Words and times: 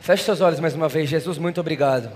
Feche 0.00 0.24
seus 0.24 0.40
olhos 0.40 0.58
mais 0.60 0.74
uma 0.74 0.88
vez. 0.88 1.08
Jesus, 1.10 1.36
muito 1.36 1.60
obrigado. 1.60 2.10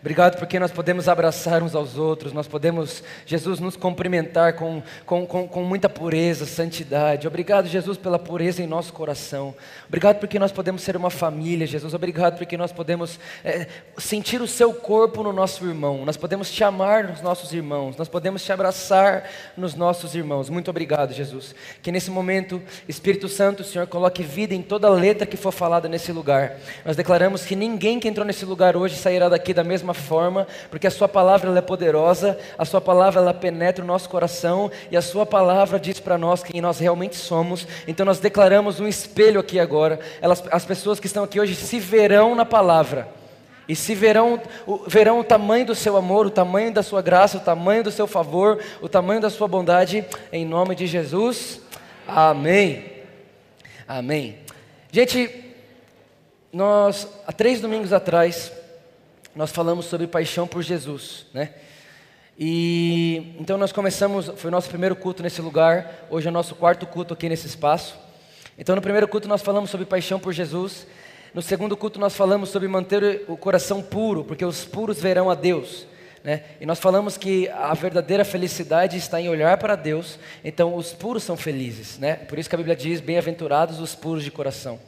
Obrigado 0.00 0.38
porque 0.38 0.58
nós 0.60 0.70
podemos 0.70 1.08
abraçar 1.08 1.62
uns 1.62 1.74
aos 1.74 1.96
outros, 1.96 2.32
nós 2.32 2.46
podemos, 2.46 3.02
Jesus, 3.24 3.58
nos 3.58 3.76
cumprimentar 3.76 4.54
com, 4.54 4.82
com, 5.04 5.26
com, 5.26 5.48
com, 5.48 5.64
muita 5.64 5.88
pureza, 5.88 6.46
santidade. 6.46 7.26
Obrigado, 7.26 7.66
Jesus, 7.66 7.98
pela 7.98 8.18
pureza 8.18 8.62
em 8.62 8.66
nosso 8.66 8.92
coração. 8.92 9.54
Obrigado 9.88 10.18
porque 10.18 10.38
nós 10.38 10.52
podemos 10.52 10.82
ser 10.82 10.96
uma 10.96 11.10
família, 11.10 11.66
Jesus. 11.66 11.92
Obrigado 11.92 12.36
porque 12.36 12.56
nós 12.56 12.72
podemos 12.72 13.18
é, 13.42 13.66
sentir 13.98 14.40
o 14.40 14.46
seu 14.46 14.72
corpo 14.72 15.22
no 15.22 15.32
nosso 15.32 15.66
irmão, 15.66 16.04
nós 16.04 16.16
podemos 16.16 16.52
te 16.52 16.62
amar 16.62 17.04
nos 17.04 17.20
nossos 17.20 17.52
irmãos, 17.52 17.96
nós 17.96 18.08
podemos 18.08 18.44
te 18.44 18.52
abraçar 18.52 19.28
nos 19.56 19.74
nossos 19.74 20.14
irmãos. 20.14 20.48
Muito 20.48 20.70
obrigado, 20.70 21.12
Jesus. 21.12 21.54
Que 21.82 21.90
nesse 21.90 22.10
momento, 22.10 22.62
Espírito 22.88 23.28
Santo, 23.28 23.60
o 23.60 23.64
Senhor, 23.64 23.86
coloque 23.88 24.22
vida 24.22 24.54
em 24.54 24.62
toda 24.62 24.88
letra 24.88 25.26
que 25.26 25.36
for 25.36 25.52
falada 25.52 25.88
nesse 25.88 26.12
lugar. 26.12 26.56
Nós 26.84 26.96
declaramos 26.96 27.44
que 27.44 27.56
ninguém 27.56 27.98
que 27.98 28.06
entrou 28.06 28.24
nesse 28.24 28.44
lugar 28.44 28.76
hoje 28.76 28.94
sairá 28.94 29.28
daqui 29.28 29.52
da 29.52 29.64
mesma 29.64 29.95
forma, 29.96 30.46
porque 30.70 30.86
a 30.86 30.90
Sua 30.90 31.08
palavra 31.08 31.56
é 31.56 31.60
poderosa, 31.60 32.38
a 32.56 32.64
Sua 32.64 32.80
palavra 32.80 33.20
ela 33.20 33.34
penetra 33.34 33.82
o 33.84 33.86
nosso 33.86 34.08
coração 34.08 34.70
e 34.90 34.96
a 34.96 35.02
Sua 35.02 35.26
palavra 35.26 35.80
diz 35.80 35.98
para 35.98 36.16
nós 36.16 36.42
quem 36.42 36.60
nós 36.60 36.78
realmente 36.78 37.16
somos. 37.16 37.66
Então 37.88 38.06
nós 38.06 38.20
declaramos 38.20 38.78
um 38.80 38.86
espelho 38.86 39.40
aqui 39.40 39.58
agora. 39.58 39.98
Elas, 40.20 40.42
as 40.50 40.64
pessoas 40.64 41.00
que 41.00 41.06
estão 41.06 41.24
aqui 41.24 41.40
hoje 41.40 41.54
se 41.54 41.78
verão 41.80 42.34
na 42.34 42.44
palavra. 42.44 43.08
E 43.68 43.74
se 43.74 43.94
verão, 43.94 44.40
verão 44.86 45.18
o 45.18 45.24
tamanho 45.24 45.66
do 45.66 45.74
seu 45.74 45.96
amor, 45.96 46.26
o 46.26 46.30
tamanho 46.30 46.72
da 46.72 46.84
sua 46.84 47.02
graça, 47.02 47.38
o 47.38 47.40
tamanho 47.40 47.82
do 47.82 47.90
seu 47.90 48.06
favor, 48.06 48.62
o 48.80 48.88
tamanho 48.88 49.20
da 49.20 49.28
sua 49.28 49.48
bondade, 49.48 50.04
em 50.32 50.44
nome 50.44 50.76
de 50.76 50.86
Jesus. 50.86 51.60
Amém. 52.06 52.84
Amém. 53.88 54.38
Gente, 54.92 55.46
nós, 56.52 57.08
há 57.26 57.32
três 57.32 57.60
domingos 57.60 57.92
atrás, 57.92 58.52
nós 59.36 59.52
falamos 59.52 59.84
sobre 59.84 60.06
paixão 60.06 60.48
por 60.48 60.62
Jesus, 60.62 61.26
né? 61.34 61.50
E 62.38 63.34
então 63.38 63.58
nós 63.58 63.70
começamos, 63.70 64.32
foi 64.36 64.48
o 64.48 64.50
nosso 64.50 64.68
primeiro 64.68 64.96
culto 64.96 65.22
nesse 65.22 65.42
lugar, 65.42 66.06
hoje 66.10 66.26
é 66.26 66.30
o 66.30 66.32
nosso 66.32 66.54
quarto 66.54 66.86
culto 66.86 67.12
aqui 67.12 67.28
nesse 67.28 67.46
espaço. 67.46 67.98
Então 68.58 68.74
no 68.74 68.80
primeiro 68.80 69.06
culto 69.06 69.28
nós 69.28 69.42
falamos 69.42 69.68
sobre 69.68 69.84
paixão 69.84 70.18
por 70.18 70.32
Jesus, 70.32 70.86
no 71.34 71.42
segundo 71.42 71.76
culto 71.76 72.00
nós 72.00 72.16
falamos 72.16 72.48
sobre 72.48 72.66
manter 72.66 73.24
o 73.28 73.36
coração 73.36 73.82
puro, 73.82 74.24
porque 74.24 74.44
os 74.44 74.64
puros 74.64 75.00
verão 75.00 75.28
a 75.28 75.34
Deus. 75.34 75.86
Né? 76.24 76.42
E 76.58 76.64
nós 76.64 76.78
falamos 76.78 77.18
que 77.18 77.48
a 77.50 77.74
verdadeira 77.74 78.24
felicidade 78.24 78.96
está 78.96 79.20
em 79.20 79.28
olhar 79.28 79.58
para 79.58 79.76
Deus, 79.76 80.18
então 80.42 80.74
os 80.74 80.94
puros 80.94 81.22
são 81.22 81.36
felizes. 81.36 81.98
Né? 81.98 82.16
Por 82.16 82.38
isso 82.38 82.48
que 82.48 82.54
a 82.54 82.58
Bíblia 82.58 82.74
diz: 82.74 83.00
bem-aventurados 83.00 83.80
os 83.80 83.94
puros 83.94 84.24
de 84.24 84.30
coração. 84.30 84.80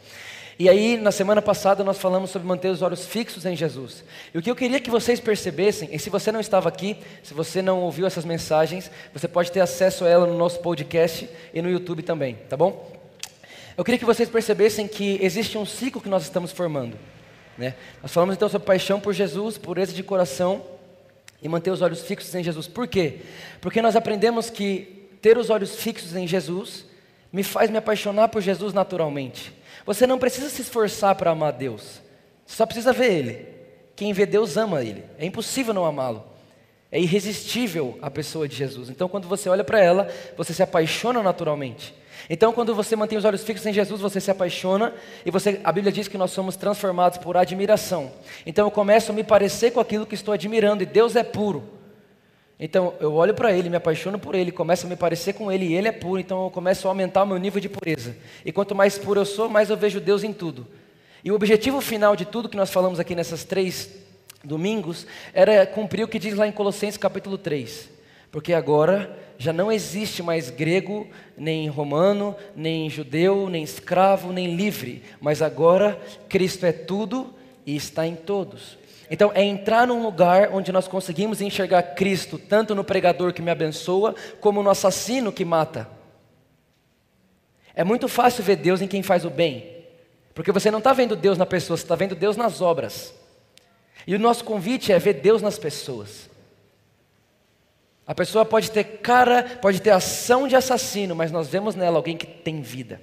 E 0.59 0.69
aí, 0.69 0.97
na 0.97 1.13
semana 1.13 1.41
passada, 1.41 1.85
nós 1.85 1.99
falamos 1.99 2.31
sobre 2.31 2.49
manter 2.49 2.69
os 2.69 2.83
olhos 2.83 3.07
fixos 3.07 3.47
em 3.47 3.55
Jesus. 3.55 4.03
E 4.35 4.39
o 4.39 4.43
que 4.43 4.51
eu 4.51 4.57
queria 4.57 4.81
que 4.81 4.91
vocês 4.91 5.21
percebessem, 5.21 5.89
e 5.93 5.99
se 6.01 6.11
você 6.11 6.33
não 6.33 6.41
estava 6.41 6.69
aqui, 6.69 6.97
se 7.23 7.33
você 7.33 7.63
não 7.63 7.83
ouviu 7.83 8.05
essas 8.09 8.25
mensagens, 8.25 8.91
você 9.13 9.29
pode 9.29 9.53
ter 9.53 9.61
acesso 9.61 10.05
a 10.05 10.09
ela 10.09 10.27
no 10.27 10.37
nosso 10.37 10.59
podcast 10.59 11.31
e 11.55 11.63
no 11.63 11.71
YouTube 11.71 12.03
também, 12.03 12.35
tá 12.49 12.57
bom? 12.57 12.91
Eu 13.77 13.85
queria 13.85 14.01
que 14.01 14.05
vocês 14.05 14.29
percebessem 14.29 14.89
que 14.89 15.21
existe 15.23 15.57
um 15.57 15.65
ciclo 15.65 16.01
que 16.01 16.09
nós 16.09 16.25
estamos 16.25 16.51
formando. 16.51 16.99
Né? 17.57 17.75
Nós 18.03 18.13
falamos 18.13 18.35
então 18.35 18.49
sobre 18.49 18.67
paixão 18.67 18.99
por 18.99 19.15
Jesus, 19.15 19.57
pureza 19.57 19.93
de 19.93 20.03
coração 20.03 20.65
e 21.41 21.49
manter 21.49 21.71
os 21.71 21.83
olhos 21.83 22.03
fixos 22.03 22.35
em 22.35 22.43
Jesus. 22.43 22.67
Por 22.67 22.89
quê? 22.89 23.21
Porque 23.61 23.81
nós 23.81 23.95
aprendemos 23.95 24.51
que 24.51 25.07
ter 25.23 25.39
os 25.39 25.51
olhos 25.51 25.77
fixos 25.77 26.17
em 26.17 26.27
Jesus 26.27 26.85
me 27.33 27.45
faz 27.45 27.71
me 27.71 27.79
apaixonar 27.79 28.27
por 28.29 28.43
Jesus 28.43 28.73
naturalmente. 28.73 29.57
Você 29.89 30.07
não 30.07 30.19
precisa 30.19 30.51
se 30.51 30.61
esforçar 30.61 31.15
para 31.15 31.31
amar 31.31 31.51
Deus, 31.51 32.03
você 32.45 32.57
só 32.57 32.67
precisa 32.67 32.93
ver 32.93 33.11
Ele. 33.11 33.49
Quem 33.97 34.13
vê 34.13 34.27
Deus 34.27 34.59
ama 34.59 34.85
Ele, 34.85 35.03
é 35.19 35.25
impossível 35.25 35.73
não 35.73 35.87
amá-lo. 35.87 36.23
É 36.93 37.01
irresistível 37.01 37.99
a 38.03 38.11
pessoa 38.11 38.47
de 38.47 38.55
Jesus. 38.55 38.91
Então, 38.91 39.09
quando 39.09 39.27
você 39.27 39.49
olha 39.49 39.65
para 39.65 39.81
ela, 39.81 40.07
você 40.37 40.53
se 40.53 40.63
apaixona 40.63 41.23
naturalmente. 41.23 41.95
Então, 42.29 42.53
quando 42.53 42.75
você 42.75 42.95
mantém 42.97 43.17
os 43.17 43.25
olhos 43.25 43.43
fixos 43.43 43.65
em 43.65 43.73
Jesus, 43.73 43.99
você 43.99 44.21
se 44.21 44.31
apaixona 44.31 44.93
e 45.25 45.31
você, 45.31 45.59
a 45.65 45.73
Bíblia 45.73 45.91
diz 45.91 46.07
que 46.07 46.19
nós 46.19 46.33
somos 46.33 46.55
transformados 46.55 47.17
por 47.17 47.39
admiração. 47.39 48.13
Então, 48.45 48.67
eu 48.67 48.71
começo 48.71 49.11
a 49.11 49.15
me 49.15 49.25
parecer 49.25 49.71
com 49.71 49.81
aquilo 49.81 50.05
que 50.05 50.15
estou 50.15 50.35
admirando 50.35 50.83
e 50.83 50.87
Deus 50.87 51.17
é 51.17 51.23
puro. 51.23 51.78
Então 52.61 52.95
eu 52.99 53.15
olho 53.15 53.35
para 53.35 53.53
ele, 53.53 53.71
me 53.71 53.77
apaixono 53.77 54.19
por 54.19 54.35
ele, 54.35 54.51
começo 54.51 54.87
a 54.87 54.89
me 54.89 54.97
parecer 54.97 55.33
com 55.33 55.51
ele 55.51 55.67
e 55.67 55.75
ele 55.75 55.89
é 55.89 55.93
puro, 55.93 56.21
então 56.21 56.45
eu 56.45 56.51
começo 56.51 56.89
a 56.89 56.91
aumentar 56.91 57.23
o 57.23 57.27
meu 57.27 57.39
nível 57.39 57.61
de 57.61 57.69
pureza. 57.69 58.17
E 58.45 58.51
quanto 58.51 58.75
mais 58.75 58.99
puro 58.99 59.21
eu 59.21 59.25
sou, 59.25 59.49
mais 59.49 59.71
eu 59.71 59.77
vejo 59.77 60.01
Deus 60.01 60.25
em 60.25 60.33
tudo. 60.33 60.67
E 61.23 61.31
o 61.31 61.35
objetivo 61.35 61.81
final 61.81 62.17
de 62.17 62.25
tudo 62.25 62.49
que 62.49 62.57
nós 62.57 62.71
falamos 62.71 62.99
aqui 62.99 63.15
nessas 63.15 63.45
três 63.45 63.91
domingos 64.43 65.07
era 65.33 65.65
cumprir 65.67 66.05
o 66.05 66.09
que 66.09 66.19
diz 66.19 66.35
lá 66.35 66.47
em 66.47 66.53
Colossenses 66.53 66.97
capítulo 66.97 67.39
3. 67.39 67.91
Porque 68.31 68.53
agora 68.53 69.17
já 69.39 69.53
não 69.53 69.71
existe 69.71 70.23
mais 70.23 70.51
grego, 70.51 71.07
nem 71.37 71.69
romano, 71.69 72.35
nem 72.57 72.91
judeu, 72.91 73.49
nem 73.49 73.63
escravo, 73.63 74.33
nem 74.33 74.57
livre, 74.57 75.03
mas 75.21 75.41
agora 75.41 76.01
Cristo 76.29 76.67
é 76.67 76.73
tudo 76.73 77.33
e 77.65 77.77
está 77.77 78.07
em 78.07 78.17
todos. 78.17 78.77
Então, 79.11 79.31
é 79.35 79.43
entrar 79.43 79.87
num 79.87 80.03
lugar 80.03 80.51
onde 80.53 80.71
nós 80.71 80.87
conseguimos 80.87 81.41
enxergar 81.41 81.83
Cristo, 81.95 82.39
tanto 82.39 82.75
no 82.75 82.85
pregador 82.85 83.33
que 83.33 83.41
me 83.41 83.51
abençoa, 83.51 84.15
como 84.41 84.63
no 84.63 84.71
assassino 84.71 85.33
que 85.33 85.45
mata. 85.45 85.89
É 87.75 87.85
muito 87.85 88.09
fácil 88.09 88.45
ver 88.45 88.57
Deus 88.57 88.83
em 88.83 88.89
quem 88.89 89.03
faz 89.03 89.25
o 89.25 89.31
bem, 89.31 89.85
porque 90.35 90.53
você 90.53 90.71
não 90.71 90.79
está 90.79 90.93
vendo 90.93 91.17
Deus 91.17 91.39
na 91.39 91.47
pessoa, 91.47 91.77
você 91.77 91.85
está 91.85 91.95
vendo 91.95 92.15
Deus 92.15 92.37
nas 92.37 92.61
obras. 92.61 93.15
E 94.07 94.15
o 94.15 94.19
nosso 94.19 94.45
convite 94.45 94.93
é 94.93 94.99
ver 94.99 95.15
Deus 95.15 95.41
nas 95.41 95.59
pessoas. 95.59 96.29
A 98.07 98.15
pessoa 98.15 98.45
pode 98.45 98.71
ter 98.71 98.85
cara, 98.85 99.43
pode 99.61 99.81
ter 99.81 99.91
ação 99.91 100.49
de 100.49 100.57
assassino, 100.57 101.15
mas 101.15 101.31
nós 101.31 101.49
vemos 101.49 101.75
nela 101.75 101.99
alguém 101.99 102.17
que 102.17 102.27
tem 102.27 102.63
vida. 102.63 103.01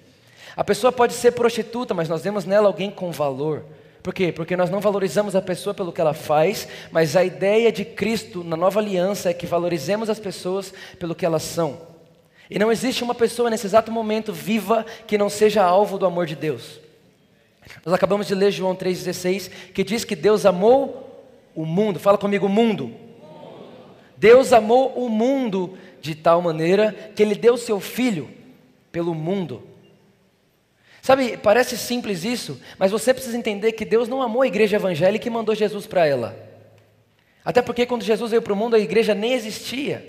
A 0.55 0.63
pessoa 0.63 0.91
pode 0.91 1.13
ser 1.13 1.33
prostituta, 1.33 1.93
mas 1.93 2.09
nós 2.09 2.23
vemos 2.23 2.43
nela 2.43 2.67
alguém 2.67 2.89
com 2.89 3.11
valor. 3.11 3.65
Por 4.05 4.13
quê? 4.13 4.31
Porque 4.31 4.55
nós 4.55 4.69
não 4.69 4.79
valorizamos 4.79 5.35
a 5.35 5.41
pessoa 5.41 5.73
pelo 5.73 5.91
que 5.91 5.99
ela 5.99 6.13
faz, 6.13 6.67
mas 6.91 7.15
a 7.15 7.25
ideia 7.25 7.71
de 7.71 7.83
Cristo 7.83 8.43
na 8.43 8.55
nova 8.55 8.79
aliança 8.79 9.31
é 9.31 9.33
que 9.33 9.47
valorizemos 9.47 10.11
as 10.11 10.19
pessoas 10.19 10.71
pelo 10.99 11.15
que 11.15 11.25
elas 11.25 11.41
são. 11.41 11.81
E 12.47 12.59
não 12.59 12.71
existe 12.71 13.03
uma 13.03 13.15
pessoa 13.15 13.49
nesse 13.49 13.65
exato 13.65 13.91
momento 13.91 14.31
viva 14.31 14.85
que 15.07 15.17
não 15.17 15.27
seja 15.27 15.63
alvo 15.63 15.97
do 15.97 16.05
amor 16.05 16.27
de 16.27 16.35
Deus. 16.35 16.79
Nós 17.83 17.95
acabamos 17.95 18.27
de 18.27 18.35
ler 18.35 18.51
João 18.51 18.75
3,16, 18.75 19.49
que 19.73 19.83
diz 19.83 20.05
que 20.05 20.15
Deus 20.15 20.45
amou 20.45 21.25
o 21.55 21.65
mundo. 21.65 21.99
Fala 21.99 22.19
comigo, 22.19 22.47
mundo. 22.47 22.93
Deus 24.15 24.53
amou 24.53 24.89
o 24.89 25.09
mundo 25.09 25.79
de 25.99 26.13
tal 26.13 26.43
maneira 26.43 26.95
que 27.15 27.23
Ele 27.23 27.33
deu 27.33 27.57
seu 27.57 27.79
Filho 27.79 28.29
pelo 28.91 29.15
mundo. 29.15 29.63
Sabe, 31.05 31.37
parece 31.37 31.77
simples 31.77 32.23
isso, 32.23 32.59
mas 32.79 32.89
você 32.89 33.13
precisa 33.13 33.37
entender 33.37 33.73
que 33.73 33.85
Deus 33.85 34.07
não 34.07 34.23
amou 34.23 34.41
a 34.41 34.47
igreja 34.47 34.77
evangélica 34.77 35.27
e 35.27 35.29
mandou 35.29 35.53
Jesus 35.53 35.85
para 35.85 36.07
ela. 36.07 36.35
Até 37.45 37.61
porque 37.61 37.85
quando 37.85 38.01
Jesus 38.01 38.31
veio 38.31 38.41
para 38.41 38.53
o 38.53 38.55
mundo, 38.55 38.75
a 38.75 38.79
igreja 38.79 39.13
nem 39.13 39.33
existia. 39.33 40.03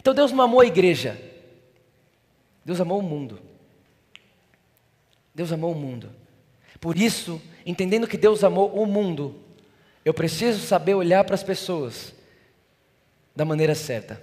Então 0.00 0.14
Deus 0.14 0.32
não 0.32 0.42
amou 0.42 0.60
a 0.60 0.64
igreja. 0.64 1.20
Deus 2.64 2.80
amou 2.80 2.98
o 2.98 3.02
mundo. 3.02 3.38
Deus 5.34 5.52
amou 5.52 5.72
o 5.72 5.74
mundo. 5.74 6.08
Por 6.80 6.96
isso, 6.96 7.42
entendendo 7.66 8.08
que 8.08 8.16
Deus 8.16 8.42
amou 8.42 8.70
o 8.70 8.86
mundo, 8.86 9.38
eu 10.02 10.14
preciso 10.14 10.66
saber 10.66 10.94
olhar 10.94 11.24
para 11.24 11.34
as 11.34 11.42
pessoas 11.42 12.14
da 13.36 13.44
maneira 13.44 13.74
certa. 13.74 14.18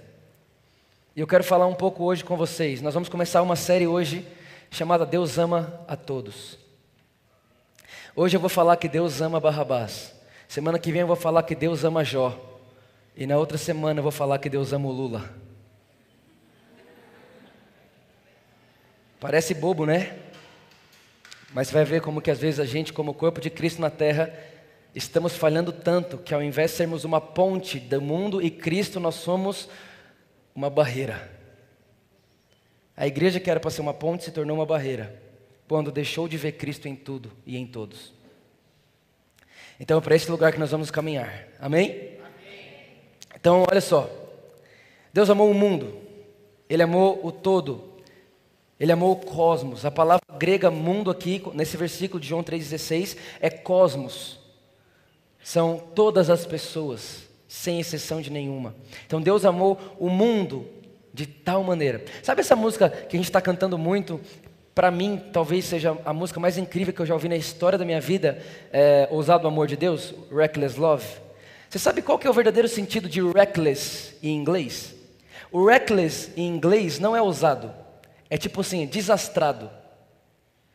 E 1.14 1.20
eu 1.20 1.26
quero 1.28 1.44
falar 1.44 1.68
um 1.68 1.74
pouco 1.76 2.02
hoje 2.02 2.24
com 2.24 2.36
vocês. 2.36 2.82
Nós 2.82 2.94
vamos 2.94 3.08
começar 3.08 3.42
uma 3.42 3.54
série 3.54 3.86
hoje 3.86 4.26
chamada 4.70 5.06
Deus 5.06 5.38
ama 5.38 5.84
a 5.86 5.96
todos. 5.96 6.58
Hoje 8.14 8.36
eu 8.36 8.40
vou 8.40 8.48
falar 8.48 8.76
que 8.76 8.88
Deus 8.88 9.20
ama 9.20 9.38
Barrabás. 9.38 10.14
Semana 10.48 10.78
que 10.78 10.92
vem 10.92 11.02
eu 11.02 11.06
vou 11.06 11.16
falar 11.16 11.42
que 11.42 11.54
Deus 11.54 11.84
ama 11.84 12.04
Jó. 12.04 12.38
E 13.16 13.26
na 13.26 13.36
outra 13.36 13.58
semana 13.58 13.98
eu 13.98 14.02
vou 14.02 14.12
falar 14.12 14.38
que 14.38 14.48
Deus 14.48 14.72
ama 14.72 14.88
o 14.88 14.92
Lula. 14.92 15.28
Parece 19.18 19.54
bobo, 19.54 19.86
né? 19.86 20.18
Mas 21.52 21.70
vai 21.70 21.84
ver 21.84 22.00
como 22.02 22.20
que 22.20 22.30
às 22.30 22.38
vezes 22.38 22.60
a 22.60 22.64
gente, 22.64 22.92
como 22.92 23.14
corpo 23.14 23.40
de 23.40 23.48
Cristo 23.48 23.80
na 23.80 23.90
terra, 23.90 24.32
estamos 24.94 25.34
falhando 25.34 25.72
tanto 25.72 26.18
que 26.18 26.34
ao 26.34 26.42
invés 26.42 26.70
de 26.70 26.76
sermos 26.76 27.04
uma 27.04 27.20
ponte 27.20 27.80
do 27.80 28.00
mundo 28.00 28.42
e 28.42 28.50
Cristo, 28.50 29.00
nós 29.00 29.14
somos 29.14 29.68
uma 30.54 30.68
barreira. 30.68 31.30
A 32.96 33.06
igreja 33.06 33.38
que 33.38 33.50
era 33.50 33.60
para 33.60 33.70
ser 33.70 33.82
uma 33.82 33.92
ponte 33.92 34.24
se 34.24 34.30
tornou 34.30 34.56
uma 34.56 34.64
barreira, 34.64 35.20
quando 35.68 35.92
deixou 35.92 36.26
de 36.26 36.38
ver 36.38 36.52
Cristo 36.52 36.88
em 36.88 36.96
tudo 36.96 37.30
e 37.44 37.56
em 37.56 37.66
todos. 37.66 38.14
Então 39.78 39.98
é 39.98 40.00
para 40.00 40.16
esse 40.16 40.30
lugar 40.30 40.52
que 40.52 40.58
nós 40.58 40.70
vamos 40.70 40.90
caminhar. 40.90 41.46
Amém? 41.60 41.90
Amém? 41.90 42.96
Então, 43.34 43.66
olha 43.70 43.80
só. 43.82 44.08
Deus 45.12 45.28
amou 45.28 45.50
o 45.50 45.54
mundo, 45.54 45.98
Ele 46.68 46.82
amou 46.82 47.20
o 47.22 47.30
todo, 47.30 47.84
Ele 48.80 48.92
amou 48.92 49.12
o 49.12 49.16
cosmos. 49.16 49.84
A 49.84 49.90
palavra 49.90 50.24
grega 50.38 50.70
mundo 50.70 51.10
aqui, 51.10 51.42
nesse 51.52 51.76
versículo 51.76 52.18
de 52.18 52.28
João 52.28 52.42
3,16, 52.42 53.18
é 53.40 53.50
cosmos. 53.50 54.38
São 55.42 55.78
todas 55.94 56.30
as 56.30 56.46
pessoas, 56.46 57.28
sem 57.46 57.78
exceção 57.78 58.22
de 58.22 58.30
nenhuma. 58.30 58.74
Então 59.06 59.20
Deus 59.20 59.44
amou 59.44 59.78
o 59.98 60.08
mundo 60.08 60.66
de 61.16 61.24
tal 61.24 61.64
maneira. 61.64 62.04
Sabe 62.22 62.42
essa 62.42 62.54
música 62.54 62.90
que 62.90 63.16
a 63.16 63.18
gente 63.18 63.30
está 63.30 63.40
cantando 63.40 63.78
muito? 63.78 64.20
Para 64.74 64.90
mim, 64.90 65.18
talvez 65.32 65.64
seja 65.64 65.96
a 66.04 66.12
música 66.12 66.38
mais 66.38 66.58
incrível 66.58 66.92
que 66.92 67.00
eu 67.00 67.06
já 67.06 67.14
ouvi 67.14 67.26
na 67.26 67.36
história 67.36 67.78
da 67.78 67.86
minha 67.86 68.02
vida, 68.02 68.38
é, 68.70 69.08
Ousado 69.10 69.48
Amor 69.48 69.66
de 69.66 69.76
Deus, 69.76 70.12
Reckless 70.30 70.78
Love. 70.78 71.06
Você 71.70 71.78
sabe 71.78 72.02
qual 72.02 72.18
que 72.18 72.26
é 72.26 72.30
o 72.30 72.34
verdadeiro 72.34 72.68
sentido 72.68 73.08
de 73.08 73.22
reckless 73.22 74.14
em 74.22 74.36
inglês? 74.36 74.94
O 75.50 75.64
reckless 75.64 76.30
em 76.36 76.46
inglês 76.46 76.98
não 76.98 77.16
é 77.16 77.22
ousado, 77.22 77.72
é 78.28 78.36
tipo 78.36 78.60
assim, 78.60 78.84
desastrado. 78.84 79.70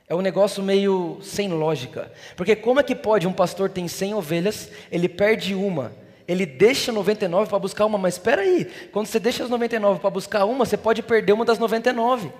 É 0.10 0.16
um 0.16 0.22
negócio 0.22 0.64
meio 0.64 1.20
sem 1.22 1.50
lógica. 1.50 2.12
Porque 2.36 2.56
como 2.56 2.80
é 2.80 2.84
que 2.84 2.96
pode 2.96 3.28
um 3.28 3.34
pastor 3.34 3.70
ter 3.70 3.88
100 3.88 4.16
ovelhas, 4.16 4.72
ele 4.92 5.08
perde 5.08 5.54
uma, 5.54 5.92
ele 6.28 6.46
deixa 6.46 6.92
99 6.92 7.50
para 7.50 7.60
buscar 7.60 7.86
uma, 7.86 7.98
mas 7.98 8.16
espera 8.16 8.42
aí, 8.42 8.66
quando 8.92 9.08
você 9.08 9.20
deixa 9.20 9.44
as 9.44 9.50
99 9.50 10.00
para 10.00 10.10
buscar 10.10 10.46
uma, 10.46 10.66
você 10.66 10.78
pode 10.78 11.02
perder 11.02 11.34
uma 11.34 11.46
das 11.46 11.60
99. 11.60 12.32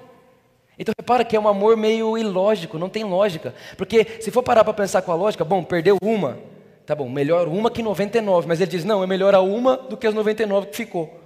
Então 0.78 0.94
repara 0.98 1.24
que 1.24 1.36
é 1.36 1.40
um 1.40 1.48
amor 1.48 1.78
meio 1.78 2.18
ilógico, 2.18 2.78
não 2.78 2.90
tem 2.90 3.04
lógica. 3.04 3.54
Porque 3.78 4.20
se 4.22 4.32
for 4.32 4.42
parar 4.42 4.64
para 4.64 4.74
pensar 4.74 5.02
com 5.02 5.12
a 5.12 5.16
lógica, 5.16 5.44
bom, 5.44 5.64
perdeu 5.64 5.98
uma, 6.02 6.40
tá 6.86 6.96
bom, 6.96 7.10
melhor 7.10 7.48
uma 7.48 7.70
que 7.70 7.84
99, 7.84 8.48
mas 8.48 8.62
ele 8.62 8.72
diz, 8.72 8.84
não, 8.84 9.04
é 9.04 9.08
melhor 9.08 9.36
a 9.36 9.42
uma 9.42 9.78
do 9.78 9.98
que 9.98 10.08
as 10.08 10.14
99 10.14 10.68
que 10.68 10.78
ficou. 10.78 11.20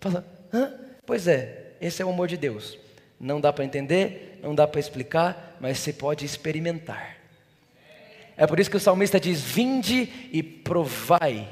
Fala, 0.00 0.24
hã? 0.52 0.72
Pois 1.04 1.26
é, 1.26 1.72
esse 1.80 2.02
é 2.02 2.04
o 2.04 2.10
amor 2.10 2.28
de 2.28 2.36
Deus. 2.36 2.78
Não 3.18 3.40
dá 3.40 3.52
para 3.52 3.64
entender, 3.64 4.38
não 4.42 4.54
dá 4.54 4.66
para 4.66 4.80
explicar, 4.80 5.56
mas 5.60 5.78
você 5.78 5.92
pode 5.92 6.24
experimentar. 6.24 7.16
É 8.36 8.46
por 8.46 8.58
isso 8.58 8.70
que 8.70 8.76
o 8.76 8.80
salmista 8.80 9.20
diz: 9.20 9.42
Vinde 9.42 10.08
e 10.32 10.42
provai 10.42 11.46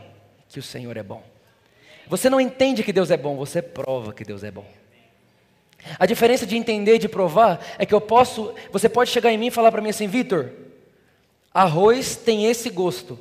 que 0.48 0.58
o 0.58 0.62
Senhor 0.62 0.96
é 0.96 1.02
bom. 1.02 1.22
Você 2.08 2.30
não 2.30 2.40
entende 2.40 2.82
que 2.82 2.92
Deus 2.92 3.10
é 3.10 3.16
bom, 3.16 3.36
você 3.36 3.60
prova 3.60 4.12
que 4.12 4.24
Deus 4.24 4.42
é 4.42 4.50
bom. 4.50 4.66
A 5.98 6.06
diferença 6.06 6.46
de 6.46 6.56
entender 6.56 6.96
e 6.96 6.98
de 6.98 7.08
provar 7.08 7.64
é 7.78 7.86
que 7.86 7.94
eu 7.94 8.00
posso, 8.00 8.54
você 8.72 8.88
pode 8.88 9.10
chegar 9.10 9.32
em 9.32 9.38
mim 9.38 9.46
e 9.46 9.50
falar 9.50 9.70
para 9.70 9.80
mim 9.80 9.90
assim, 9.90 10.06
Vitor, 10.06 10.50
arroz 11.52 12.16
tem 12.16 12.46
esse 12.46 12.70
gosto, 12.70 13.18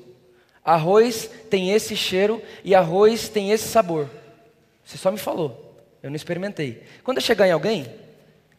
arroz 0.64 1.30
tem 1.50 1.72
esse 1.72 1.96
cheiro 1.96 2.42
e 2.64 2.74
arroz 2.74 3.30
tem 3.30 3.52
esse 3.52 3.68
sabor. 3.68 4.10
Você 4.86 4.98
só 4.98 5.12
me 5.12 5.18
falou, 5.18 5.76
eu 6.02 6.10
não 6.10 6.16
experimentei. 6.16 6.82
Quando 7.04 7.18
eu 7.18 7.24
chegar 7.24 7.48
em 7.48 7.52
alguém, 7.52 7.86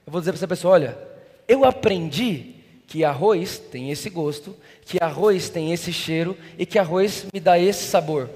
eu 0.07 0.13
vou 0.13 0.21
dizer 0.21 0.33
para 0.33 0.39
essa 0.39 0.49
pessoa, 0.49 0.75
olha, 0.75 0.99
eu 1.47 1.65
aprendi 1.65 2.55
que 2.87 3.05
arroz 3.05 3.59
tem 3.59 3.91
esse 3.91 4.09
gosto, 4.09 4.57
que 4.85 5.03
arroz 5.03 5.51
tem 5.51 5.73
esse 5.73 5.93
cheiro 5.93 6.37
e 6.59 6.65
que 6.65 6.79
arroz 6.79 7.27
me 7.33 7.41
dá 7.41 7.59
esse 7.59 7.85
sabor. 7.85 8.31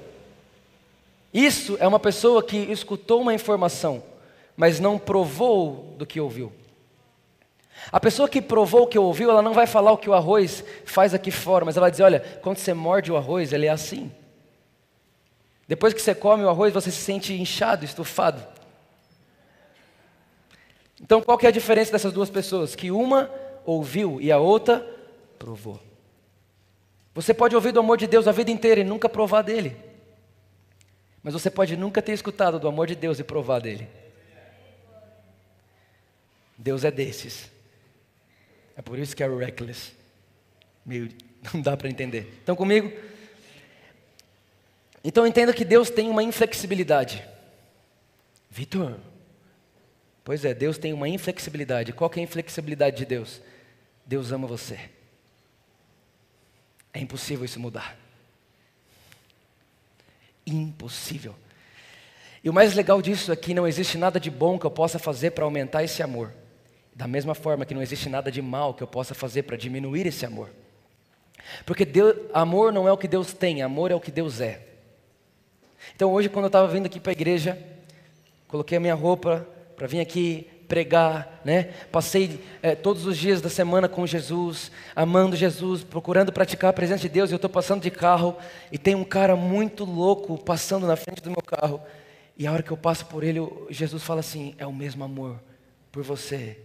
Isso 1.33 1.75
é 1.79 1.87
uma 1.87 1.99
pessoa 1.99 2.43
que 2.43 2.57
escutou 2.57 3.21
uma 3.21 3.33
informação, 3.33 4.03
mas 4.55 4.79
não 4.79 4.99
provou 4.99 5.95
do 5.97 6.05
que 6.05 6.19
ouviu. 6.19 6.51
A 7.91 7.99
pessoa 7.99 8.29
que 8.29 8.41
provou 8.41 8.83
o 8.83 8.87
que 8.87 8.99
ouviu, 8.99 9.29
ela 9.29 9.41
não 9.41 9.53
vai 9.53 9.65
falar 9.65 9.91
o 9.91 9.97
que 9.97 10.09
o 10.09 10.13
arroz 10.13 10.63
faz 10.85 11.13
aqui 11.13 11.31
fora, 11.31 11.65
mas 11.65 11.75
ela 11.75 11.85
vai 11.85 11.91
dizer: 11.91 12.03
olha, 12.03 12.19
quando 12.41 12.57
você 12.57 12.73
morde 12.73 13.11
o 13.11 13.17
arroz, 13.17 13.51
ele 13.51 13.65
é 13.65 13.69
assim. 13.69 14.11
Depois 15.67 15.93
que 15.93 16.01
você 16.01 16.13
come 16.13 16.43
o 16.43 16.49
arroz, 16.49 16.73
você 16.73 16.91
se 16.91 17.01
sente 17.01 17.33
inchado, 17.33 17.83
estufado. 17.83 18.45
Então, 21.01 21.21
qual 21.21 21.37
que 21.37 21.45
é 21.45 21.49
a 21.49 21.53
diferença 21.53 21.91
dessas 21.91 22.13
duas 22.13 22.29
pessoas? 22.29 22.75
Que 22.75 22.91
uma 22.91 23.29
ouviu 23.65 24.21
e 24.21 24.31
a 24.31 24.37
outra 24.37 24.87
provou. 25.39 25.79
Você 27.15 27.33
pode 27.33 27.55
ouvir 27.55 27.71
do 27.71 27.79
amor 27.79 27.97
de 27.97 28.07
Deus 28.07 28.27
a 28.27 28.31
vida 28.31 28.51
inteira 28.51 28.81
e 28.81 28.83
nunca 28.83 29.09
provar 29.09 29.41
dele. 29.41 29.75
Mas 31.23 31.33
você 31.33 31.49
pode 31.49 31.77
nunca 31.77 32.01
ter 32.01 32.11
escutado 32.11 32.59
do 32.59 32.67
amor 32.67 32.85
de 32.85 32.95
Deus 32.95 33.17
e 33.17 33.23
provar 33.23 33.59
dele. 33.59 33.87
Deus 36.57 36.83
é 36.83 36.91
desses. 36.91 37.49
É 38.75 38.81
por 38.81 38.99
isso 38.99 39.15
que 39.15 39.23
é 39.23 39.27
reckless. 39.27 39.93
Meio, 40.85 41.09
não 41.53 41.61
dá 41.61 41.77
para 41.77 41.89
entender. 41.89 42.27
Estão 42.39 42.55
comigo? 42.55 42.91
Então 45.01 45.25
entenda 45.25 45.53
que 45.53 45.63
Deus 45.63 45.89
tem 45.89 46.09
uma 46.09 46.23
inflexibilidade. 46.23 47.25
Vitor, 48.49 48.99
pois 50.23 50.45
é, 50.45 50.53
Deus 50.53 50.77
tem 50.77 50.93
uma 50.93 51.07
inflexibilidade. 51.07 51.93
Qual 51.93 52.09
que 52.09 52.19
é 52.19 52.21
a 52.21 52.23
inflexibilidade 52.23 52.97
de 52.97 53.05
Deus? 53.05 53.41
Deus 54.05 54.31
ama 54.31 54.47
você. 54.47 54.89
É 56.93 56.99
impossível 56.99 57.43
isso 57.45 57.59
mudar. 57.59 58.02
Impossível. 60.45 61.35
E 62.43 62.49
o 62.49 62.53
mais 62.53 62.73
legal 62.73 63.01
disso 63.01 63.31
é 63.31 63.35
que 63.35 63.53
não 63.53 63.67
existe 63.67 63.97
nada 63.97 64.19
de 64.19 64.29
bom 64.29 64.59
que 64.59 64.65
eu 64.65 64.71
possa 64.71 64.99
fazer 64.99 65.31
para 65.31 65.45
aumentar 65.45 65.83
esse 65.83 66.03
amor. 66.03 66.33
Da 66.93 67.07
mesma 67.07 67.33
forma 67.33 67.65
que 67.65 67.73
não 67.73 67.81
existe 67.81 68.09
nada 68.09 68.29
de 68.29 68.41
mal 68.41 68.73
que 68.73 68.83
eu 68.83 68.87
possa 68.87 69.13
fazer 69.15 69.43
para 69.43 69.55
diminuir 69.55 70.05
esse 70.05 70.25
amor. 70.25 70.49
Porque 71.65 71.85
Deus, 71.85 72.15
amor 72.33 72.71
não 72.71 72.87
é 72.87 72.91
o 72.91 72.97
que 72.97 73.07
Deus 73.07 73.33
tem, 73.33 73.61
amor 73.61 73.91
é 73.91 73.95
o 73.95 73.99
que 73.99 74.11
Deus 74.11 74.41
é. 74.41 74.61
Então 75.95 76.11
hoje, 76.11 76.29
quando 76.29 76.45
eu 76.45 76.47
estava 76.47 76.67
vindo 76.67 76.85
aqui 76.85 76.99
para 76.99 77.11
a 77.11 77.13
igreja, 77.13 77.57
coloquei 78.47 78.77
a 78.77 78.81
minha 78.81 78.93
roupa 78.93 79.47
para 79.75 79.87
vir 79.87 79.99
aqui 79.99 80.47
pregar, 80.73 81.39
né? 81.45 81.65
Passei 81.91 82.43
é, 82.59 82.73
todos 82.73 83.05
os 83.05 83.15
dias 83.15 83.39
da 83.41 83.49
semana 83.49 83.87
com 83.87 84.07
Jesus, 84.07 84.71
amando 84.95 85.35
Jesus, 85.35 85.83
procurando 85.83 86.33
praticar 86.33 86.71
a 86.71 86.73
presença 86.73 87.03
de 87.03 87.09
Deus. 87.09 87.29
E 87.29 87.33
eu 87.33 87.35
estou 87.35 87.49
passando 87.49 87.83
de 87.83 87.91
carro 87.91 88.35
e 88.71 88.77
tem 88.79 88.95
um 88.95 89.03
cara 89.03 89.35
muito 89.35 89.85
louco 89.85 90.35
passando 90.35 90.87
na 90.87 90.95
frente 90.95 91.21
do 91.21 91.29
meu 91.29 91.43
carro. 91.43 91.79
E 92.35 92.47
a 92.47 92.51
hora 92.51 92.63
que 92.63 92.71
eu 92.71 92.77
passo 92.77 93.05
por 93.05 93.23
ele, 93.23 93.39
Jesus 93.69 94.01
fala 94.01 94.21
assim: 94.21 94.55
é 94.57 94.65
o 94.65 94.73
mesmo 94.73 95.03
amor 95.03 95.39
por 95.91 96.01
você, 96.01 96.57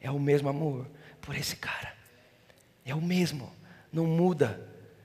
é 0.00 0.12
o 0.12 0.20
mesmo 0.20 0.48
amor 0.48 0.86
por 1.20 1.34
esse 1.34 1.56
cara, 1.56 1.92
é 2.84 2.94
o 2.94 3.02
mesmo, 3.02 3.50
não 3.92 4.06
muda, 4.06 4.60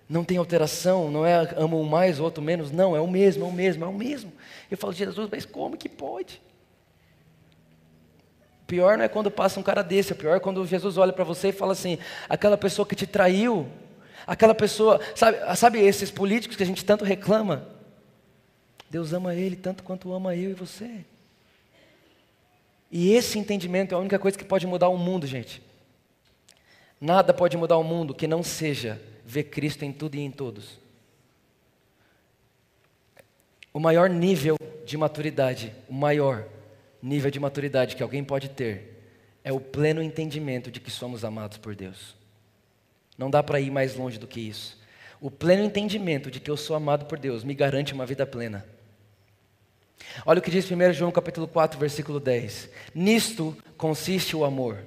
não 0.07 0.23
tem 0.23 0.37
alteração, 0.37 1.09
não 1.09 1.25
é 1.25 1.51
amo 1.57 1.81
um 1.81 1.89
mais, 1.89 2.19
outro 2.19 2.43
menos, 2.43 2.69
não, 2.69 2.95
é 2.95 3.01
o 3.01 3.07
mesmo, 3.07 3.43
é 3.43 3.47
o 3.47 3.51
mesmo, 3.51 3.85
é 3.85 3.87
o 3.87 3.93
mesmo. 3.93 4.31
Eu 4.69 4.77
falo, 4.77 4.93
Jesus, 4.93 5.27
mas 5.31 5.47
como 5.47 5.75
que 5.75 5.89
pode? 5.89 6.39
Pior 8.71 8.97
não 8.97 9.03
é 9.03 9.09
quando 9.09 9.29
passa 9.29 9.59
um 9.59 9.63
cara 9.63 9.83
desse, 9.83 10.13
o 10.13 10.15
pior 10.15 10.37
é 10.37 10.39
quando 10.39 10.65
Jesus 10.65 10.97
olha 10.97 11.11
para 11.11 11.25
você 11.25 11.49
e 11.49 11.51
fala 11.51 11.73
assim: 11.73 11.97
aquela 12.29 12.57
pessoa 12.57 12.85
que 12.85 12.95
te 12.95 13.05
traiu, 13.05 13.67
aquela 14.25 14.55
pessoa, 14.55 15.01
sabe, 15.13 15.37
sabe 15.57 15.79
esses 15.81 16.09
políticos 16.09 16.55
que 16.55 16.63
a 16.63 16.65
gente 16.65 16.85
tanto 16.85 17.03
reclama? 17.03 17.67
Deus 18.89 19.11
ama 19.11 19.35
ele 19.35 19.57
tanto 19.57 19.83
quanto 19.83 20.13
ama 20.13 20.33
eu 20.37 20.51
e 20.51 20.53
você. 20.53 21.03
E 22.89 23.11
esse 23.11 23.37
entendimento 23.37 23.93
é 23.93 23.95
a 23.95 23.99
única 23.99 24.17
coisa 24.17 24.37
que 24.37 24.45
pode 24.45 24.65
mudar 24.65 24.87
o 24.87 24.97
mundo, 24.97 25.27
gente. 25.27 25.61
Nada 26.99 27.33
pode 27.33 27.57
mudar 27.57 27.77
o 27.77 27.83
mundo 27.83 28.13
que 28.13 28.25
não 28.27 28.41
seja 28.41 29.01
ver 29.25 29.45
Cristo 29.45 29.83
em 29.83 29.91
tudo 29.91 30.15
e 30.15 30.21
em 30.21 30.31
todos. 30.31 30.79
O 33.73 33.79
maior 33.81 34.09
nível 34.09 34.55
de 34.85 34.97
maturidade, 34.97 35.73
o 35.89 35.93
maior, 35.93 36.45
nível 37.01 37.31
de 37.31 37.39
maturidade 37.39 37.96
que 37.96 38.03
alguém 38.03 38.24
pode 38.24 38.50
ter 38.50 39.01
é 39.43 39.51
o 39.51 39.60
pleno 39.60 40.01
entendimento 40.01 40.70
de 40.70 40.79
que 40.79 40.91
somos 40.91 41.25
amados 41.25 41.58
por 41.58 41.75
Deus. 41.75 42.15
Não 43.17 43.29
dá 43.29 43.41
para 43.41 43.60
ir 43.60 43.72
mais 43.72 43.96
longe 43.96 44.17
do 44.17 44.27
que 44.27 44.39
isso. 44.39 44.79
O 45.20 45.29
pleno 45.29 45.63
entendimento 45.63 46.31
de 46.31 46.39
que 46.39 46.50
eu 46.50 46.58
sou 46.58 46.75
amado 46.75 47.05
por 47.05 47.17
Deus 47.17 47.43
me 47.43 47.53
garante 47.53 47.93
uma 47.93 48.05
vida 48.05 48.25
plena. 48.25 48.65
Olha 50.25 50.39
o 50.39 50.41
que 50.41 50.51
diz 50.51 50.70
1 50.70 50.93
João 50.93 51.12
capítulo 51.12 51.48
4, 51.48 51.79
versículo 51.79 52.20
10. 52.20 52.70
Nisto 52.93 53.55
consiste 53.77 54.36
o 54.36 54.43
amor, 54.43 54.79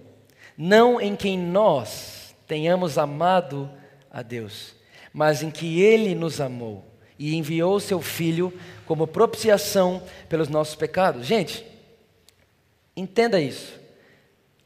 não 0.56 1.00
em 1.00 1.14
quem 1.16 1.38
nós 1.38 2.35
tenhamos 2.47 2.99
amado 2.99 3.71
a 4.11 4.23
Deus, 4.23 4.75
mas 5.12 5.42
em 5.42 5.50
que 5.50 5.80
Ele 5.80 6.14
nos 6.14 6.40
amou 6.40 6.85
e 7.18 7.37
enviou 7.37 7.78
seu 7.78 8.00
Filho 8.00 8.52
como 8.87 9.06
propiciação 9.06 10.02
pelos 10.28 10.49
nossos 10.49 10.75
pecados. 10.75 11.26
Gente, 11.26 11.64
Entenda 12.96 13.40
isso. 13.40 13.80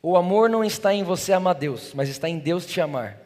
O 0.02 0.16
amor 0.16 0.48
não 0.48 0.64
está 0.64 0.94
em 0.94 1.02
você 1.02 1.32
amar 1.32 1.54
Deus, 1.54 1.92
mas 1.94 2.08
está 2.08 2.28
em 2.28 2.38
Deus 2.38 2.66
te 2.66 2.80
amar. 2.80 3.18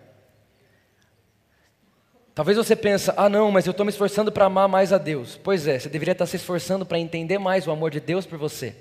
Talvez 2.35 2.57
você 2.57 2.75
pense, 2.75 3.11
ah 3.15 3.29
não, 3.29 3.51
mas 3.51 3.67
eu 3.67 3.73
estou 3.73 3.85
me 3.85 3.91
esforçando 3.91 4.33
para 4.33 4.47
amar 4.47 4.67
mais 4.67 4.93
a 4.93 4.99
Deus. 4.99 5.39
Pois 5.43 5.67
é, 5.67 5.79
você 5.79 5.89
deveria 5.89 6.13
estar 6.13 6.25
se 6.25 6.37
esforçando 6.37 6.87
para 6.87 6.99
entender 6.99 7.39
mais 7.39 7.67
o 7.67 7.71
amor 7.71 7.91
de 7.91 8.01
Deus 8.01 8.25
por 8.25 8.39
você. 8.39 8.75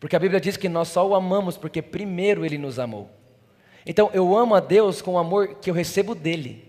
Porque 0.00 0.16
a 0.16 0.18
Bíblia 0.18 0.40
diz 0.40 0.56
que 0.56 0.68
nós 0.68 0.88
só 0.88 1.06
o 1.06 1.14
amamos 1.14 1.58
porque 1.58 1.82
primeiro 1.82 2.46
Ele 2.46 2.56
nos 2.56 2.78
amou. 2.78 3.10
Então 3.84 4.10
eu 4.14 4.36
amo 4.36 4.54
a 4.54 4.60
Deus 4.60 5.02
com 5.02 5.14
o 5.14 5.18
amor 5.18 5.56
que 5.56 5.68
eu 5.68 5.74
recebo 5.74 6.14
dele. 6.14 6.64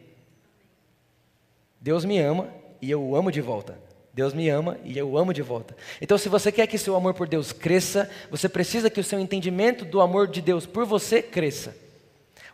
Deus 1.79 2.03
me 2.03 2.19
ama 2.19 2.49
e 2.81 2.91
eu 2.91 3.01
o 3.01 3.15
amo 3.15 3.31
de 3.31 3.39
volta. 3.39 3.77
Deus 4.13 4.33
me 4.33 4.49
ama 4.49 4.77
e 4.83 4.97
eu 4.97 5.17
amo 5.17 5.33
de 5.33 5.41
volta. 5.41 5.75
Então, 6.01 6.17
se 6.17 6.27
você 6.27 6.51
quer 6.51 6.67
que 6.67 6.77
seu 6.77 6.95
amor 6.95 7.13
por 7.13 7.27
Deus 7.27 7.51
cresça, 7.51 8.09
você 8.29 8.49
precisa 8.49 8.89
que 8.89 8.99
o 8.99 9.03
seu 9.03 9.19
entendimento 9.19 9.85
do 9.85 10.01
amor 10.01 10.27
de 10.27 10.41
Deus 10.41 10.65
por 10.65 10.85
você 10.85 11.21
cresça. 11.21 11.75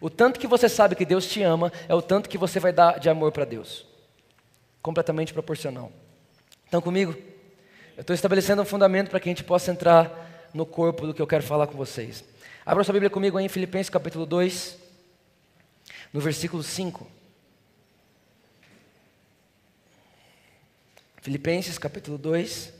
O 0.01 0.09
tanto 0.09 0.39
que 0.39 0.47
você 0.47 0.67
sabe 0.67 0.95
que 0.95 1.05
Deus 1.05 1.25
te 1.25 1.41
ama 1.41 1.71
é 1.88 1.95
o 1.95 2.01
tanto 2.01 2.29
que 2.29 2.38
você 2.38 2.59
vai 2.59 2.74
dar 2.74 3.00
de 3.00 3.09
amor 3.09 3.31
para 3.31 3.45
Deus. 3.45 3.85
Completamente 4.81 5.33
proporcional. 5.33 5.91
Estão 6.65 6.81
comigo? 6.81 7.15
Eu 7.95 8.01
estou 8.01 8.13
estabelecendo 8.13 8.62
um 8.62 8.65
fundamento 8.65 9.09
para 9.09 9.19
que 9.19 9.29
a 9.29 9.31
gente 9.31 9.43
possa 9.43 9.71
entrar 9.71 10.50
no 10.53 10.65
corpo 10.65 11.07
do 11.07 11.13
que 11.13 11.21
eu 11.21 11.27
quero 11.27 11.43
falar 11.43 11.67
com 11.67 11.77
vocês. 11.77 12.24
Abra 12.65 12.83
sua 12.83 12.93
Bíblia 12.93 13.09
comigo 13.09 13.38
aí 13.38 13.45
em 13.45 13.50
Filipenses 13.50 13.89
capítulo 13.89 14.25
2, 14.25 14.77
no 16.12 16.19
versículo 16.19 16.62
5. 16.62 17.14
Filipenses 21.25 21.79
capítulo 21.79 22.20
2. 22.20 22.72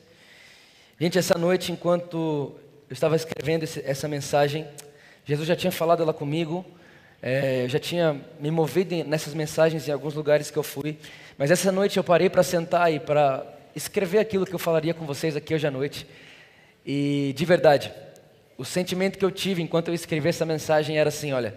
Gente, 1.02 1.18
essa 1.18 1.36
noite, 1.36 1.72
enquanto 1.72 2.54
eu 2.88 2.94
estava 2.94 3.16
escrevendo 3.16 3.64
esse, 3.64 3.82
essa 3.84 4.08
mensagem, 4.08 4.68
Jesus 5.25 5.48
já 5.48 5.56
tinha 5.56 5.72
falado 5.72 6.04
ela 6.04 6.14
comigo, 6.14 6.64
é, 7.24 7.64
eu 7.64 7.70
já 7.70 7.80
tinha 7.80 8.22
me 8.40 8.52
movido 8.52 9.04
nessas 9.04 9.34
mensagens 9.34 9.88
em 9.88 9.92
alguns 9.92 10.14
lugares 10.14 10.52
que 10.52 10.58
eu 10.58 10.62
fui, 10.62 10.96
mas 11.40 11.50
essa 11.50 11.72
noite 11.72 11.98
eu 11.98 12.04
parei 12.04 12.30
para 12.30 12.44
sentar 12.44 12.94
e 12.94 13.00
para 13.00 13.44
escrever 13.75 14.20
aquilo 14.20 14.46
que 14.46 14.54
eu 14.54 14.60
falaria 14.60 14.94
com 14.94 15.08
vocês 15.08 15.36
aqui 15.36 15.56
hoje 15.56 15.66
à 15.66 15.72
noite. 15.72 16.06
E 16.86 17.34
de 17.36 17.46
verdade, 17.46 17.92
o 18.60 18.64
sentimento 18.64 19.18
que 19.18 19.25
eu 19.25 19.32
tive 19.32 19.64
enquanto 19.64 19.88
eu 19.88 19.96
escrevi 19.96 20.30
essa 20.30 20.46
mensagem 20.46 21.00
era 21.00 21.10
assim: 21.10 21.34
olha, 21.34 21.56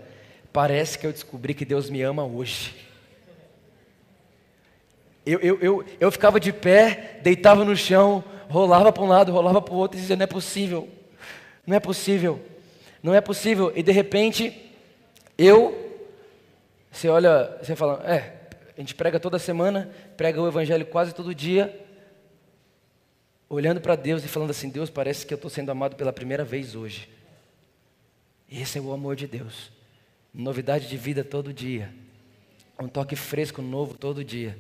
parece 0.55 0.99
que 0.99 1.07
eu 1.07 1.13
descobri 1.13 1.53
que 1.53 1.67
Deus 1.67 1.91
me 1.91 2.01
ama 2.01 2.25
hoje. 2.25 2.88
Eu, 5.29 5.41
eu, 5.41 5.61
eu, 5.61 5.85
eu 6.01 6.11
ficava 6.11 6.41
de 6.41 6.51
pé, 6.51 7.21
deitava 7.23 7.63
no 7.63 7.77
chão, 7.77 8.25
rolava 8.49 8.91
para 8.91 9.03
um 9.03 9.09
lado, 9.09 9.31
rolava 9.31 9.61
para 9.61 9.75
o 9.75 9.77
outro 9.77 9.99
e 9.99 10.01
dizia: 10.01 10.17
não 10.17 10.25
é 10.25 10.27
possível, 10.27 10.89
não 11.67 11.77
é 11.77 11.81
possível, 11.81 12.43
não 13.03 13.15
é 13.15 13.21
possível. 13.21 13.71
E 13.77 13.83
de 13.83 13.93
repente, 13.93 14.73
eu, 15.37 16.01
você 16.91 17.11
olha, 17.11 17.59
você 17.63 17.77
fala: 17.77 18.03
é, 18.07 18.39
a 18.75 18.81
gente 18.81 18.95
prega 18.95 19.21
toda 19.21 19.39
semana, 19.39 19.91
prega 20.17 20.41
o 20.41 20.49
evangelho 20.49 20.87
quase 20.87 21.15
todo 21.15 21.35
dia, 21.35 21.79
olhando 23.51 23.83
para 23.83 23.97
Deus 23.97 24.25
e 24.25 24.29
falando 24.29 24.49
assim: 24.49 24.71
Deus, 24.71 24.89
parece 24.89 25.27
que 25.27 25.35
eu 25.35 25.37
estou 25.37 25.51
sendo 25.51 25.71
amado 25.71 25.95
pela 25.95 26.11
primeira 26.11 26.43
vez 26.43 26.75
hoje. 26.75 27.07
Esse 28.51 28.79
é 28.79 28.81
o 28.81 28.95
amor 28.95 29.15
de 29.15 29.27
Deus. 29.27 29.71
Novidade 30.33 30.89
de 30.89 30.97
vida 30.97 31.23
todo 31.23 31.53
dia. 31.53 31.93
Um 32.81 32.89
toque 32.89 33.15
fresco, 33.15 33.61
novo 33.61 33.93
todo 33.93 34.25
dia. 34.25 34.57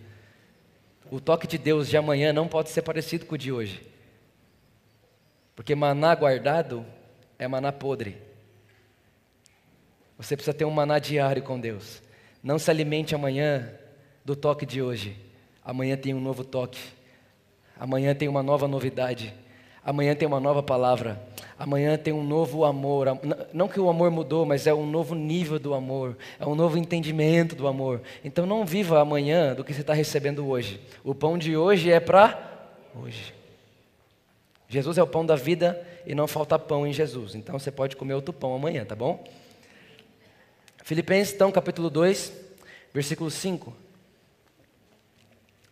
O 1.11 1.21
toque 1.21 1.47
de 1.47 1.57
Deus 1.57 1.89
de 1.89 1.97
amanhã 1.97 2.33
não 2.33 2.47
pode 2.47 2.71
ser 2.71 2.83
parecido 2.83 3.27
com 3.27 3.35
o 3.35 3.39
de 3.39 3.51
hoje. 3.51 3.87
Porque 5.55 5.75
maná 5.75 6.15
guardado 6.15 6.85
é 7.39 7.49
maná 7.49 7.73
podre. 7.73 8.17
Você 10.19 10.37
precisa 10.37 10.55
ter 10.55 10.65
um 10.65 10.71
maná 10.71 10.99
diário 10.99 11.43
com 11.43 11.59
Deus. 11.59 12.03
Não 12.43 12.59
se 12.59 12.71
alimente 12.71 13.15
amanhã 13.15 13.73
do 14.25 14.37
toque 14.37 14.67
de 14.67 14.83
hoje. 14.83 15.17
Amanhã 15.65 15.97
tem 15.97 16.13
um 16.15 16.21
novo 16.21 16.45
toque. 16.45 16.81
Amanhã 17.79 18.15
tem 18.15 18.29
uma 18.29 18.43
nova 18.43 18.69
novidade. 18.69 19.35
Amanhã 19.85 20.15
tem 20.15 20.27
uma 20.27 20.41
nova 20.41 20.63
palavra. 20.63 21.21
Amanhã 21.59 21.99
tem 21.99 22.13
um 22.13 22.23
novo 22.23 22.65
amor. 22.65 23.09
Não 23.53 23.67
que 23.67 23.81
o 23.81 23.89
amor 23.89 24.11
mudou, 24.11 24.47
mas 24.47 24.67
é 24.67 24.73
um 24.73 24.87
novo 24.87 25.15
nível 25.15 25.59
do 25.59 25.75
amor. 25.75 26.17
É 26.39 26.47
um 26.47 26.55
novo 26.55 26.79
entendimento 26.79 27.57
do 27.57 27.67
amor. 27.67 28.01
Então 28.25 28.47
não 28.47 28.65
viva 28.65 29.01
amanhã 29.01 29.55
do 29.55 29.65
que 29.65 29.75
você 29.75 29.81
está 29.81 29.93
recebendo 29.93 30.47
hoje. 30.47 30.81
O 31.03 31.15
pão 31.15 31.37
de 31.37 31.57
hoje 31.57 31.91
é 31.91 31.99
para 31.99 32.71
hoje. 32.95 33.35
Jesus 34.69 34.99
é 34.99 35.03
o 35.03 35.07
pão 35.07 35.27
da 35.27 35.35
vida 35.35 35.85
e 36.07 36.15
não 36.15 36.29
falta 36.29 36.59
pão 36.59 36.87
em 36.87 36.93
Jesus. 36.93 37.35
Então 37.35 37.59
você 37.59 37.73
pode 37.73 37.97
comer 37.97 38.15
outro 38.15 38.33
pão 38.33 38.55
amanhã, 38.55 38.85
tá 38.85 38.95
bom? 38.95 39.25
Filipenses, 40.85 41.35
então, 41.35 41.51
capítulo 41.51 41.91
2, 41.91 42.33
versículo 42.95 43.31
5. 43.31 43.75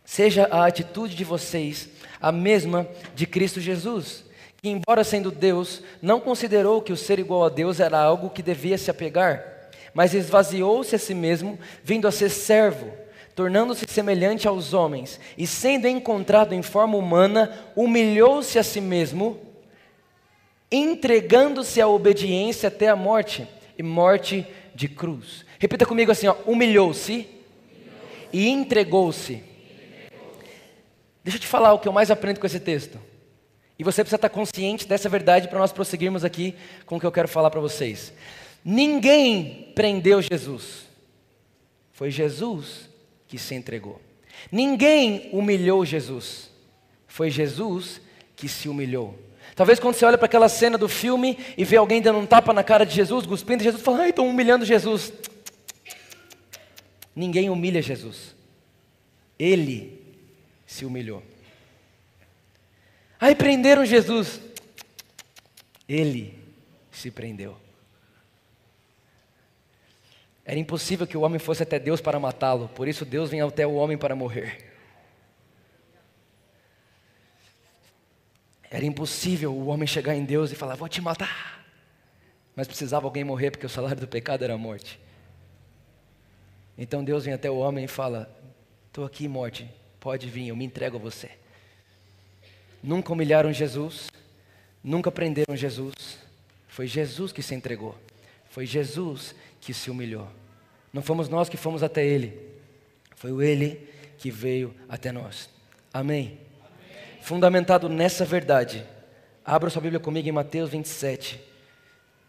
Seja 0.03 0.47
a 0.51 0.65
atitude 0.65 1.15
de 1.15 1.23
vocês 1.23 1.89
a 2.21 2.31
mesma 2.31 2.87
de 3.15 3.25
Cristo 3.25 3.61
Jesus, 3.61 4.23
que, 4.61 4.69
embora 4.69 5.03
sendo 5.03 5.31
Deus, 5.31 5.81
não 6.01 6.19
considerou 6.19 6.81
que 6.81 6.91
o 6.91 6.97
ser 6.97 7.19
igual 7.19 7.45
a 7.45 7.49
Deus 7.49 7.79
era 7.79 7.99
algo 7.99 8.29
que 8.29 8.41
devia 8.41 8.77
se 8.77 8.89
apegar, 8.89 9.69
mas 9.93 10.13
esvaziou-se 10.13 10.95
a 10.95 10.99
si 10.99 11.13
mesmo, 11.13 11.59
vindo 11.83 12.07
a 12.07 12.11
ser 12.11 12.29
servo, 12.29 12.91
tornando-se 13.35 13.85
semelhante 13.87 14.47
aos 14.47 14.73
homens, 14.73 15.19
e 15.37 15.45
sendo 15.45 15.87
encontrado 15.87 16.53
em 16.53 16.61
forma 16.61 16.97
humana, 16.97 17.51
humilhou-se 17.75 18.57
a 18.57 18.63
si 18.63 18.81
mesmo, 18.81 19.39
entregando-se 20.71 21.79
à 21.79 21.87
obediência 21.87 22.67
até 22.67 22.87
a 22.89 22.95
morte 22.95 23.47
e 23.77 23.83
morte 23.83 24.45
de 24.73 24.87
cruz. 24.87 25.45
Repita 25.59 25.85
comigo 25.85 26.11
assim: 26.11 26.27
humilhou-se 26.45 27.11
humilhou 27.11 27.27
e 28.33 28.49
entregou-se 28.49 29.43
Deixa 31.27 31.35
eu 31.35 31.41
te 31.41 31.47
falar 31.47 31.73
o 31.73 31.79
que 31.79 31.89
eu 31.89 31.91
mais 31.91 32.09
aprendo 32.09 32.39
com 32.39 32.45
esse 32.45 32.57
texto. 32.57 32.97
E 33.79 33.83
você 33.83 34.03
precisa 34.03 34.15
estar 34.15 34.29
consciente 34.29 34.87
dessa 34.87 35.07
verdade 35.07 35.47
para 35.47 35.59
nós 35.59 35.71
prosseguirmos 35.71 36.25
aqui 36.25 36.55
com 36.85 36.97
o 36.97 36.99
que 36.99 37.05
eu 37.05 37.11
quero 37.11 37.27
falar 37.27 37.49
para 37.49 37.61
vocês. 37.61 38.11
Ninguém 38.65 39.71
prendeu 39.75 40.21
Jesus. 40.21 40.87
Foi 41.93 42.09
Jesus 42.09 42.89
que 43.27 43.37
se 43.37 43.55
entregou. 43.55 44.01
Ninguém 44.51 45.29
humilhou 45.31 45.85
Jesus. 45.85 46.49
Foi 47.07 47.29
Jesus 47.29 48.01
que 48.35 48.47
se 48.47 48.67
humilhou. 48.67 49.17
Talvez 49.55 49.79
quando 49.79 49.95
você 49.95 50.05
olha 50.05 50.17
para 50.17 50.27
aquela 50.27 50.49
cena 50.49 50.77
do 50.77 50.87
filme 50.87 51.37
e 51.57 51.63
vê 51.63 51.77
alguém 51.77 52.01
dando 52.01 52.19
um 52.19 52.25
tapa 52.25 52.53
na 52.53 52.63
cara 52.63 52.85
de 52.85 52.93
Jesus, 52.93 53.25
cuspindo, 53.25 53.63
Jesus 53.63 53.81
fala, 53.81 54.03
ai, 54.03 54.09
estão 54.09 54.27
humilhando 54.27 54.65
Jesus. 54.65 55.11
Ninguém 57.15 57.49
humilha 57.49 57.81
Jesus. 57.81 58.35
Ele 59.39 59.99
se 60.65 60.85
humilhou. 60.85 61.23
Aí 63.19 63.35
prenderam 63.35 63.85
Jesus. 63.85 64.39
Ele 65.87 66.37
se 66.91 67.09
prendeu. 67.09 67.57
Era 70.45 70.59
impossível 70.59 71.05
que 71.05 71.17
o 71.17 71.21
homem 71.21 71.39
fosse 71.39 71.63
até 71.63 71.77
Deus 71.77 71.99
para 71.99 72.19
matá-lo, 72.19 72.69
por 72.69 72.87
isso 72.87 73.03
Deus 73.03 73.29
vem 73.29 73.41
até 73.41 73.67
o 73.67 73.73
homem 73.73 73.97
para 73.97 74.15
morrer. 74.15 74.73
Era 78.69 78.85
impossível 78.85 79.53
o 79.53 79.67
homem 79.67 79.87
chegar 79.87 80.15
em 80.15 80.23
Deus 80.23 80.51
e 80.51 80.55
falar: 80.55 80.75
Vou 80.75 80.87
te 80.87 81.01
matar. 81.01 81.65
Mas 82.55 82.67
precisava 82.67 83.05
alguém 83.05 83.23
morrer 83.23 83.51
porque 83.51 83.65
o 83.65 83.69
salário 83.69 83.99
do 83.99 84.07
pecado 84.07 84.43
era 84.43 84.53
a 84.53 84.57
morte. 84.57 84.99
Então 86.77 87.03
Deus 87.03 87.25
vem 87.25 87.33
até 87.33 87.49
o 87.49 87.57
homem 87.57 87.85
e 87.85 87.87
fala: 87.87 88.29
Estou 88.87 89.05
aqui, 89.05 89.27
morte, 89.27 89.69
Pode 89.99 90.29
vir, 90.29 90.47
eu 90.47 90.55
me 90.55 90.63
entrego 90.63 90.97
a 90.97 90.99
você. 90.99 91.29
Nunca 92.81 93.11
humilharam 93.11 93.51
Jesus, 93.51 94.09
nunca 94.83 95.11
prenderam 95.11 95.55
Jesus. 95.55 95.93
Foi 96.67 96.87
Jesus 96.87 97.31
que 97.31 97.41
se 97.41 97.55
entregou. 97.55 97.95
Foi 98.49 98.65
Jesus 98.65 99.35
que 99.59 99.73
se 99.73 99.89
humilhou. 99.89 100.27
Não 100.93 101.01
fomos 101.01 101.29
nós 101.29 101.49
que 101.49 101.57
fomos 101.57 101.83
até 101.83 102.05
Ele. 102.05 102.39
Foi 103.15 103.31
o 103.31 103.41
Ele 103.41 103.87
que 104.17 104.31
veio 104.31 104.73
até 104.87 105.11
nós. 105.11 105.49
Amém? 105.93 106.39
Amém. 106.59 107.21
Fundamentado 107.21 107.89
nessa 107.89 108.25
verdade, 108.25 108.85
abra 109.43 109.69
sua 109.69 109.81
Bíblia 109.81 109.99
comigo 109.99 110.27
em 110.27 110.31
Mateus 110.31 110.69
27. 110.69 111.41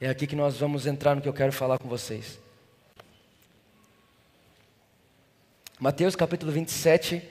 É 0.01 0.09
aqui 0.09 0.27
que 0.27 0.37
nós 0.37 0.57
vamos 0.57 0.87
entrar 0.87 1.15
no 1.15 1.21
que 1.21 1.29
eu 1.29 1.33
quero 1.33 1.53
falar 1.53 1.79
com 1.79 1.89
vocês. 1.89 2.39
Mateus 5.81 6.17
capítulo 6.17 6.51
27, 6.51 7.23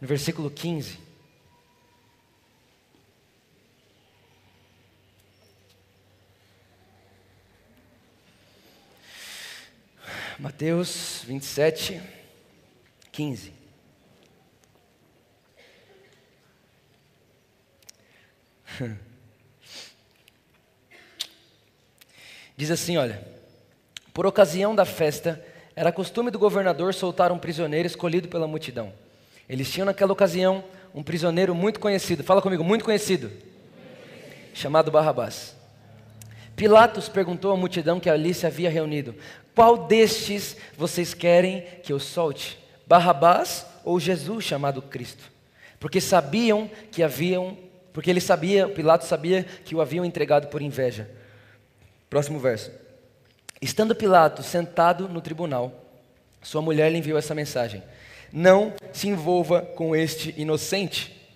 no 0.00 0.06
versículo 0.06 0.50
15. 0.50 1.09
Mateus 10.40 11.22
27, 11.26 12.00
15. 13.12 13.52
Diz 22.56 22.70
assim: 22.70 22.96
olha, 22.96 23.22
por 24.14 24.24
ocasião 24.24 24.74
da 24.74 24.86
festa, 24.86 25.44
era 25.76 25.92
costume 25.92 26.30
do 26.30 26.38
governador 26.38 26.94
soltar 26.94 27.30
um 27.30 27.38
prisioneiro 27.38 27.86
escolhido 27.86 28.26
pela 28.26 28.48
multidão. 28.48 28.94
Eles 29.46 29.70
tinham 29.70 29.84
naquela 29.84 30.14
ocasião 30.14 30.64
um 30.94 31.02
prisioneiro 31.02 31.54
muito 31.54 31.78
conhecido, 31.78 32.24
fala 32.24 32.40
comigo, 32.40 32.64
muito 32.64 32.82
conhecido, 32.82 33.30
chamado 34.54 34.90
Barrabás. 34.90 35.54
Pilatos 36.60 37.08
perguntou 37.08 37.52
à 37.52 37.56
multidão 37.56 37.98
que 37.98 38.10
ali 38.10 38.34
se 38.34 38.46
havia 38.46 38.68
reunido: 38.68 39.14
Qual 39.54 39.86
destes 39.86 40.56
vocês 40.76 41.14
querem 41.14 41.64
que 41.82 41.92
eu 41.92 41.98
solte? 41.98 42.58
Barrabás 42.86 43.66
ou 43.84 43.98
Jesus 43.98 44.44
chamado 44.44 44.82
Cristo? 44.82 45.30
Porque 45.78 46.00
sabiam 46.00 46.70
que 46.90 47.02
haviam, 47.02 47.56
porque 47.92 48.10
ele 48.10 48.20
sabia, 48.20 48.68
Pilatos 48.68 49.08
sabia 49.08 49.44
que 49.64 49.74
o 49.74 49.80
haviam 49.80 50.04
entregado 50.04 50.48
por 50.48 50.60
inveja. 50.60 51.10
Próximo 52.08 52.38
verso. 52.38 52.70
Estando 53.60 53.94
Pilatos 53.94 54.46
sentado 54.46 55.08
no 55.08 55.20
tribunal, 55.20 55.72
sua 56.42 56.62
mulher 56.62 56.90
lhe 56.90 56.98
enviou 56.98 57.18
essa 57.18 57.34
mensagem: 57.34 57.82
Não 58.32 58.74
se 58.92 59.08
envolva 59.08 59.62
com 59.62 59.94
este 59.94 60.34
inocente, 60.36 61.28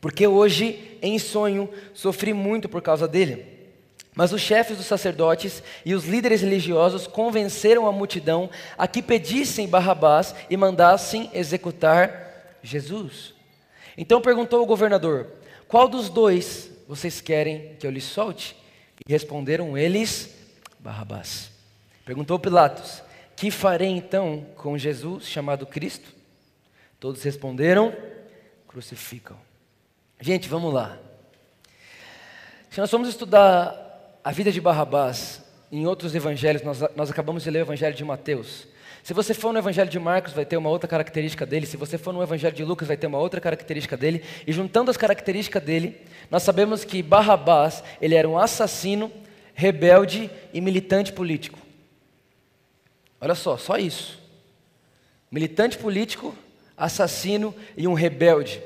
porque 0.00 0.26
hoje, 0.26 0.98
em 1.02 1.18
sonho, 1.18 1.68
sofri 1.94 2.32
muito 2.32 2.68
por 2.68 2.82
causa 2.82 3.08
dele. 3.08 3.55
Mas 4.16 4.32
os 4.32 4.40
chefes 4.40 4.78
dos 4.78 4.86
sacerdotes 4.86 5.62
e 5.84 5.94
os 5.94 6.06
líderes 6.06 6.40
religiosos 6.40 7.06
convenceram 7.06 7.86
a 7.86 7.92
multidão 7.92 8.48
a 8.78 8.88
que 8.88 9.02
pedissem 9.02 9.68
Barrabás 9.68 10.34
e 10.48 10.56
mandassem 10.56 11.30
executar 11.34 12.56
Jesus. 12.62 13.34
Então 13.94 14.22
perguntou 14.22 14.62
o 14.62 14.66
governador: 14.66 15.30
Qual 15.68 15.86
dos 15.86 16.08
dois 16.08 16.70
vocês 16.88 17.20
querem 17.20 17.76
que 17.78 17.86
eu 17.86 17.90
lhe 17.90 18.00
solte? 18.00 18.56
E 19.06 19.12
responderam 19.12 19.76
eles: 19.76 20.34
Barrabás. 20.80 21.50
Perguntou 22.02 22.38
Pilatos: 22.38 23.02
Que 23.36 23.50
farei 23.50 23.90
então 23.90 24.46
com 24.56 24.78
Jesus 24.78 25.28
chamado 25.28 25.66
Cristo? 25.66 26.08
Todos 26.98 27.22
responderam: 27.22 27.94
Crucificam. 28.66 29.36
Gente, 30.18 30.48
vamos 30.48 30.72
lá. 30.72 30.96
Se 32.70 32.80
nós 32.80 32.90
formos 32.90 33.10
estudar 33.10 33.85
a 34.26 34.32
vida 34.32 34.50
de 34.50 34.60
Barrabás, 34.60 35.40
em 35.70 35.86
outros 35.86 36.12
evangelhos, 36.12 36.60
nós, 36.60 36.80
nós 36.96 37.08
acabamos 37.08 37.44
de 37.44 37.50
ler 37.50 37.60
o 37.60 37.62
evangelho 37.62 37.94
de 37.94 38.02
Mateus. 38.02 38.66
Se 39.00 39.14
você 39.14 39.32
for 39.32 39.52
no 39.52 39.58
evangelho 39.60 39.88
de 39.88 40.00
Marcos, 40.00 40.32
vai 40.32 40.44
ter 40.44 40.56
uma 40.56 40.68
outra 40.68 40.88
característica 40.88 41.46
dele. 41.46 41.64
Se 41.64 41.76
você 41.76 41.96
for 41.96 42.12
no 42.12 42.20
evangelho 42.20 42.52
de 42.52 42.64
Lucas, 42.64 42.88
vai 42.88 42.96
ter 42.96 43.06
uma 43.06 43.18
outra 43.18 43.40
característica 43.40 43.96
dele. 43.96 44.24
E 44.44 44.52
juntando 44.52 44.90
as 44.90 44.96
características 44.96 45.62
dele, 45.62 46.00
nós 46.28 46.42
sabemos 46.42 46.84
que 46.84 47.04
Barrabás, 47.04 47.84
ele 48.02 48.16
era 48.16 48.28
um 48.28 48.36
assassino, 48.36 49.12
rebelde 49.54 50.28
e 50.52 50.60
militante 50.60 51.12
político. 51.12 51.60
Olha 53.20 53.36
só, 53.36 53.56
só 53.56 53.76
isso. 53.76 54.20
Militante 55.30 55.78
político, 55.78 56.34
assassino 56.76 57.54
e 57.76 57.86
um 57.86 57.94
rebelde. 57.94 58.60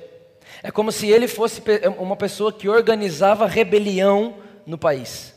É 0.62 0.70
como 0.70 0.90
se 0.90 1.10
ele 1.10 1.28
fosse 1.28 1.62
uma 1.98 2.16
pessoa 2.16 2.50
que 2.50 2.66
organizava 2.66 3.46
rebelião 3.46 4.36
no 4.64 4.78
país. 4.78 5.29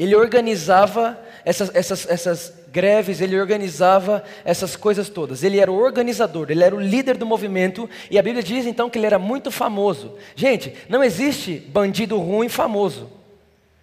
Ele 0.00 0.16
organizava 0.16 1.20
essas, 1.44 1.70
essas, 1.74 2.08
essas 2.08 2.54
greves, 2.72 3.20
ele 3.20 3.38
organizava 3.38 4.24
essas 4.46 4.74
coisas 4.74 5.10
todas. 5.10 5.42
Ele 5.42 5.60
era 5.60 5.70
o 5.70 5.78
organizador, 5.78 6.50
ele 6.50 6.64
era 6.64 6.74
o 6.74 6.80
líder 6.80 7.18
do 7.18 7.26
movimento, 7.26 7.86
e 8.10 8.18
a 8.18 8.22
Bíblia 8.22 8.42
diz 8.42 8.64
então 8.64 8.88
que 8.88 8.98
ele 8.98 9.04
era 9.04 9.18
muito 9.18 9.50
famoso. 9.50 10.16
Gente, 10.34 10.74
não 10.88 11.04
existe 11.04 11.58
bandido 11.68 12.16
ruim 12.16 12.48
famoso. 12.48 13.12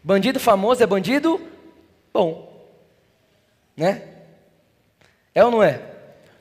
Bandido 0.04 0.40
famoso 0.40 0.82
é 0.82 0.88
bandido 0.88 1.40
bom. 2.12 2.52
Né? 3.76 4.02
É 5.36 5.46
ou 5.46 5.52
não 5.52 5.62
é? 5.62 5.82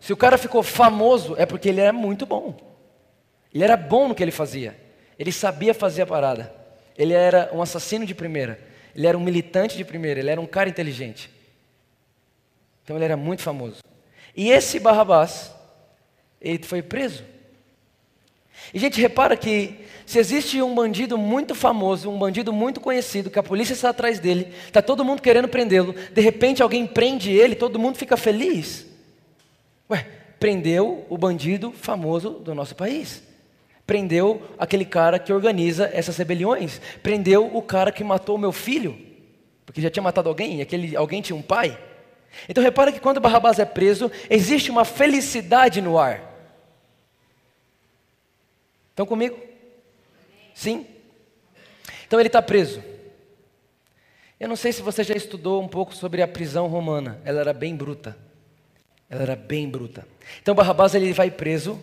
Se 0.01 0.11
o 0.11 0.17
cara 0.17 0.39
ficou 0.39 0.63
famoso, 0.63 1.35
é 1.37 1.45
porque 1.45 1.69
ele 1.69 1.83
era 1.83 1.93
muito 1.93 2.25
bom. 2.25 2.57
Ele 3.53 3.63
era 3.63 3.77
bom 3.77 4.09
no 4.09 4.15
que 4.15 4.23
ele 4.23 4.33
fazia. 4.33 4.75
Ele 5.19 5.31
sabia 5.31 5.75
fazer 5.75 6.01
a 6.01 6.07
parada. 6.07 6.51
Ele 6.97 7.13
era 7.13 7.51
um 7.53 7.61
assassino 7.61 8.07
de 8.07 8.15
primeira. 8.15 8.75
Ele 8.97 9.07
era 9.07 9.19
um 9.19 9.21
militante 9.21 9.77
de 9.77 9.85
primeira, 9.85 10.21
ele 10.21 10.31
era 10.31 10.41
um 10.41 10.47
cara 10.47 10.71
inteligente. 10.71 11.31
Então 12.83 12.97
ele 12.97 13.05
era 13.05 13.17
muito 13.17 13.43
famoso. 13.43 13.81
E 14.35 14.51
esse 14.51 14.81
Barrabás, 14.81 15.53
ele 16.41 16.63
foi 16.65 16.81
preso. 16.81 17.23
E 18.73 18.79
gente, 18.79 18.99
repara 18.99 19.37
que 19.37 19.81
se 20.07 20.19
existe 20.19 20.63
um 20.63 20.75
bandido 20.75 21.19
muito 21.19 21.55
famoso, 21.55 22.09
um 22.09 22.19
bandido 22.19 22.55
muito 22.55 22.81
conhecido, 22.81 23.29
que 23.29 23.39
a 23.39 23.43
polícia 23.43 23.75
está 23.75 23.91
atrás 23.91 24.19
dele, 24.19 24.51
está 24.67 24.81
todo 24.81 25.05
mundo 25.05 25.21
querendo 25.21 25.47
prendê-lo, 25.47 25.93
de 25.93 26.21
repente 26.23 26.63
alguém 26.63 26.87
prende 26.87 27.31
ele, 27.31 27.55
todo 27.55 27.79
mundo 27.79 27.99
fica 27.99 28.17
feliz. 28.17 28.87
Ué, 29.91 30.07
prendeu 30.41 31.05
o 31.11 31.19
bandido 31.19 31.71
famoso 31.71 32.31
do 32.31 32.55
nosso 32.55 32.75
país. 32.75 33.26
Prendeu 33.87 34.43
aquele 34.59 34.85
cara 34.85 35.19
que 35.19 35.33
organiza 35.33 35.89
essas 35.93 36.17
rebeliões. 36.17 36.81
Prendeu 37.03 37.57
o 37.57 37.63
cara 37.63 37.93
que 37.93 38.03
matou 38.03 38.37
meu 38.37 38.51
filho, 38.51 38.99
porque 39.65 39.81
já 39.81 39.89
tinha 39.89 40.03
matado 40.03 40.29
alguém, 40.29 40.61
aquele 40.61 40.97
alguém 40.97 41.23
tinha 41.23 41.37
um 41.37 41.43
pai. 41.43 41.79
Então 42.49 42.63
repara 42.63 42.91
que 42.91 43.01
quando 43.01 43.21
Barrabás 43.21 43.59
é 43.59 43.65
preso, 43.65 44.11
existe 44.29 44.71
uma 44.71 44.85
felicidade 44.85 45.81
no 45.81 45.99
ar. 45.99 46.21
Estão 48.91 49.07
comigo? 49.07 49.39
Sim? 50.55 50.87
Então 52.07 52.19
ele 52.19 52.29
está 52.29 52.43
preso. 52.43 52.83
Eu 54.39 54.49
não 54.49 54.57
sei 54.57 54.73
se 54.73 54.83
você 54.83 55.05
já 55.05 55.15
estudou 55.15 55.63
um 55.63 55.69
pouco 55.69 55.95
sobre 55.95 56.23
a 56.23 56.29
prisão 56.29 56.67
romana. 56.67 57.21
Ela 57.25 57.41
era 57.41 57.53
bem 57.53 57.77
bruta. 57.77 58.17
Ela 59.09 59.23
era 59.23 59.37
bem 59.37 59.69
bruta. 59.69 60.07
Então 60.43 60.55
Barrabás 60.55 60.95
ele 60.95 61.13
vai 61.13 61.31
preso 61.31 61.81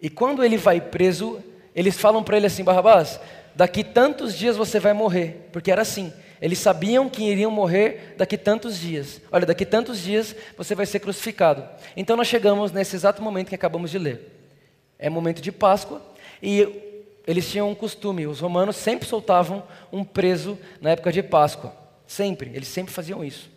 e 0.00 0.08
quando 0.08 0.44
ele 0.44 0.56
vai 0.56 0.80
preso, 0.80 1.42
eles 1.74 1.98
falam 1.98 2.22
para 2.22 2.36
ele 2.36 2.46
assim: 2.46 2.64
Barrabás, 2.64 3.20
daqui 3.54 3.82
tantos 3.82 4.36
dias 4.36 4.56
você 4.56 4.78
vai 4.78 4.92
morrer, 4.92 5.48
porque 5.52 5.70
era 5.70 5.82
assim. 5.82 6.12
Eles 6.40 6.58
sabiam 6.60 7.08
que 7.08 7.24
iriam 7.24 7.50
morrer 7.50 8.14
daqui 8.16 8.38
tantos 8.38 8.78
dias. 8.78 9.20
Olha, 9.32 9.44
daqui 9.44 9.66
tantos 9.66 10.00
dias 10.00 10.36
você 10.56 10.74
vai 10.74 10.86
ser 10.86 11.00
crucificado. 11.00 11.68
Então 11.96 12.16
nós 12.16 12.28
chegamos 12.28 12.70
nesse 12.70 12.94
exato 12.94 13.20
momento 13.20 13.48
que 13.48 13.56
acabamos 13.56 13.90
de 13.90 13.98
ler. 13.98 14.20
É 14.98 15.10
momento 15.10 15.42
de 15.42 15.50
Páscoa 15.50 16.00
e 16.40 16.66
eles 17.26 17.50
tinham 17.50 17.68
um 17.68 17.74
costume, 17.74 18.26
os 18.26 18.40
romanos 18.40 18.76
sempre 18.76 19.06
soltavam 19.06 19.62
um 19.92 20.04
preso 20.04 20.58
na 20.80 20.90
época 20.90 21.12
de 21.12 21.22
Páscoa. 21.22 21.74
Sempre, 22.06 22.50
eles 22.54 22.68
sempre 22.68 22.92
faziam 22.92 23.22
isso. 23.24 23.50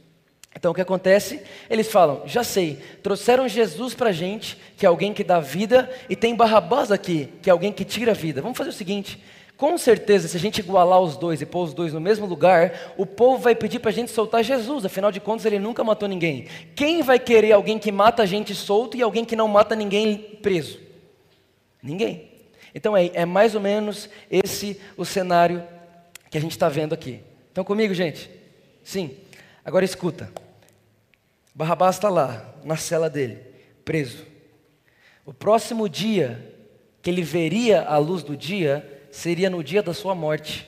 Então 0.56 0.72
o 0.72 0.76
que 0.76 0.82
acontece? 0.82 1.42
Eles 1.70 1.92
falam: 1.92 2.24
já 2.26 2.44
sei, 2.44 2.80
trouxeram 3.02 3.48
Jesus 3.48 3.94
para 3.94 4.10
a 4.10 4.14
gente, 4.14 4.58
que 4.78 4.86
é 4.86 4.90
alguém 4.90 5.14
que 5.14 5.24
dá 5.24 5.40
vida, 5.40 5.90
e 6.10 6.16
tem 6.16 6.36
Barrabás 6.36 6.92
aqui, 6.92 7.30
que 7.42 7.50
é 7.50 7.54
alguém 7.54 7.72
que 7.72 7.86
tira 7.86 8.12
a 8.12 8.16
vida. 8.16 8.42
Vamos 8.42 8.58
fazer 8.58 8.70
o 8.70 8.74
seguinte: 8.74 9.22
com 9.62 9.78
certeza, 9.78 10.28
se 10.28 10.36
a 10.36 10.40
gente 10.40 10.60
igualar 10.60 11.00
os 11.00 11.16
dois 11.16 11.42
e 11.42 11.46
pôr 11.46 11.64
os 11.64 11.74
dois 11.74 11.94
no 11.94 12.02
mesmo 12.02 12.26
lugar, 12.26 12.94
o 12.98 13.06
povo 13.06 13.38
vai 13.38 13.56
pedir 13.56 13.80
para 13.80 13.92
a 13.92 13.94
gente 13.94 14.12
soltar 14.12 14.44
Jesus, 14.44 14.86
afinal 14.86 15.12
de 15.12 15.20
contas 15.20 15.46
ele 15.46 15.60
nunca 15.60 15.84
matou 15.84 16.10
ninguém. 16.10 16.48
Quem 16.76 17.02
vai 17.02 17.20
querer 17.20 17.52
alguém 17.52 17.78
que 17.78 17.92
mata 17.92 18.24
a 18.24 18.26
gente 18.26 18.56
solto 18.56 18.98
e 18.98 19.02
alguém 19.02 19.24
que 19.24 19.36
não 19.36 19.48
mata 19.48 19.76
ninguém 19.76 20.18
preso? 20.42 20.80
Ninguém. 21.82 22.30
Então 22.74 22.98
é, 22.98 23.12
é 23.14 23.26
mais 23.26 23.54
ou 23.54 23.62
menos 23.62 24.10
esse 24.30 24.80
o 24.98 25.06
cenário 25.06 25.64
que 26.30 26.38
a 26.38 26.42
gente 26.42 26.54
está 26.54 26.68
vendo 26.68 26.94
aqui. 26.94 27.20
Estão 27.50 27.64
comigo, 27.64 27.94
gente? 27.94 28.32
Sim. 28.84 29.12
Agora 29.64 29.86
escuta. 29.86 30.32
Barrabás 31.54 31.96
está 31.96 32.10
lá, 32.10 32.56
na 32.64 32.78
cela 32.78 33.10
dele, 33.10 33.40
preso. 33.84 34.26
O 35.26 35.34
próximo 35.34 35.88
dia 35.88 36.56
que 37.02 37.10
ele 37.10 37.22
veria 37.22 37.82
a 37.82 37.98
luz 37.98 38.24
do 38.24 38.38
dia 38.38 38.86
seria 39.12 39.50
no 39.50 39.64
dia 39.64 39.84
da 39.84 39.94
sua 39.94 40.16
morte. 40.16 40.68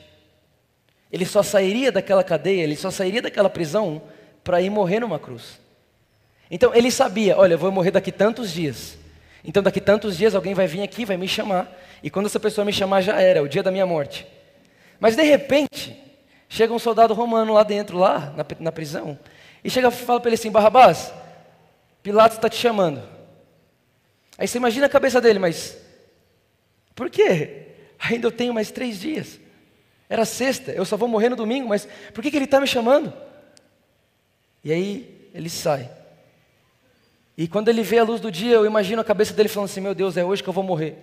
Ele 1.11 1.25
só 1.25 1.43
sairia 1.43 1.91
daquela 1.91 2.23
cadeia, 2.23 2.63
ele 2.63 2.75
só 2.75 2.91
sairia 2.91 3.21
daquela 3.21 3.49
prisão 3.49 4.01
para 4.43 4.61
ir 4.61 4.69
morrer 4.69 4.99
numa 4.99 5.19
cruz. 5.19 5.59
Então 6.49 6.73
ele 6.73 6.91
sabia: 6.91 7.37
olha, 7.37 7.53
eu 7.53 7.57
vou 7.57 7.71
morrer 7.71 7.91
daqui 7.91 8.11
tantos 8.11 8.51
dias. 8.51 8.97
Então 9.43 9.61
daqui 9.61 9.81
tantos 9.81 10.17
dias 10.17 10.35
alguém 10.35 10.53
vai 10.53 10.67
vir 10.67 10.81
aqui, 10.81 11.05
vai 11.05 11.17
me 11.17 11.27
chamar. 11.27 11.71
E 12.01 12.09
quando 12.09 12.25
essa 12.25 12.39
pessoa 12.39 12.65
me 12.65 12.73
chamar 12.73 13.01
já 13.01 13.19
era, 13.21 13.39
é 13.39 13.41
o 13.41 13.47
dia 13.47 13.63
da 13.63 13.71
minha 13.71 13.85
morte. 13.85 14.27
Mas 14.99 15.15
de 15.15 15.23
repente, 15.23 16.02
Chega 16.53 16.71
um 16.71 16.77
soldado 16.77 17.15
romano 17.15 17.51
lá 17.51 17.63
dentro, 17.63 17.97
lá 17.97 18.31
na, 18.37 18.45
na 18.59 18.71
prisão, 18.71 19.17
e 19.63 19.71
chega 19.71 19.87
e 19.87 19.91
fala 19.91 20.19
para 20.19 20.29
ele 20.29 20.35
assim: 20.35 20.51
Barrabás, 20.51 21.11
Pilatos 22.03 22.37
está 22.37 22.47
te 22.47 22.57
chamando. 22.57 23.01
Aí 24.37 24.47
você 24.47 24.59
imagina 24.59 24.85
a 24.85 24.89
cabeça 24.89 25.19
dele, 25.19 25.39
mas 25.39 25.75
por 26.93 27.09
quê? 27.09 27.69
Ainda 27.97 28.27
eu 28.27 28.31
tenho 28.31 28.53
mais 28.53 28.69
três 28.69 28.99
dias. 28.99 29.39
Era 30.07 30.25
sexta, 30.25 30.69
eu 30.69 30.85
só 30.85 30.95
vou 30.95 31.07
morrer 31.07 31.29
no 31.29 31.35
domingo, 31.35 31.69
mas 31.69 31.87
por 32.13 32.21
que, 32.21 32.29
que 32.29 32.37
ele 32.37 32.45
está 32.45 32.61
me 32.61 32.67
chamando? 32.67 33.11
E 34.63 34.71
aí 34.71 35.31
ele 35.33 35.49
sai. 35.49 35.89
E 37.35 37.47
quando 37.47 37.69
ele 37.69 37.81
vê 37.81 37.97
a 37.97 38.03
luz 38.03 38.21
do 38.21 38.31
dia, 38.31 38.53
eu 38.53 38.65
imagino 38.67 39.01
a 39.01 39.03
cabeça 39.03 39.33
dele 39.33 39.49
falando 39.49 39.71
assim: 39.71 39.81
Meu 39.81 39.95
Deus, 39.95 40.17
é 40.17 40.23
hoje 40.23 40.43
que 40.43 40.49
eu 40.49 40.53
vou 40.53 40.63
morrer. 40.63 40.99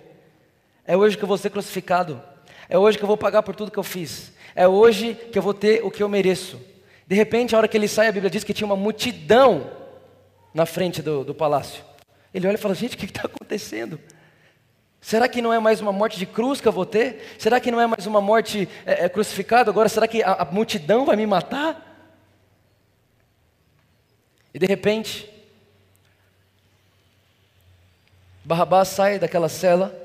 É 0.87 0.95
hoje 0.95 1.17
que 1.17 1.23
eu 1.25 1.27
vou 1.27 1.37
ser 1.37 1.49
crucificado. 1.49 2.23
É 2.69 2.77
hoje 2.77 2.97
que 2.97 3.03
eu 3.03 3.07
vou 3.07 3.17
pagar 3.17 3.43
por 3.43 3.53
tudo 3.53 3.69
que 3.69 3.77
eu 3.77 3.83
fiz. 3.83 4.31
É 4.55 4.67
hoje 4.67 5.15
que 5.15 5.37
eu 5.37 5.43
vou 5.43 5.53
ter 5.53 5.83
o 5.83 5.91
que 5.91 6.03
eu 6.03 6.09
mereço. 6.09 6.59
De 7.07 7.15
repente, 7.15 7.55
a 7.55 7.57
hora 7.57 7.67
que 7.67 7.77
ele 7.77 7.87
sai, 7.87 8.07
a 8.07 8.11
Bíblia 8.11 8.29
diz 8.29 8.43
que 8.43 8.53
tinha 8.53 8.65
uma 8.65 8.75
multidão 8.75 9.69
na 10.53 10.65
frente 10.65 11.01
do, 11.01 11.23
do 11.23 11.33
palácio. 11.33 11.83
Ele 12.33 12.47
olha 12.47 12.55
e 12.55 12.57
fala: 12.57 12.75
Gente, 12.75 12.95
o 12.95 12.97
que 12.97 13.05
está 13.05 13.23
acontecendo? 13.25 13.99
Será 14.99 15.27
que 15.27 15.41
não 15.41 15.51
é 15.51 15.59
mais 15.59 15.81
uma 15.81 15.91
morte 15.91 16.19
de 16.19 16.25
cruz 16.25 16.61
que 16.61 16.67
eu 16.67 16.71
vou 16.71 16.85
ter? 16.85 17.35
Será 17.37 17.59
que 17.59 17.71
não 17.71 17.81
é 17.81 17.87
mais 17.87 18.05
uma 18.05 18.21
morte 18.21 18.69
é, 18.85 19.05
é, 19.05 19.09
crucificado? 19.09 19.69
Agora, 19.69 19.89
será 19.89 20.07
que 20.07 20.21
a, 20.21 20.33
a 20.33 20.45
multidão 20.45 21.05
vai 21.05 21.15
me 21.15 21.25
matar? 21.25 21.87
E 24.53 24.59
de 24.59 24.65
repente, 24.65 25.27
Barrabás 28.45 28.89
sai 28.89 29.17
daquela 29.17 29.49
cela 29.49 30.01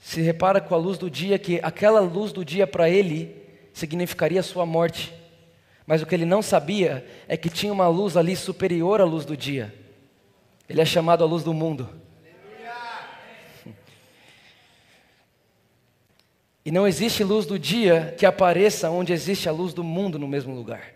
se 0.00 0.22
repara 0.22 0.60
com 0.60 0.74
a 0.74 0.78
luz 0.78 0.96
do 0.96 1.10
dia 1.10 1.38
que 1.38 1.60
aquela 1.62 2.00
luz 2.00 2.32
do 2.32 2.42
dia 2.42 2.66
para 2.66 2.88
ele 2.88 3.36
significaria 3.72 4.42
sua 4.42 4.66
morte. 4.66 5.12
Mas 5.86 6.02
o 6.02 6.06
que 6.06 6.14
ele 6.14 6.24
não 6.24 6.40
sabia 6.42 7.04
é 7.26 7.36
que 7.36 7.48
tinha 7.48 7.72
uma 7.72 7.88
luz 7.88 8.16
ali 8.16 8.36
superior 8.36 9.00
à 9.00 9.04
luz 9.04 9.24
do 9.24 9.36
dia. 9.36 9.74
Ele 10.68 10.80
é 10.80 10.84
chamado 10.84 11.24
a 11.24 11.26
luz 11.26 11.42
do 11.42 11.52
mundo. 11.52 11.88
E 16.62 16.70
não 16.70 16.86
existe 16.86 17.24
luz 17.24 17.46
do 17.46 17.58
dia 17.58 18.14
que 18.18 18.26
apareça 18.26 18.90
onde 18.90 19.14
existe 19.14 19.48
a 19.48 19.52
luz 19.52 19.72
do 19.72 19.82
mundo 19.82 20.18
no 20.18 20.28
mesmo 20.28 20.54
lugar. 20.54 20.92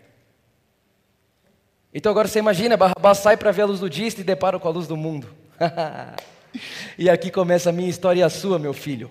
Então 1.91 2.11
agora 2.11 2.27
você 2.27 2.37
imagina, 2.37 2.77
Barrabás 2.77 3.17
sai 3.17 3.35
para 3.35 3.51
ver 3.51 3.63
a 3.63 3.65
luz 3.65 3.79
do 3.79 3.89
dia 3.89 4.05
e 4.07 4.11
se 4.11 4.23
depara 4.23 4.59
com 4.59 4.67
a 4.67 4.71
luz 4.71 4.85
do 4.85 4.95
mundo. 4.95 5.27
e 6.99 7.09
aqui 7.09 7.31
começa 7.31 7.71
a 7.71 7.73
minha 7.73 7.89
história 7.89 8.19
e 8.19 8.23
a 8.23 8.29
sua, 8.29 8.59
meu 8.59 8.73
filho. 8.73 9.09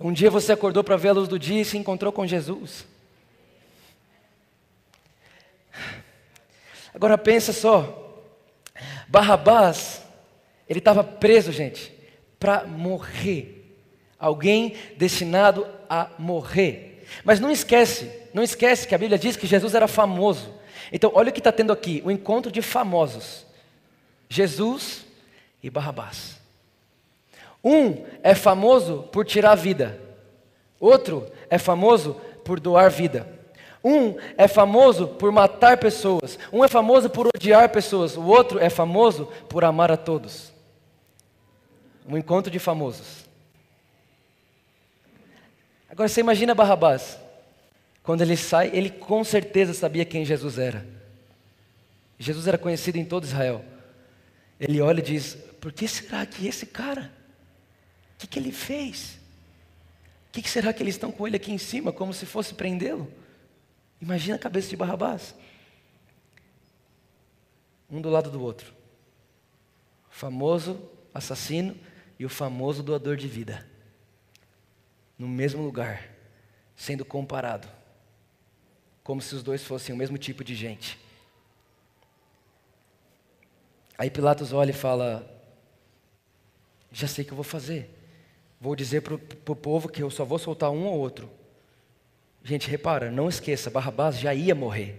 Um 0.00 0.12
dia 0.12 0.30
você 0.30 0.52
acordou 0.52 0.82
para 0.82 0.96
ver 0.96 1.10
a 1.10 1.12
luz 1.12 1.28
do 1.28 1.38
dia 1.38 1.60
e 1.60 1.64
se 1.64 1.76
encontrou 1.76 2.10
com 2.10 2.26
Jesus. 2.26 2.86
Agora 6.94 7.18
pensa 7.18 7.52
só, 7.52 8.22
Barrabás, 9.06 10.02
ele 10.66 10.78
estava 10.78 11.04
preso, 11.04 11.52
gente, 11.52 11.92
para 12.38 12.64
morrer. 12.64 13.58
Alguém 14.18 14.74
destinado 14.96 15.66
a 15.88 16.10
morrer. 16.18 17.06
Mas 17.22 17.38
não 17.38 17.50
esquece, 17.50 18.10
não 18.32 18.42
esquece 18.42 18.88
que 18.88 18.94
a 18.94 18.98
Bíblia 18.98 19.18
diz 19.18 19.36
que 19.36 19.46
Jesus 19.46 19.74
era 19.74 19.86
famoso. 19.86 20.54
Então, 20.90 21.12
olha 21.14 21.30
o 21.30 21.32
que 21.32 21.40
está 21.40 21.52
tendo 21.52 21.72
aqui: 21.72 22.02
o 22.04 22.10
encontro 22.10 22.50
de 22.50 22.62
famosos. 22.62 23.46
Jesus 24.28 25.04
e 25.62 25.68
Barrabás. 25.68 26.39
Um 27.62 28.04
é 28.22 28.34
famoso 28.34 29.08
por 29.12 29.24
tirar 29.24 29.54
vida, 29.54 30.00
outro 30.78 31.30
é 31.48 31.58
famoso 31.58 32.14
por 32.44 32.58
doar 32.58 32.90
vida. 32.90 33.40
Um 33.82 34.16
é 34.36 34.46
famoso 34.46 35.08
por 35.08 35.32
matar 35.32 35.78
pessoas, 35.78 36.38
um 36.52 36.62
é 36.62 36.68
famoso 36.68 37.08
por 37.08 37.26
odiar 37.34 37.70
pessoas, 37.70 38.14
o 38.16 38.24
outro 38.24 38.58
é 38.58 38.68
famoso 38.68 39.26
por 39.48 39.64
amar 39.64 39.90
a 39.90 39.96
todos. 39.96 40.52
Um 42.06 42.16
encontro 42.18 42.50
de 42.50 42.58
famosos. 42.58 43.24
Agora 45.88 46.08
você 46.08 46.20
imagina 46.20 46.54
Barrabás. 46.54 47.18
Quando 48.02 48.22
ele 48.22 48.36
sai, 48.36 48.70
ele 48.72 48.90
com 48.90 49.22
certeza 49.22 49.72
sabia 49.72 50.04
quem 50.04 50.24
Jesus 50.24 50.58
era. 50.58 50.86
Jesus 52.18 52.46
era 52.46 52.58
conhecido 52.58 52.98
em 52.98 53.04
todo 53.04 53.24
Israel. 53.24 53.64
Ele 54.58 54.80
olha 54.80 55.00
e 55.00 55.02
diz: 55.02 55.36
Por 55.60 55.72
que 55.72 55.88
será 55.88 56.24
que 56.26 56.46
esse 56.46 56.66
cara? 56.66 57.10
Que, 58.20 58.26
que 58.26 58.38
ele 58.38 58.52
fez? 58.52 59.18
O 60.28 60.32
que, 60.32 60.42
que 60.42 60.50
será 60.50 60.74
que 60.74 60.82
eles 60.82 60.94
estão 60.94 61.10
com 61.10 61.26
ele 61.26 61.36
aqui 61.36 61.50
em 61.50 61.58
cima, 61.58 61.90
como 61.90 62.12
se 62.12 62.26
fosse 62.26 62.52
prendê-lo? 62.52 63.10
Imagina 63.98 64.36
a 64.36 64.38
cabeça 64.38 64.68
de 64.68 64.76
Barrabás. 64.76 65.34
Um 67.90 67.98
do 67.98 68.10
lado 68.10 68.30
do 68.30 68.42
outro. 68.42 68.74
O 70.10 70.14
famoso 70.14 70.86
assassino 71.14 71.74
e 72.18 72.26
o 72.26 72.28
famoso 72.28 72.82
doador 72.82 73.16
de 73.16 73.26
vida. 73.26 73.66
No 75.18 75.26
mesmo 75.26 75.62
lugar, 75.62 76.06
sendo 76.76 77.06
comparado. 77.06 77.66
Como 79.02 79.22
se 79.22 79.34
os 79.34 79.42
dois 79.42 79.64
fossem 79.64 79.94
o 79.94 79.98
mesmo 79.98 80.18
tipo 80.18 80.44
de 80.44 80.54
gente. 80.54 80.98
Aí 83.96 84.10
Pilatos 84.10 84.52
olha 84.52 84.72
e 84.72 84.74
fala: 84.74 85.26
Já 86.92 87.08
sei 87.08 87.24
o 87.24 87.26
que 87.26 87.32
eu 87.32 87.36
vou 87.36 87.44
fazer. 87.44 87.99
Vou 88.60 88.76
dizer 88.76 89.00
para 89.00 89.14
o 89.14 89.56
povo 89.56 89.88
que 89.88 90.02
eu 90.02 90.10
só 90.10 90.24
vou 90.24 90.38
soltar 90.38 90.70
um 90.70 90.84
ou 90.84 90.98
outro. 90.98 91.30
Gente, 92.44 92.68
repara, 92.68 93.10
não 93.10 93.28
esqueça, 93.28 93.70
Barrabás 93.70 94.18
já 94.18 94.34
ia 94.34 94.54
morrer. 94.54 94.96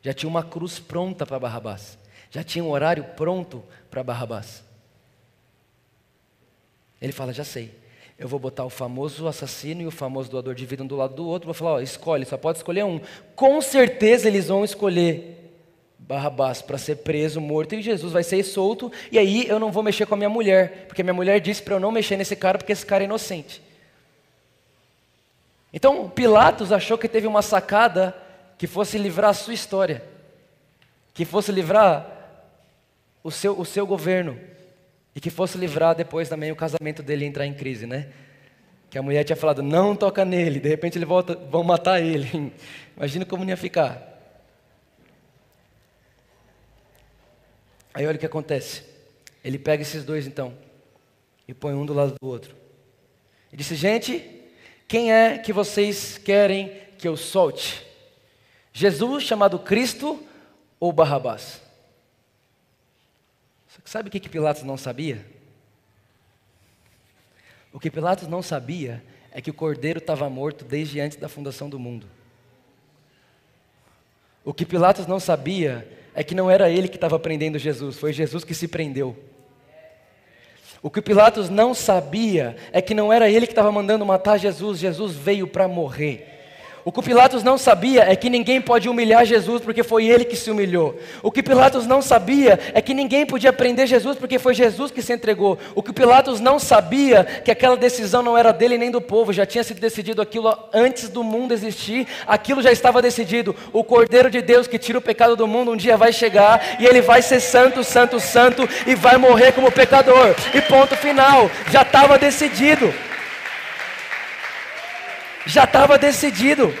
Já 0.00 0.12
tinha 0.14 0.28
uma 0.28 0.42
cruz 0.42 0.78
pronta 0.78 1.26
para 1.26 1.38
Barrabás. 1.38 1.98
Já 2.30 2.42
tinha 2.42 2.64
um 2.64 2.70
horário 2.70 3.04
pronto 3.16 3.62
para 3.90 4.02
Barrabás. 4.02 4.64
Ele 7.00 7.12
fala: 7.12 7.32
Já 7.32 7.44
sei. 7.44 7.82
Eu 8.18 8.28
vou 8.28 8.38
botar 8.38 8.64
o 8.64 8.70
famoso 8.70 9.26
assassino 9.26 9.82
e 9.82 9.86
o 9.86 9.90
famoso 9.90 10.30
doador 10.30 10.54
de 10.54 10.64
vida 10.64 10.82
um 10.82 10.86
do 10.86 10.96
lado 10.96 11.14
do 11.14 11.26
outro. 11.26 11.46
Vou 11.46 11.54
falar: 11.54 11.72
ó, 11.72 11.80
escolhe, 11.80 12.24
só 12.24 12.36
pode 12.36 12.58
escolher 12.58 12.84
um. 12.84 13.00
Com 13.34 13.60
certeza 13.60 14.28
eles 14.28 14.48
vão 14.48 14.64
escolher 14.64 15.41
Barrabás 16.08 16.60
para 16.60 16.76
ser 16.78 16.96
preso, 16.96 17.40
morto, 17.40 17.74
e 17.74 17.82
Jesus 17.82 18.12
vai 18.12 18.22
ser 18.22 18.42
solto, 18.42 18.90
e 19.10 19.18
aí 19.18 19.46
eu 19.48 19.58
não 19.58 19.70
vou 19.70 19.82
mexer 19.82 20.06
com 20.06 20.14
a 20.14 20.16
minha 20.16 20.28
mulher, 20.28 20.86
porque 20.88 21.02
minha 21.02 21.14
mulher 21.14 21.40
disse 21.40 21.62
para 21.62 21.74
eu 21.74 21.80
não 21.80 21.92
mexer 21.92 22.16
nesse 22.16 22.34
cara, 22.34 22.58
porque 22.58 22.72
esse 22.72 22.84
cara 22.84 23.04
é 23.04 23.06
inocente. 23.06 23.62
Então 25.72 26.08
Pilatos 26.10 26.72
achou 26.72 26.98
que 26.98 27.08
teve 27.08 27.26
uma 27.26 27.40
sacada 27.40 28.16
que 28.58 28.66
fosse 28.66 28.98
livrar 28.98 29.30
a 29.30 29.34
sua 29.34 29.54
história, 29.54 30.02
que 31.14 31.24
fosse 31.24 31.50
livrar 31.52 32.06
o 33.22 33.30
seu, 33.30 33.58
o 33.58 33.64
seu 33.64 33.86
governo, 33.86 34.38
e 35.14 35.20
que 35.20 35.30
fosse 35.30 35.56
livrar 35.58 35.94
depois 35.94 36.28
também 36.28 36.50
o 36.50 36.56
casamento 36.56 37.02
dele 37.02 37.24
entrar 37.24 37.46
em 37.46 37.54
crise, 37.54 37.86
né? 37.86 38.08
Que 38.90 38.98
a 38.98 39.02
mulher 39.02 39.24
tinha 39.24 39.36
falado, 39.36 39.62
não 39.62 39.94
toca 39.94 40.24
nele, 40.24 40.58
de 40.60 40.68
repente 40.68 40.98
ele 40.98 41.04
volta, 41.04 41.34
vão 41.34 41.62
matar 41.62 42.00
ele. 42.00 42.52
Imagina 42.96 43.24
como 43.24 43.44
ia 43.44 43.56
ficar. 43.56 44.11
Aí 47.94 48.06
olha 48.06 48.16
o 48.16 48.18
que 48.18 48.26
acontece. 48.26 48.82
Ele 49.44 49.58
pega 49.58 49.82
esses 49.82 50.04
dois 50.04 50.26
então 50.26 50.56
e 51.46 51.52
põe 51.52 51.74
um 51.74 51.84
do 51.84 51.92
lado 51.92 52.14
do 52.20 52.26
outro. 52.26 52.54
E 53.52 53.56
disse: 53.56 53.74
Gente, 53.74 54.42
quem 54.88 55.12
é 55.12 55.38
que 55.38 55.52
vocês 55.52 56.18
querem 56.18 56.72
que 56.98 57.06
eu 57.06 57.16
solte? 57.16 57.86
Jesus 58.72 59.24
chamado 59.24 59.58
Cristo 59.58 60.22
ou 60.80 60.92
Barrabás? 60.92 61.60
Sabe 63.84 64.08
o 64.08 64.12
que, 64.12 64.20
que 64.20 64.28
Pilatos 64.28 64.62
não 64.62 64.76
sabia? 64.76 65.26
O 67.72 67.80
que 67.80 67.90
Pilatos 67.90 68.28
não 68.28 68.42
sabia 68.42 69.02
é 69.30 69.40
que 69.40 69.50
o 69.50 69.54
cordeiro 69.54 69.98
estava 69.98 70.28
morto 70.28 70.64
desde 70.64 71.00
antes 71.00 71.16
da 71.16 71.28
fundação 71.28 71.68
do 71.68 71.78
mundo. 71.78 72.06
O 74.44 74.52
que 74.52 74.66
Pilatos 74.66 75.06
não 75.06 75.18
sabia 75.18 75.88
é 76.14 76.22
que 76.22 76.34
não 76.34 76.50
era 76.50 76.70
ele 76.70 76.88
que 76.88 76.96
estava 76.96 77.18
prendendo 77.18 77.58
Jesus, 77.58 77.98
foi 77.98 78.12
Jesus 78.12 78.44
que 78.44 78.54
se 78.54 78.68
prendeu. 78.68 79.16
O 80.82 80.90
que 80.90 81.00
Pilatos 81.00 81.48
não 81.48 81.74
sabia 81.74 82.56
é 82.72 82.82
que 82.82 82.94
não 82.94 83.12
era 83.12 83.30
ele 83.30 83.46
que 83.46 83.52
estava 83.52 83.70
mandando 83.70 84.04
matar 84.04 84.38
Jesus, 84.38 84.80
Jesus 84.80 85.14
veio 85.14 85.46
para 85.46 85.68
morrer. 85.68 86.31
O 86.84 86.90
que 86.90 87.02
Pilatos 87.02 87.44
não 87.44 87.56
sabia 87.56 88.02
é 88.10 88.16
que 88.16 88.28
ninguém 88.28 88.60
pode 88.60 88.88
humilhar 88.88 89.24
Jesus 89.24 89.62
porque 89.62 89.84
foi 89.84 90.06
ele 90.06 90.24
que 90.24 90.34
se 90.34 90.50
humilhou. 90.50 90.98
O 91.22 91.30
que 91.30 91.42
Pilatos 91.42 91.86
não 91.86 92.02
sabia 92.02 92.58
é 92.74 92.82
que 92.82 92.92
ninguém 92.92 93.24
podia 93.24 93.52
prender 93.52 93.86
Jesus 93.86 94.18
porque 94.18 94.38
foi 94.38 94.52
Jesus 94.52 94.90
que 94.90 95.00
se 95.00 95.12
entregou. 95.12 95.56
O 95.76 95.82
que 95.82 95.92
Pilatos 95.92 96.40
não 96.40 96.58
sabia 96.58 97.24
que 97.24 97.52
aquela 97.52 97.76
decisão 97.76 98.20
não 98.20 98.36
era 98.36 98.52
dele 98.52 98.76
nem 98.76 98.90
do 98.90 99.00
povo, 99.00 99.32
já 99.32 99.46
tinha 99.46 99.62
sido 99.62 99.80
decidido 99.80 100.20
aquilo 100.20 100.52
antes 100.72 101.08
do 101.08 101.22
mundo 101.22 101.52
existir, 101.52 102.06
aquilo 102.26 102.60
já 102.60 102.72
estava 102.72 103.00
decidido. 103.00 103.54
O 103.72 103.84
Cordeiro 103.84 104.28
de 104.28 104.42
Deus 104.42 104.66
que 104.66 104.78
tira 104.78 104.98
o 104.98 105.02
pecado 105.02 105.36
do 105.36 105.46
mundo 105.46 105.70
um 105.70 105.76
dia 105.76 105.96
vai 105.96 106.12
chegar 106.12 106.78
e 106.80 106.86
ele 106.86 107.00
vai 107.00 107.22
ser 107.22 107.38
santo, 107.38 107.84
santo, 107.84 108.18
santo 108.18 108.68
e 108.86 108.96
vai 108.96 109.16
morrer 109.16 109.52
como 109.52 109.70
pecador. 109.70 110.34
E 110.52 110.60
ponto 110.62 110.96
final, 110.96 111.48
já 111.70 111.82
estava 111.82 112.18
decidido 112.18 112.92
já 115.46 115.64
estava 115.64 115.98
decidido. 115.98 116.72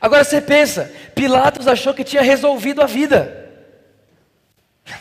Agora 0.00 0.24
você 0.24 0.40
pensa, 0.40 0.92
Pilatos 1.14 1.66
achou 1.66 1.92
que 1.92 2.04
tinha 2.04 2.22
resolvido 2.22 2.82
a 2.82 2.86
vida. 2.86 3.50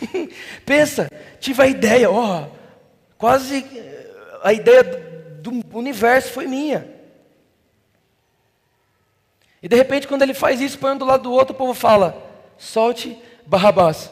pensa, 0.65 1.09
tive 1.39 1.61
a 1.61 1.67
ideia, 1.67 2.09
ó, 2.09 2.47
quase 3.17 3.65
a 4.43 4.51
ideia 4.51 4.83
do 4.83 5.51
universo 5.77 6.31
foi 6.31 6.47
minha. 6.47 6.95
E 9.61 9.67
de 9.67 9.75
repente, 9.75 10.07
quando 10.07 10.21
ele 10.21 10.33
faz 10.33 10.61
isso, 10.61 10.77
põe 10.77 10.91
um 10.91 10.97
do 10.97 11.05
lado 11.05 11.23
do 11.23 11.31
outro, 11.31 11.53
o 11.53 11.57
povo 11.57 11.73
fala: 11.73 12.23
solte 12.57 13.17
Barrabás. 13.45 14.11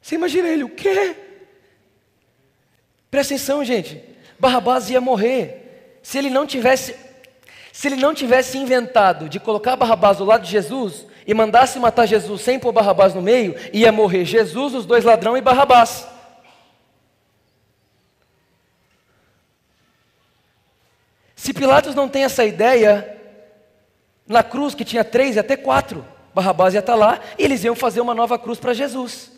Você 0.00 0.14
imagina 0.14 0.48
ele, 0.48 0.64
o 0.64 0.68
quê? 0.68 1.16
Presta 3.10 3.34
atenção, 3.34 3.64
gente. 3.64 4.02
Barrabás 4.38 4.88
ia 4.88 5.00
morrer 5.00 5.59
se 6.02 6.18
ele 6.18 6.30
não 6.30 6.46
tivesse 6.46 6.94
se 7.72 7.88
ele 7.88 7.96
não 7.96 8.12
tivesse 8.12 8.58
inventado 8.58 9.28
de 9.28 9.38
colocar 9.38 9.76
Barrabás 9.76 10.18
do 10.18 10.24
lado 10.24 10.42
de 10.42 10.50
Jesus 10.50 11.06
e 11.26 11.32
mandasse 11.32 11.78
matar 11.78 12.04
Jesus 12.04 12.42
sem 12.42 12.58
pôr 12.58 12.72
Barrabás 12.72 13.14
no 13.14 13.22
meio, 13.22 13.54
ia 13.72 13.92
morrer 13.92 14.24
Jesus, 14.24 14.74
os 14.74 14.84
dois 14.84 15.04
ladrão 15.04 15.36
e 15.36 15.40
Barrabás. 15.40 16.06
Se 21.34 21.54
Pilatos 21.54 21.94
não 21.94 22.08
tem 22.08 22.24
essa 22.24 22.44
ideia, 22.44 23.16
na 24.26 24.42
cruz 24.42 24.74
que 24.74 24.84
tinha 24.84 25.02
três 25.02 25.36
e 25.36 25.38
até 25.38 25.56
quatro, 25.56 26.04
Barrabás 26.34 26.74
ia 26.74 26.80
estar 26.80 26.94
lá 26.94 27.20
e 27.38 27.44
eles 27.44 27.64
iam 27.64 27.74
fazer 27.74 28.00
uma 28.00 28.14
nova 28.14 28.38
cruz 28.38 28.58
para 28.58 28.74
Jesus. 28.74 29.32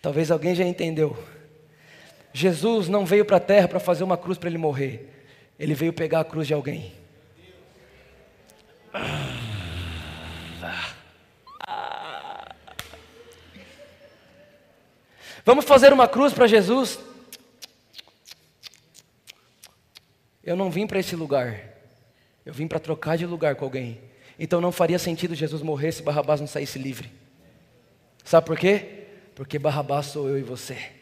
Talvez 0.00 0.32
alguém 0.32 0.54
já 0.54 0.64
entendeu. 0.64 1.16
Jesus 2.32 2.88
não 2.88 3.04
veio 3.04 3.24
para 3.24 3.36
a 3.36 3.40
terra 3.40 3.68
para 3.68 3.78
fazer 3.78 4.04
uma 4.04 4.16
cruz 4.16 4.38
para 4.38 4.48
ele 4.48 4.58
morrer. 4.58 5.08
Ele 5.58 5.74
veio 5.74 5.92
pegar 5.92 6.20
a 6.20 6.24
cruz 6.24 6.46
de 6.46 6.54
alguém. 6.54 6.92
Vamos 15.44 15.64
fazer 15.64 15.92
uma 15.92 16.08
cruz 16.08 16.32
para 16.32 16.46
Jesus? 16.46 16.98
Eu 20.42 20.56
não 20.56 20.70
vim 20.70 20.86
para 20.86 20.98
esse 20.98 21.14
lugar. 21.14 21.60
Eu 22.44 22.52
vim 22.52 22.66
para 22.66 22.80
trocar 22.80 23.16
de 23.16 23.26
lugar 23.26 23.54
com 23.56 23.64
alguém. 23.64 24.00
Então 24.38 24.60
não 24.60 24.72
faria 24.72 24.98
sentido 24.98 25.34
Jesus 25.34 25.62
morrer 25.62 25.92
se 25.92 26.02
Barrabás 26.02 26.40
não 26.40 26.46
saísse 26.46 26.78
livre. 26.78 27.12
Sabe 28.24 28.46
por 28.46 28.58
quê? 28.58 29.06
Porque 29.34 29.58
Barrabás 29.58 30.06
sou 30.06 30.28
eu 30.28 30.38
e 30.38 30.42
você. 30.42 31.01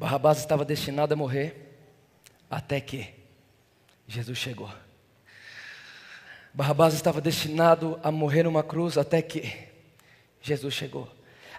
Barrabás 0.00 0.38
estava 0.38 0.64
destinado 0.64 1.12
a 1.12 1.16
morrer 1.16 1.76
até 2.50 2.80
que 2.80 3.06
Jesus 4.08 4.38
chegou. 4.38 4.70
Barrabás 6.54 6.94
estava 6.94 7.20
destinado 7.20 8.00
a 8.02 8.10
morrer 8.10 8.44
numa 8.44 8.62
cruz 8.62 8.96
até 8.96 9.20
que 9.20 9.52
Jesus 10.40 10.72
chegou. 10.72 11.06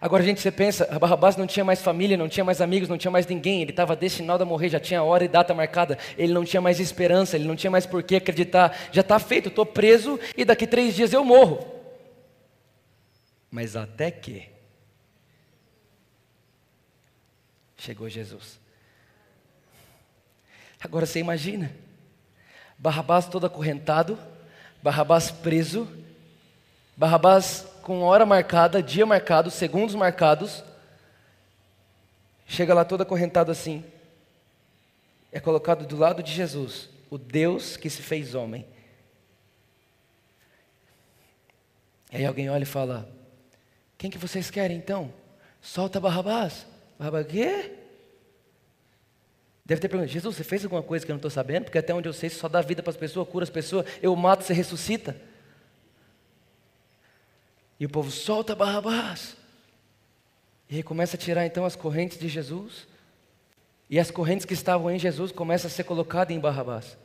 Agora, 0.01 0.23
gente, 0.23 0.41
você 0.41 0.49
pensa, 0.49 0.87
Barrabás 0.97 1.37
não 1.37 1.45
tinha 1.45 1.63
mais 1.63 1.83
família, 1.83 2.17
não 2.17 2.27
tinha 2.27 2.43
mais 2.43 2.61
amigos, 2.61 2.89
não 2.89 2.97
tinha 2.97 3.11
mais 3.11 3.27
ninguém, 3.27 3.61
ele 3.61 3.69
estava 3.69 3.95
destinado 3.95 4.41
a 4.41 4.45
morrer, 4.45 4.69
já 4.69 4.79
tinha 4.79 5.03
hora 5.03 5.23
e 5.23 5.27
data 5.27 5.53
marcada, 5.53 5.99
ele 6.17 6.33
não 6.33 6.43
tinha 6.43 6.61
mais 6.61 6.79
esperança, 6.79 7.35
ele 7.35 7.47
não 7.47 7.55
tinha 7.55 7.69
mais 7.69 7.85
por 7.85 8.01
que 8.01 8.15
acreditar, 8.15 8.75
já 8.91 9.01
está 9.01 9.19
feito, 9.19 9.49
estou 9.49 9.67
preso 9.67 10.19
e 10.35 10.43
daqui 10.43 10.65
três 10.65 10.95
dias 10.95 11.13
eu 11.13 11.23
morro. 11.23 11.63
Mas 13.51 13.75
até 13.75 14.09
que 14.09 14.49
chegou 17.81 18.07
Jesus. 18.07 18.59
Agora 20.79 21.05
você 21.05 21.19
imagina, 21.19 21.75
Barrabás 22.77 23.27
todo 23.27 23.47
acorrentado, 23.47 24.19
Barrabás 24.83 25.31
preso, 25.31 25.87
Barrabás 26.95 27.65
com 27.81 28.03
hora 28.03 28.23
marcada, 28.23 28.83
dia 28.83 29.03
marcado, 29.03 29.49
segundos 29.49 29.95
marcados, 29.95 30.63
chega 32.47 32.73
lá 32.73 32.85
todo 32.85 33.01
acorrentado 33.01 33.51
assim, 33.51 33.83
é 35.31 35.39
colocado 35.39 35.85
do 35.87 35.97
lado 35.97 36.21
de 36.21 36.31
Jesus, 36.31 36.87
o 37.09 37.17
Deus 37.17 37.77
que 37.77 37.89
se 37.89 38.03
fez 38.03 38.35
homem. 38.35 38.67
E 42.11 42.17
aí 42.17 42.25
alguém 42.25 42.47
olha 42.47 42.63
e 42.63 42.67
fala: 42.67 43.09
Quem 43.97 44.11
que 44.11 44.19
vocês 44.19 44.51
querem 44.51 44.77
então? 44.77 45.11
Solta 45.61 45.99
Barrabás. 45.99 46.70
Barrabás, 47.01 47.25
quê? 47.25 47.71
Deve 49.65 49.81
ter 49.81 49.89
perguntado: 49.89 50.13
Jesus, 50.13 50.35
você 50.35 50.43
fez 50.43 50.63
alguma 50.63 50.83
coisa 50.83 51.03
que 51.03 51.11
eu 51.11 51.15
não 51.15 51.17
estou 51.17 51.31
sabendo? 51.31 51.63
Porque 51.63 51.79
até 51.79 51.91
onde 51.95 52.07
eu 52.07 52.13
sei, 52.13 52.29
só 52.29 52.47
dá 52.47 52.61
vida 52.61 52.83
para 52.83 52.91
as 52.91 52.97
pessoas, 52.97 53.27
cura 53.27 53.41
as 53.41 53.49
pessoas, 53.49 53.87
eu 54.03 54.15
mato, 54.15 54.43
você 54.43 54.53
ressuscita. 54.53 55.19
E 57.79 57.87
o 57.87 57.89
povo 57.89 58.11
solta 58.11 58.53
Barrabás. 58.53 59.35
E 60.69 60.75
aí 60.75 60.83
começa 60.83 61.17
a 61.17 61.19
tirar 61.19 61.43
então 61.43 61.65
as 61.65 61.75
correntes 61.75 62.19
de 62.19 62.29
Jesus. 62.29 62.87
E 63.89 63.99
as 63.99 64.11
correntes 64.11 64.45
que 64.45 64.53
estavam 64.53 64.91
em 64.91 64.99
Jesus 64.99 65.31
começam 65.31 65.69
a 65.69 65.71
ser 65.71 65.85
colocadas 65.85 66.35
em 66.35 66.39
Barrabás. 66.39 66.95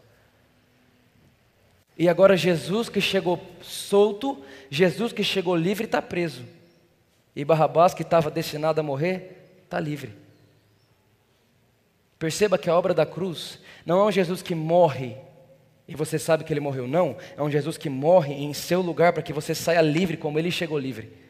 E 1.97 2.07
agora 2.07 2.37
Jesus 2.37 2.91
que 2.91 3.01
chegou 3.01 3.43
solto, 3.63 4.45
Jesus 4.69 5.11
que 5.11 5.25
chegou 5.25 5.57
livre 5.57 5.87
está 5.87 6.03
preso. 6.03 6.45
E 7.35 7.47
Barrabás 7.47 7.95
que 7.95 8.03
estava 8.03 8.31
destinado 8.31 8.79
a 8.79 8.85
morrer, 8.85 9.36
está 9.67 9.79
livre. 9.79 10.13
Perceba 12.19 12.57
que 12.57 12.71
a 12.71 12.75
obra 12.75 12.95
da 12.95 13.05
cruz 13.05 13.61
não 13.85 14.01
é 14.01 14.05
um 14.07 14.13
Jesus 14.13 14.41
que 14.41 14.55
morre 14.55 15.17
e 15.87 15.95
você 15.95 16.19
sabe 16.19 16.45
que 16.45 16.53
ele 16.53 16.61
morreu. 16.61 16.89
Não, 16.89 17.17
é 17.37 17.43
um 17.43 17.51
Jesus 17.51 17.77
que 17.77 17.91
morre 17.91 18.33
em 18.33 18.53
seu 18.55 18.81
lugar 18.81 19.13
para 19.13 19.23
que 19.23 19.33
você 19.33 19.55
saia 19.55 19.81
livre 19.83 20.17
como 20.17 20.39
ele 20.39 20.51
chegou 20.51 20.79
livre. 20.79 21.27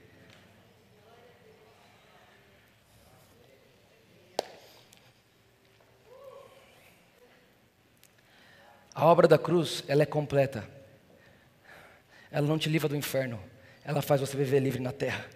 A 8.94 9.04
obra 9.04 9.28
da 9.28 9.36
cruz, 9.36 9.84
ela 9.88 10.04
é 10.04 10.06
completa. 10.06 10.66
Ela 12.30 12.46
não 12.46 12.58
te 12.58 12.70
livra 12.70 12.88
do 12.88 12.96
inferno. 12.96 13.38
Ela 13.84 14.00
faz 14.00 14.22
você 14.22 14.36
viver 14.36 14.60
livre 14.60 14.80
na 14.80 14.90
terra. 14.90 15.35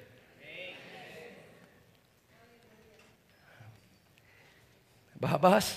Barrabás, 5.21 5.77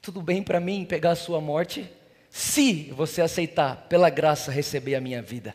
tudo 0.00 0.22
bem 0.22 0.42
para 0.42 0.58
mim 0.58 0.86
pegar 0.86 1.10
a 1.10 1.16
sua 1.16 1.38
morte, 1.38 1.86
se 2.30 2.90
você 2.96 3.20
aceitar, 3.20 3.86
pela 3.88 4.08
graça, 4.08 4.50
receber 4.50 4.94
a 4.94 5.00
minha 5.02 5.20
vida. 5.20 5.54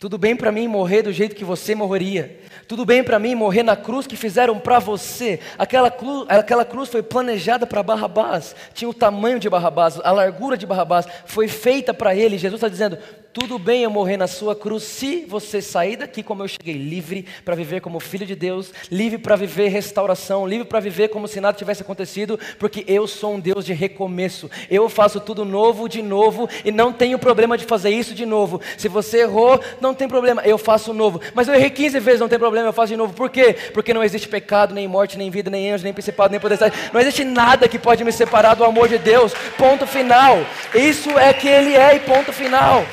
Tudo 0.00 0.16
bem 0.16 0.34
para 0.34 0.50
mim 0.50 0.66
morrer 0.66 1.02
do 1.02 1.12
jeito 1.12 1.36
que 1.36 1.44
você 1.44 1.74
morreria. 1.74 2.40
Tudo 2.66 2.86
bem 2.86 3.04
para 3.04 3.18
mim 3.18 3.34
morrer 3.34 3.62
na 3.62 3.76
cruz 3.76 4.06
que 4.06 4.16
fizeram 4.16 4.58
para 4.58 4.78
você. 4.78 5.40
Aquela 5.58 5.90
cruz, 5.90 6.24
aquela 6.30 6.64
cruz 6.64 6.88
foi 6.88 7.02
planejada 7.02 7.66
para 7.66 7.82
Barrabás. 7.82 8.56
Tinha 8.72 8.88
o 8.88 8.94
tamanho 8.94 9.38
de 9.38 9.50
Barrabás, 9.50 10.00
a 10.02 10.10
largura 10.10 10.56
de 10.56 10.64
Barrabás. 10.64 11.06
Foi 11.26 11.48
feita 11.48 11.92
para 11.92 12.14
ele. 12.14 12.38
Jesus 12.38 12.58
está 12.58 12.68
dizendo: 12.68 12.96
tudo 13.32 13.58
bem 13.58 13.84
eu 13.84 13.90
morrer 13.90 14.16
na 14.16 14.26
sua 14.26 14.56
cruz 14.56 14.82
se 14.82 15.24
você 15.28 15.62
sair 15.62 15.96
daqui 15.96 16.22
como 16.22 16.42
eu 16.42 16.48
cheguei, 16.48 16.74
livre 16.74 17.26
para 17.44 17.54
viver 17.54 17.80
como 17.80 18.00
filho 18.00 18.26
de 18.26 18.34
Deus, 18.34 18.72
livre 18.90 19.18
para 19.18 19.36
viver 19.36 19.68
restauração, 19.68 20.46
livre 20.46 20.66
para 20.66 20.80
viver 20.80 21.08
como 21.08 21.28
se 21.28 21.40
nada 21.40 21.56
tivesse 21.56 21.82
acontecido, 21.82 22.38
porque 22.58 22.84
eu 22.88 23.06
sou 23.06 23.34
um 23.34 23.40
Deus 23.40 23.64
de 23.64 23.72
recomeço. 23.72 24.50
Eu 24.68 24.88
faço 24.88 25.20
tudo 25.20 25.44
novo 25.44 25.88
de 25.88 26.02
novo 26.02 26.48
e 26.64 26.72
não 26.72 26.92
tenho 26.92 27.18
problema 27.18 27.56
de 27.56 27.64
fazer 27.64 27.90
isso 27.90 28.14
de 28.14 28.26
novo. 28.26 28.60
Se 28.76 28.88
você 28.88 29.20
errou, 29.20 29.60
não 29.80 29.94
tem 29.94 30.08
problema, 30.08 30.42
eu 30.42 30.58
faço 30.58 30.92
novo. 30.92 31.20
Mas 31.32 31.46
eu 31.46 31.54
errei 31.54 31.70
15 31.70 32.00
vezes, 32.00 32.20
não 32.20 32.28
tem 32.28 32.38
problema, 32.38 32.68
eu 32.68 32.72
faço 32.72 32.88
de 32.88 32.96
novo. 32.96 33.14
Por 33.14 33.30
quê? 33.30 33.56
Porque 33.72 33.94
não 33.94 34.02
existe 34.02 34.28
pecado, 34.28 34.74
nem 34.74 34.88
morte, 34.88 35.16
nem 35.16 35.30
vida, 35.30 35.50
nem 35.50 35.70
anjo, 35.70 35.84
nem 35.84 35.92
principado, 35.92 36.32
nem 36.32 36.40
poder. 36.40 36.58
Não 36.92 37.00
existe 37.00 37.24
nada 37.24 37.68
que 37.68 37.78
pode 37.78 38.02
me 38.02 38.12
separar 38.12 38.54
do 38.54 38.64
amor 38.64 38.88
de 38.88 38.98
Deus. 38.98 39.32
Ponto 39.56 39.86
final. 39.86 40.38
Isso 40.74 41.10
é 41.18 41.32
que 41.32 41.46
ele 41.46 41.76
é 41.76 41.94
e 41.94 42.00
ponto 42.00 42.32
final 42.32 42.84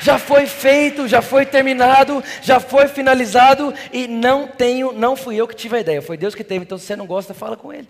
já 0.00 0.18
foi 0.18 0.46
feito, 0.46 1.06
já 1.06 1.20
foi 1.20 1.44
terminado, 1.44 2.24
já 2.42 2.58
foi 2.58 2.88
finalizado 2.88 3.72
e 3.92 4.08
não 4.08 4.48
tenho, 4.48 4.92
não 4.92 5.14
fui 5.14 5.36
eu 5.36 5.46
que 5.46 5.54
tive 5.54 5.76
a 5.76 5.80
ideia, 5.80 6.02
foi 6.02 6.16
Deus 6.16 6.34
que 6.34 6.42
teve. 6.42 6.64
Então, 6.64 6.78
se 6.78 6.86
você 6.86 6.96
não 6.96 7.06
gosta, 7.06 7.34
fala 7.34 7.56
com 7.56 7.72
Ele. 7.72 7.88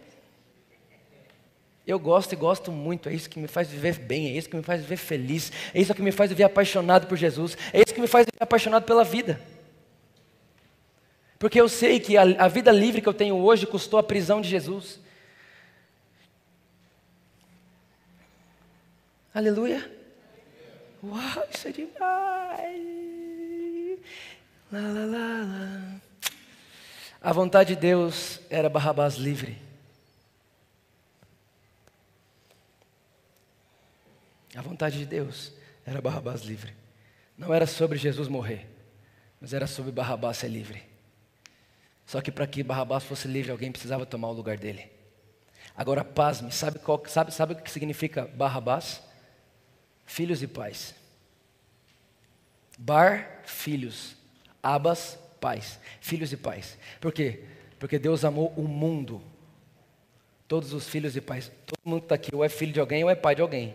Eu 1.86 1.98
gosto 1.98 2.32
e 2.32 2.36
gosto 2.36 2.70
muito, 2.70 3.08
é 3.08 3.14
isso 3.14 3.28
que 3.28 3.38
me 3.38 3.48
faz 3.48 3.68
viver 3.68 3.98
bem, 3.98 4.28
é 4.28 4.38
isso 4.38 4.48
que 4.48 4.56
me 4.56 4.62
faz 4.62 4.80
viver 4.80 4.96
feliz, 4.96 5.50
é 5.74 5.80
isso 5.80 5.94
que 5.94 6.02
me 6.02 6.12
faz 6.12 6.30
viver 6.30 6.44
apaixonado 6.44 7.06
por 7.06 7.16
Jesus, 7.16 7.56
é 7.72 7.78
isso 7.78 7.94
que 7.94 8.00
me 8.00 8.06
faz 8.06 8.26
viver 8.26 8.42
apaixonado 8.42 8.84
pela 8.84 9.02
vida. 9.02 9.40
Porque 11.38 11.60
eu 11.60 11.68
sei 11.68 11.98
que 11.98 12.16
a, 12.18 12.22
a 12.22 12.48
vida 12.48 12.70
livre 12.70 13.00
que 13.00 13.08
eu 13.08 13.14
tenho 13.14 13.36
hoje 13.36 13.66
custou 13.66 13.98
a 13.98 14.02
prisão 14.02 14.40
de 14.40 14.48
Jesus. 14.48 15.00
Aleluia. 19.32 19.99
Uau, 21.02 21.48
isso 21.52 21.68
é 21.68 21.72
demais. 21.72 21.98
Lá, 24.70 24.80
lá, 24.80 25.04
lá, 25.06 25.44
lá. 25.44 26.00
A 27.22 27.32
vontade 27.32 27.74
de 27.74 27.80
Deus 27.80 28.40
era 28.50 28.68
Barrabás 28.68 29.14
livre. 29.14 29.58
A 34.54 34.62
vontade 34.62 34.98
de 34.98 35.06
Deus 35.06 35.52
era 35.86 36.00
Barrabás 36.00 36.42
livre. 36.42 36.74
Não 37.36 37.54
era 37.54 37.66
sobre 37.66 37.96
Jesus 37.96 38.28
morrer, 38.28 38.68
mas 39.40 39.54
era 39.54 39.66
sobre 39.66 39.92
Barrabás 39.92 40.38
ser 40.38 40.48
livre. 40.48 40.82
Só 42.04 42.20
que 42.20 42.30
para 42.30 42.46
que 42.46 42.62
Barrabás 42.62 43.04
fosse 43.04 43.28
livre, 43.28 43.52
alguém 43.52 43.72
precisava 43.72 44.04
tomar 44.04 44.28
o 44.28 44.32
lugar 44.32 44.58
dele. 44.58 44.90
Agora, 45.76 46.04
pasme, 46.04 46.50
sabe, 46.52 46.78
qual, 46.80 47.02
sabe, 47.06 47.32
sabe 47.32 47.54
o 47.54 47.56
que 47.56 47.70
significa 47.70 48.26
Barrabás? 48.26 49.00
Filhos 50.10 50.42
e 50.42 50.48
pais. 50.48 50.92
Bar, 52.76 53.42
filhos. 53.44 54.16
Abas, 54.60 55.16
pais. 55.40 55.78
Filhos 56.00 56.32
e 56.32 56.36
pais. 56.36 56.76
Por 57.00 57.12
quê? 57.12 57.44
Porque 57.78 57.96
Deus 57.96 58.24
amou 58.24 58.52
o 58.56 58.62
mundo. 58.62 59.22
Todos 60.48 60.72
os 60.72 60.88
filhos 60.88 61.14
e 61.14 61.20
pais. 61.20 61.52
Todo 61.64 61.78
mundo 61.84 62.00
que 62.00 62.06
está 62.06 62.16
aqui 62.16 62.34
ou 62.34 62.44
é 62.44 62.48
filho 62.48 62.72
de 62.72 62.80
alguém 62.80 63.04
ou 63.04 63.08
é 63.10 63.14
pai 63.14 63.36
de 63.36 63.42
alguém. 63.42 63.74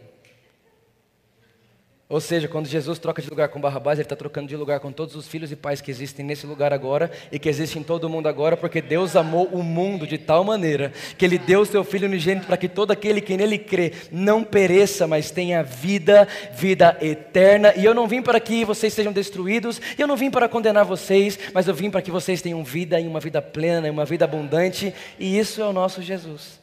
Ou 2.15 2.21
seja, 2.21 2.47
quando 2.47 2.65
Jesus 2.65 2.97
troca 2.97 3.21
de 3.21 3.29
lugar 3.29 3.49
com 3.49 3.59
Barrabás, 3.59 3.99
ele 3.99 4.05
está 4.05 4.15
trocando 4.15 4.47
de 4.47 4.55
lugar 4.55 4.79
com 4.79 4.89
todos 4.89 5.17
os 5.17 5.27
filhos 5.27 5.51
e 5.51 5.55
pais 5.57 5.81
que 5.81 5.91
existem 5.91 6.25
nesse 6.25 6.47
lugar 6.47 6.71
agora 6.71 7.11
e 7.29 7.37
que 7.37 7.49
existem 7.49 7.81
em 7.81 7.83
todo 7.83 8.05
o 8.05 8.09
mundo 8.09 8.29
agora, 8.29 8.55
porque 8.55 8.81
Deus 8.81 9.17
amou 9.17 9.47
o 9.47 9.61
mundo 9.61 10.07
de 10.07 10.17
tal 10.17 10.41
maneira 10.41 10.93
que 11.17 11.25
ele 11.25 11.37
deu 11.37 11.59
o 11.59 11.65
seu 11.65 11.83
Filho 11.83 12.07
unigênito 12.07 12.47
para 12.47 12.55
que 12.55 12.69
todo 12.69 12.91
aquele 12.91 13.19
que 13.19 13.35
nele 13.35 13.57
crê 13.57 13.91
não 14.13 14.45
pereça, 14.45 15.05
mas 15.05 15.29
tenha 15.29 15.61
vida, 15.61 16.25
vida 16.53 16.97
eterna. 17.01 17.73
E 17.75 17.83
eu 17.83 17.93
não 17.93 18.07
vim 18.07 18.21
para 18.21 18.39
que 18.39 18.63
vocês 18.63 18.93
sejam 18.93 19.11
destruídos, 19.11 19.81
eu 19.97 20.07
não 20.07 20.15
vim 20.15 20.31
para 20.31 20.47
condenar 20.47 20.85
vocês, 20.85 21.37
mas 21.53 21.67
eu 21.67 21.73
vim 21.73 21.91
para 21.91 22.01
que 22.01 22.11
vocês 22.11 22.41
tenham 22.41 22.63
vida 22.63 22.97
e 22.97 23.05
uma 23.09 23.19
vida 23.19 23.41
plena, 23.41 23.87
e 23.87 23.91
uma 23.91 24.05
vida 24.05 24.23
abundante, 24.23 24.93
e 25.19 25.37
isso 25.37 25.61
é 25.61 25.67
o 25.67 25.73
nosso 25.73 26.01
Jesus. 26.01 26.61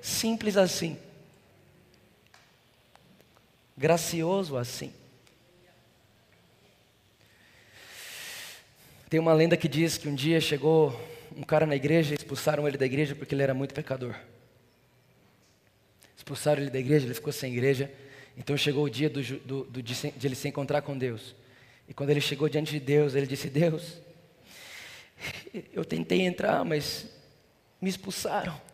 Simples 0.00 0.56
assim 0.56 0.96
gracioso 3.78 4.56
assim. 4.56 4.92
Tem 9.08 9.20
uma 9.20 9.32
lenda 9.32 9.56
que 9.56 9.68
diz 9.68 9.96
que 9.96 10.08
um 10.08 10.14
dia 10.14 10.40
chegou 10.40 11.00
um 11.34 11.42
cara 11.42 11.64
na 11.64 11.76
igreja 11.76 12.12
e 12.12 12.16
expulsaram 12.16 12.66
ele 12.66 12.76
da 12.76 12.84
igreja 12.84 13.14
porque 13.14 13.34
ele 13.34 13.42
era 13.42 13.54
muito 13.54 13.72
pecador. 13.72 14.14
Expulsaram 16.16 16.60
ele 16.60 16.70
da 16.70 16.78
igreja, 16.78 17.06
ele 17.06 17.14
ficou 17.14 17.32
sem 17.32 17.52
igreja. 17.52 17.90
Então 18.36 18.56
chegou 18.56 18.84
o 18.84 18.90
dia 18.90 19.08
do, 19.08 19.22
do, 19.22 19.64
do, 19.64 19.82
de, 19.82 19.94
de 19.94 20.26
ele 20.26 20.34
se 20.34 20.48
encontrar 20.48 20.82
com 20.82 20.98
Deus. 20.98 21.34
E 21.88 21.94
quando 21.94 22.10
ele 22.10 22.20
chegou 22.20 22.48
diante 22.48 22.72
de 22.72 22.80
Deus, 22.80 23.14
ele 23.14 23.26
disse: 23.26 23.48
Deus, 23.48 23.96
eu 25.72 25.84
tentei 25.84 26.22
entrar, 26.22 26.64
mas 26.64 27.06
me 27.80 27.88
expulsaram 27.88 28.67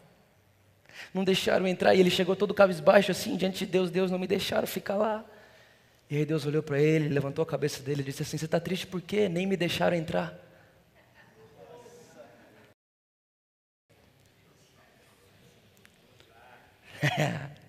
não 1.13 1.25
deixaram 1.25 1.67
entrar. 1.67 1.95
E 1.95 2.01
ele 2.01 2.11
chegou 2.11 2.37
todo 2.37 2.55
cabisbaixo 2.55 3.11
assim, 3.11 3.37
diante 3.37 3.65
de 3.65 3.67
Deus, 3.67 3.91
Deus 3.91 4.11
não 4.11 4.19
me 4.19 4.27
deixaram 4.27 4.67
ficar 4.67 4.97
lá. 4.97 5.25
E 6.11 6.17
aí 6.17 6.25
Deus 6.25 6.47
olhou 6.47 6.63
para 6.63 6.81
ele, 6.81 7.09
levantou 7.09 7.43
a 7.43 7.47
cabeça 7.47 7.83
dele 7.83 8.03
e 8.03 8.05
disse 8.05 8.23
assim: 8.23 8.37
Você 8.39 8.45
está 8.45 8.61
triste 8.61 8.87
por 8.87 9.01
quê? 9.01 9.29
Nem 9.29 9.47
me 9.47 9.57
deixaram 9.57 9.97
entrar. 9.97 10.39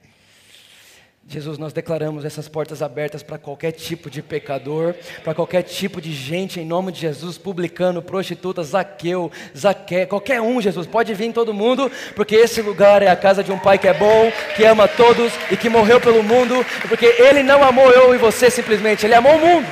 Jesus, 1.28 1.58
nós 1.58 1.74
declaramos 1.74 2.24
essas 2.24 2.48
portas 2.48 2.84
abertas 2.84 3.24
para 3.24 3.40
qualquer 3.40 3.72
tipo 3.72 4.12
de 4.12 4.22
pecador, 4.22 4.94
para 5.24 5.34
qualquer 5.34 5.64
tipo 5.64 6.00
de 6.00 6.12
gente, 6.12 6.60
em 6.60 6.66
nome 6.66 6.92
de 6.92 7.02
Jesus, 7.02 7.36
publicano, 7.36 8.00
prostituta, 8.00 8.62
zaqueu, 8.62 9.32
zaque, 9.58 10.06
qualquer 10.06 10.40
um, 10.40 10.62
Jesus, 10.62 10.86
pode 10.86 11.12
vir 11.16 11.34
todo 11.34 11.52
mundo, 11.52 11.92
porque 12.16 12.36
esse 12.36 12.62
lugar 12.62 13.02
é 13.02 13.10
a 13.10 13.16
casa 13.16 13.44
de 13.44 13.52
um 13.52 13.58
pai 13.58 13.80
que 13.80 13.88
é 13.88 13.94
bom, 13.94 14.32
que 14.56 14.64
ama 14.66 14.88
todos 14.88 15.34
e 15.50 15.58
que 15.58 15.68
morreu 15.68 16.00
pelo 16.00 16.22
mundo, 16.22 16.64
porque 16.88 17.08
ele 17.08 17.42
não 17.42 17.64
amou 17.64 17.90
eu 17.92 18.14
e 18.14 18.20
você 18.20 18.52
simplesmente, 18.52 19.04
ele 19.04 19.16
amou 19.16 19.36
o 19.36 19.40
mundo. 19.40 19.68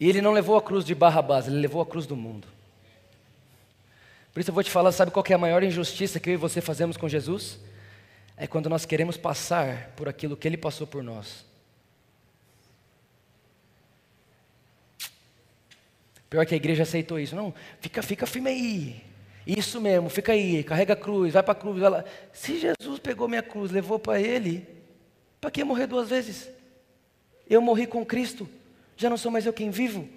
E 0.00 0.08
ele 0.08 0.20
não 0.20 0.32
levou 0.32 0.56
a 0.56 0.62
cruz 0.62 0.84
de 0.84 0.96
Barrabás, 0.96 1.46
ele 1.46 1.60
levou 1.60 1.80
a 1.80 1.86
cruz 1.86 2.06
do 2.06 2.16
mundo. 2.16 2.53
Por 4.34 4.40
isso 4.40 4.50
eu 4.50 4.54
vou 4.54 4.64
te 4.64 4.70
falar, 4.70 4.90
sabe 4.90 5.12
qual 5.12 5.24
é 5.28 5.32
a 5.32 5.38
maior 5.38 5.62
injustiça 5.62 6.18
que 6.18 6.28
eu 6.28 6.34
e 6.34 6.36
você 6.36 6.60
fazemos 6.60 6.96
com 6.96 7.08
Jesus? 7.08 7.60
É 8.36 8.48
quando 8.48 8.68
nós 8.68 8.84
queremos 8.84 9.16
passar 9.16 9.92
por 9.96 10.08
aquilo 10.08 10.36
que 10.36 10.48
Ele 10.48 10.56
passou 10.56 10.88
por 10.88 11.04
nós. 11.04 11.46
Pior 16.28 16.44
que 16.44 16.52
a 16.52 16.56
igreja 16.56 16.82
aceitou 16.82 17.20
isso. 17.20 17.36
Não, 17.36 17.54
fica, 17.80 18.02
fica 18.02 18.26
firme 18.26 18.50
aí. 18.50 19.04
Isso 19.46 19.80
mesmo, 19.80 20.08
fica 20.08 20.32
aí, 20.32 20.64
carrega 20.64 20.94
a 20.94 20.96
cruz, 20.96 21.34
vai 21.34 21.42
para 21.44 21.52
a 21.52 21.54
cruz. 21.54 21.78
Vai 21.78 21.90
lá. 21.90 22.04
Se 22.32 22.58
Jesus 22.58 22.98
pegou 22.98 23.28
minha 23.28 23.42
cruz, 23.42 23.70
levou 23.70 24.00
para 24.00 24.20
Ele, 24.20 24.66
para 25.40 25.48
que 25.48 25.62
morrer 25.62 25.86
duas 25.86 26.08
vezes? 26.08 26.50
Eu 27.48 27.60
morri 27.60 27.86
com 27.86 28.04
Cristo, 28.04 28.48
já 28.96 29.08
não 29.08 29.16
sou 29.16 29.30
mais 29.30 29.46
eu 29.46 29.52
quem 29.52 29.70
vivo. 29.70 30.08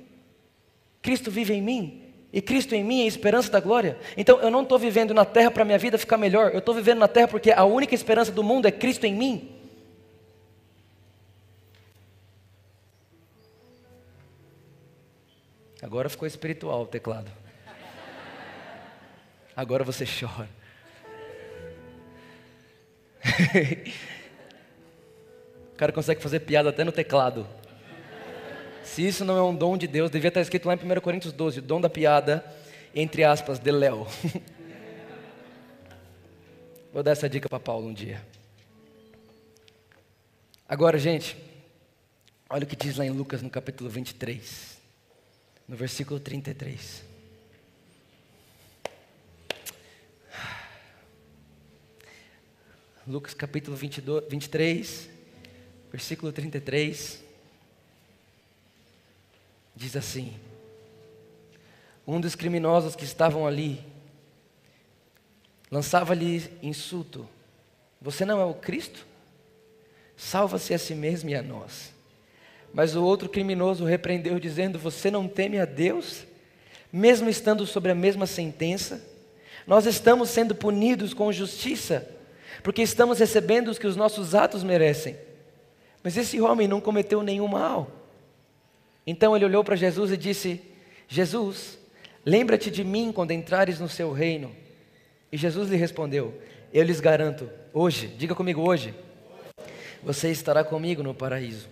Cristo 1.03 1.29
vive 1.29 1.53
em 1.53 1.61
mim, 1.61 2.06
e 2.37 2.41
Cristo 2.41 2.75
em 2.75 2.83
mim 2.83 3.01
é 3.01 3.05
a 3.05 3.07
esperança 3.07 3.51
da 3.51 3.59
glória. 3.59 3.97
Então 4.15 4.39
eu 4.39 4.51
não 4.51 4.61
estou 4.61 4.77
vivendo 4.77 5.11
na 5.11 5.25
terra 5.25 5.49
para 5.49 5.65
minha 5.65 5.79
vida 5.79 5.97
ficar 5.97 6.19
melhor. 6.19 6.51
Eu 6.51 6.59
estou 6.59 6.75
vivendo 6.75 6.99
na 6.99 7.07
terra 7.07 7.27
porque 7.27 7.49
a 7.49 7.65
única 7.65 7.95
esperança 7.95 8.31
do 8.31 8.43
mundo 8.43 8.67
é 8.67 8.71
Cristo 8.71 9.07
em 9.07 9.15
mim. 9.15 9.59
Agora 15.81 16.07
ficou 16.09 16.27
espiritual 16.27 16.83
o 16.83 16.85
teclado. 16.85 17.31
Agora 19.55 19.83
você 19.83 20.05
chora. 20.05 20.47
o 25.73 25.75
cara 25.75 25.91
consegue 25.91 26.21
fazer 26.21 26.41
piada 26.41 26.69
até 26.69 26.83
no 26.83 26.91
teclado. 26.91 27.47
Se 28.87 29.05
isso 29.05 29.25
não 29.25 29.37
é 29.37 29.43
um 29.43 29.53
dom 29.53 29.77
de 29.77 29.85
Deus, 29.85 30.09
devia 30.09 30.29
estar 30.29 30.41
escrito 30.41 30.67
lá 30.67 30.73
em 30.73 30.77
1 30.77 31.01
Coríntios 31.01 31.33
12, 31.33 31.59
o 31.59 31.61
dom 31.61 31.79
da 31.79 31.89
piada, 31.89 32.43
entre 32.95 33.23
aspas, 33.23 33.59
de 33.59 33.69
Léo. 33.69 34.07
Vou 36.91 37.03
dar 37.03 37.11
essa 37.11 37.29
dica 37.29 37.47
para 37.47 37.59
Paulo 37.59 37.89
um 37.89 37.93
dia. 37.93 38.25
Agora, 40.67 40.97
gente, 40.97 41.37
olha 42.49 42.63
o 42.63 42.67
que 42.67 42.75
diz 42.75 42.97
lá 42.97 43.05
em 43.05 43.11
Lucas 43.11 43.41
no 43.41 43.49
capítulo 43.49 43.89
23, 43.89 44.77
no 45.67 45.75
versículo 45.75 46.19
33. 46.19 47.03
Lucas 53.05 53.35
capítulo 53.35 53.77
22, 53.77 54.23
23, 54.27 55.09
versículo 55.91 56.31
33 56.31 57.26
diz 59.77 59.95
assim: 59.95 60.33
Um 62.05 62.19
dos 62.19 62.35
criminosos 62.35 62.95
que 62.95 63.05
estavam 63.05 63.45
ali 63.45 63.79
lançava-lhe 65.69 66.51
insulto: 66.63 67.29
Você 68.01 68.25
não 68.25 68.41
é 68.41 68.45
o 68.45 68.55
Cristo? 68.55 69.05
Salva-se 70.17 70.73
a 70.73 70.79
si 70.79 70.95
mesmo 70.95 71.29
e 71.29 71.35
a 71.35 71.43
nós. 71.43 71.93
Mas 72.73 72.95
o 72.95 73.03
outro 73.03 73.29
criminoso 73.29 73.85
repreendeu, 73.85 74.39
dizendo: 74.39 74.79
Você 74.79 75.11
não 75.11 75.27
teme 75.27 75.59
a 75.59 75.65
Deus? 75.65 76.25
Mesmo 76.91 77.29
estando 77.29 77.65
sobre 77.67 77.91
a 77.91 77.95
mesma 77.95 78.25
sentença, 78.25 79.05
nós 79.67 79.85
estamos 79.85 80.29
sendo 80.29 80.55
punidos 80.55 81.13
com 81.13 81.31
justiça, 81.31 82.09
porque 82.63 82.81
estamos 82.81 83.19
recebendo 83.19 83.67
os 83.67 83.77
que 83.77 83.85
os 83.85 83.95
nossos 83.95 84.33
atos 84.33 84.63
merecem. 84.63 85.15
Mas 86.01 86.17
esse 86.17 86.39
homem 86.41 86.67
não 86.67 86.81
cometeu 86.81 87.21
nenhum 87.21 87.47
mal. 87.47 88.06
Então 89.07 89.33
ele 89.33 89.45
olhou 89.45 89.63
para 89.63 89.77
Jesus 89.77 90.11
e 90.11 90.17
disse: 90.17 90.61
Jesus, 91.07 91.79
lembra-te 92.25 92.69
de 92.69 92.83
mim 92.83 93.13
quando 93.13 93.31
entrares 93.31 93.79
no 93.79 93.87
seu 93.87 94.11
reino. 94.11 94.53
E 95.31 95.37
Jesus 95.37 95.69
lhe 95.69 95.77
respondeu: 95.77 96.39
Eu 96.73 96.83
lhes 96.83 96.99
garanto, 96.99 97.49
hoje, 97.73 98.07
diga 98.07 98.35
comigo 98.35 98.61
hoje, 98.61 98.93
você 100.03 100.29
estará 100.29 100.61
comigo 100.61 101.01
no 101.01 101.13
paraíso. 101.13 101.69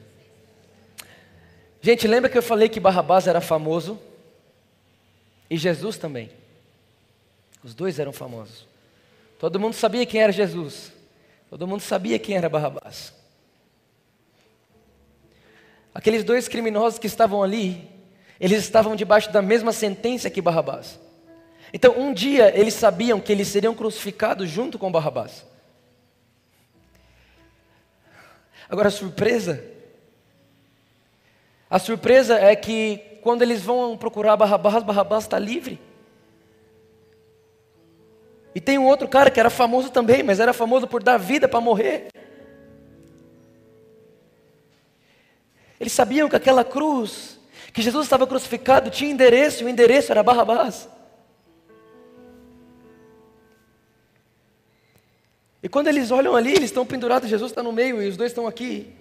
Gente, 1.81 2.07
lembra 2.07 2.29
que 2.29 2.37
eu 2.37 2.41
falei 2.41 2.69
que 2.69 2.79
Barrabás 2.79 3.27
era 3.27 3.41
famoso? 3.41 3.99
E 5.49 5.57
Jesus 5.57 5.97
também. 5.97 6.31
Os 7.63 7.75
dois 7.75 7.99
eram 7.99 8.11
famosos. 8.11 8.65
Todo 9.37 9.59
mundo 9.59 9.73
sabia 9.73 10.05
quem 10.05 10.21
era 10.21 10.31
Jesus. 10.31 10.91
Todo 11.49 11.67
mundo 11.67 11.81
sabia 11.81 12.17
quem 12.17 12.37
era 12.37 12.49
Barrabás. 12.49 13.13
Aqueles 15.95 16.25
dois 16.25 16.49
criminosos 16.49 16.99
que 16.99 17.07
estavam 17.07 17.41
ali, 17.41 17.89
eles 18.37 18.59
estavam 18.59 18.97
debaixo 18.97 19.31
da 19.31 19.41
mesma 19.41 19.71
sentença 19.71 20.29
que 20.29 20.41
Barrabás. 20.41 20.99
Então, 21.73 21.97
um 21.97 22.13
dia 22.13 22.51
eles 22.53 22.73
sabiam 22.73 23.17
que 23.17 23.31
eles 23.31 23.47
seriam 23.47 23.73
crucificados 23.73 24.49
junto 24.49 24.77
com 24.77 24.91
Barrabás. 24.91 25.45
Agora, 28.69 28.89
a 28.89 28.91
surpresa. 28.91 29.63
A 31.69 31.79
surpresa 31.79 32.37
é 32.41 32.53
que 32.57 33.19
quando 33.21 33.41
eles 33.41 33.61
vão 33.61 33.97
procurar 33.97 34.35
Barrabás, 34.35 34.83
Barrabás 34.83 35.23
está 35.23 35.39
livre. 35.39 35.79
E 38.53 38.59
tem 38.59 38.77
um 38.77 38.85
outro 38.85 39.07
cara 39.07 39.31
que 39.31 39.39
era 39.39 39.49
famoso 39.49 39.89
também, 39.89 40.23
mas 40.23 40.41
era 40.41 40.51
famoso 40.51 40.87
por 40.87 41.01
dar 41.01 41.17
vida 41.17 41.47
para 41.47 41.61
morrer. 41.61 42.09
Eles 45.79 45.93
sabiam 45.93 46.29
que 46.29 46.35
aquela 46.35 46.63
cruz, 46.63 47.39
que 47.73 47.81
Jesus 47.81 48.05
estava 48.05 48.25
crucificado, 48.25 48.89
tinha 48.89 49.11
endereço, 49.11 49.63
e 49.63 49.65
o 49.65 49.69
endereço 49.69 50.11
era 50.11 50.23
Barrabás. 50.23 50.87
E 55.61 55.67
quando 55.67 55.87
eles 55.87 56.11
olham 56.11 56.35
ali, 56.35 56.51
eles 56.51 56.65
estão 56.65 56.85
pendurados, 56.85 57.27
Jesus 57.27 57.51
está 57.51 57.63
no 57.63 57.71
meio 57.71 58.01
e 58.01 58.07
os 58.07 58.15
dois 58.15 58.31
estão 58.31 58.45
aqui. 58.45 58.95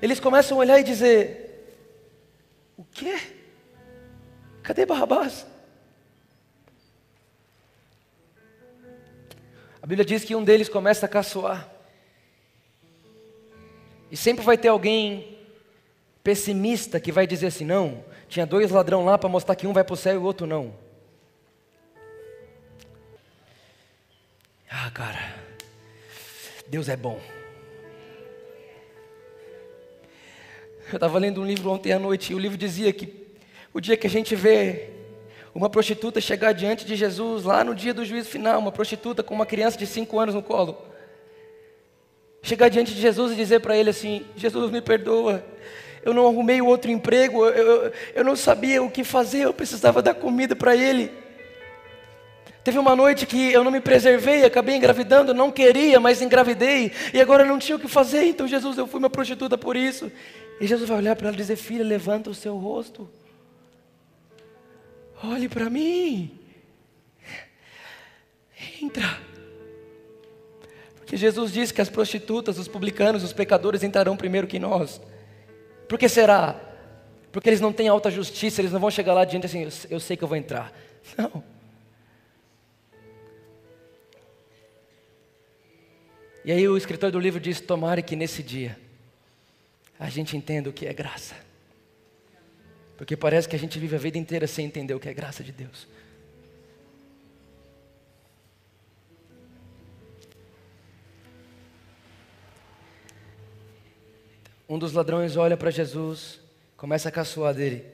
Eles 0.00 0.18
começam 0.18 0.56
a 0.56 0.60
olhar 0.60 0.80
e 0.80 0.82
dizer: 0.82 1.76
O 2.76 2.84
quê? 2.84 3.18
Cadê 4.62 4.86
Barrabás? 4.86 5.46
A 9.82 9.86
Bíblia 9.86 10.04
diz 10.04 10.24
que 10.24 10.34
um 10.34 10.42
deles 10.42 10.68
começa 10.68 11.06
a 11.06 11.08
caçoar. 11.08 11.75
E 14.10 14.16
sempre 14.16 14.44
vai 14.44 14.56
ter 14.56 14.68
alguém 14.68 15.36
pessimista 16.22 16.98
que 17.00 17.12
vai 17.12 17.26
dizer 17.26 17.48
assim: 17.48 17.64
não, 17.64 18.04
tinha 18.28 18.46
dois 18.46 18.70
ladrão 18.70 19.04
lá 19.04 19.16
para 19.16 19.28
mostrar 19.28 19.54
que 19.54 19.66
um 19.66 19.72
vai 19.72 19.84
para 19.84 19.94
o 19.94 19.96
céu 19.96 20.14
e 20.14 20.18
o 20.18 20.22
outro 20.22 20.46
não. 20.46 20.74
Ah, 24.70 24.90
cara, 24.90 25.34
Deus 26.66 26.88
é 26.88 26.96
bom. 26.96 27.20
Eu 30.92 30.96
estava 30.96 31.18
lendo 31.18 31.40
um 31.40 31.46
livro 31.46 31.70
ontem 31.70 31.92
à 31.92 31.98
noite 31.98 32.32
e 32.32 32.34
o 32.34 32.38
livro 32.38 32.56
dizia 32.56 32.92
que 32.92 33.26
o 33.72 33.80
dia 33.80 33.96
que 33.96 34.06
a 34.06 34.10
gente 34.10 34.36
vê 34.36 34.90
uma 35.54 35.70
prostituta 35.70 36.20
chegar 36.20 36.52
diante 36.52 36.84
de 36.84 36.94
Jesus, 36.94 37.44
lá 37.44 37.64
no 37.64 37.74
dia 37.74 37.94
do 37.94 38.04
juízo 38.04 38.28
final, 38.28 38.58
uma 38.58 38.70
prostituta 38.70 39.22
com 39.22 39.34
uma 39.34 39.46
criança 39.46 39.78
de 39.78 39.86
cinco 39.86 40.20
anos 40.20 40.34
no 40.34 40.42
colo, 40.42 40.85
chegar 42.46 42.68
diante 42.68 42.94
de 42.94 43.00
Jesus 43.00 43.32
e 43.32 43.34
dizer 43.34 43.60
para 43.60 43.76
ele 43.76 43.90
assim: 43.90 44.24
Jesus, 44.36 44.70
me 44.70 44.80
perdoa, 44.80 45.44
eu 46.02 46.14
não 46.14 46.26
arrumei 46.26 46.62
outro 46.62 46.90
emprego, 46.90 47.44
eu, 47.44 47.52
eu, 47.52 47.92
eu 48.14 48.24
não 48.24 48.36
sabia 48.36 48.82
o 48.82 48.90
que 48.90 49.02
fazer, 49.02 49.40
eu 49.40 49.52
precisava 49.52 50.00
dar 50.00 50.14
comida 50.14 50.54
para 50.54 50.76
ele. 50.76 51.10
Teve 52.62 52.78
uma 52.78 52.96
noite 52.96 53.26
que 53.26 53.52
eu 53.52 53.62
não 53.62 53.70
me 53.70 53.80
preservei, 53.80 54.44
acabei 54.44 54.76
engravidando, 54.76 55.34
não 55.34 55.50
queria, 55.50 56.00
mas 56.00 56.22
engravidei, 56.22 56.92
e 57.12 57.20
agora 57.20 57.44
não 57.44 57.58
tinha 57.58 57.76
o 57.76 57.80
que 57.80 57.88
fazer, 57.88 58.24
então 58.24 58.46
Jesus, 58.46 58.78
eu 58.78 58.86
fui 58.86 58.98
uma 58.98 59.10
prostituta 59.10 59.58
por 59.58 59.76
isso. 59.76 60.10
E 60.60 60.66
Jesus 60.66 60.88
vai 60.88 60.98
olhar 60.98 61.16
para 61.16 61.28
ela 61.28 61.36
e 61.36 61.38
dizer: 61.38 61.56
Filha, 61.56 61.84
levanta 61.84 62.30
o 62.30 62.34
seu 62.34 62.56
rosto, 62.56 63.10
olhe 65.22 65.48
para 65.48 65.68
mim, 65.68 66.38
entra. 68.80 69.25
Porque 71.06 71.16
Jesus 71.16 71.52
disse 71.52 71.72
que 71.72 71.80
as 71.80 71.88
prostitutas, 71.88 72.58
os 72.58 72.66
publicanos, 72.66 73.22
os 73.22 73.32
pecadores 73.32 73.84
entrarão 73.84 74.16
primeiro 74.16 74.48
que 74.48 74.58
nós. 74.58 75.00
Por 75.88 75.96
que 75.96 76.08
será? 76.08 76.60
Porque 77.30 77.48
eles 77.48 77.60
não 77.60 77.72
têm 77.72 77.86
alta 77.86 78.10
justiça, 78.10 78.60
eles 78.60 78.72
não 78.72 78.80
vão 78.80 78.90
chegar 78.90 79.14
lá 79.14 79.24
diante 79.24 79.46
assim, 79.46 79.62
eu, 79.62 79.70
eu 79.88 80.00
sei 80.00 80.16
que 80.16 80.24
eu 80.24 80.28
vou 80.28 80.36
entrar. 80.36 80.72
Não. 81.16 81.44
E 86.44 86.50
aí 86.50 86.68
o 86.68 86.76
escritor 86.76 87.12
do 87.12 87.20
livro 87.20 87.38
diz: 87.38 87.60
Tomara 87.60 88.02
que 88.02 88.16
nesse 88.16 88.42
dia 88.42 88.76
a 90.00 90.10
gente 90.10 90.36
entenda 90.36 90.68
o 90.70 90.72
que 90.72 90.86
é 90.86 90.92
graça. 90.92 91.36
Porque 92.96 93.16
parece 93.16 93.48
que 93.48 93.54
a 93.54 93.58
gente 93.58 93.78
vive 93.78 93.94
a 93.94 93.98
vida 93.98 94.18
inteira 94.18 94.48
sem 94.48 94.66
entender 94.66 94.94
o 94.94 94.98
que 94.98 95.08
é 95.08 95.14
graça 95.14 95.44
de 95.44 95.52
Deus. 95.52 95.86
Um 104.68 104.78
dos 104.78 104.92
ladrões 104.92 105.36
olha 105.36 105.56
para 105.56 105.70
Jesus, 105.70 106.40
começa 106.76 107.08
a 107.08 107.12
caçoar 107.12 107.54
dele. 107.54 107.84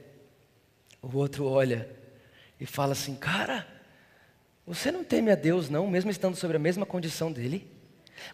O 1.01 1.17
outro 1.17 1.45
olha 1.45 1.89
e 2.59 2.65
fala 2.65 2.93
assim: 2.93 3.15
Cara, 3.15 3.67
você 4.65 4.91
não 4.91 5.03
teme 5.03 5.31
a 5.31 5.35
Deus, 5.35 5.69
não, 5.69 5.87
mesmo 5.87 6.09
estando 6.09 6.35
sobre 6.35 6.57
a 6.57 6.59
mesma 6.59 6.85
condição 6.85 7.31
dele? 7.31 7.69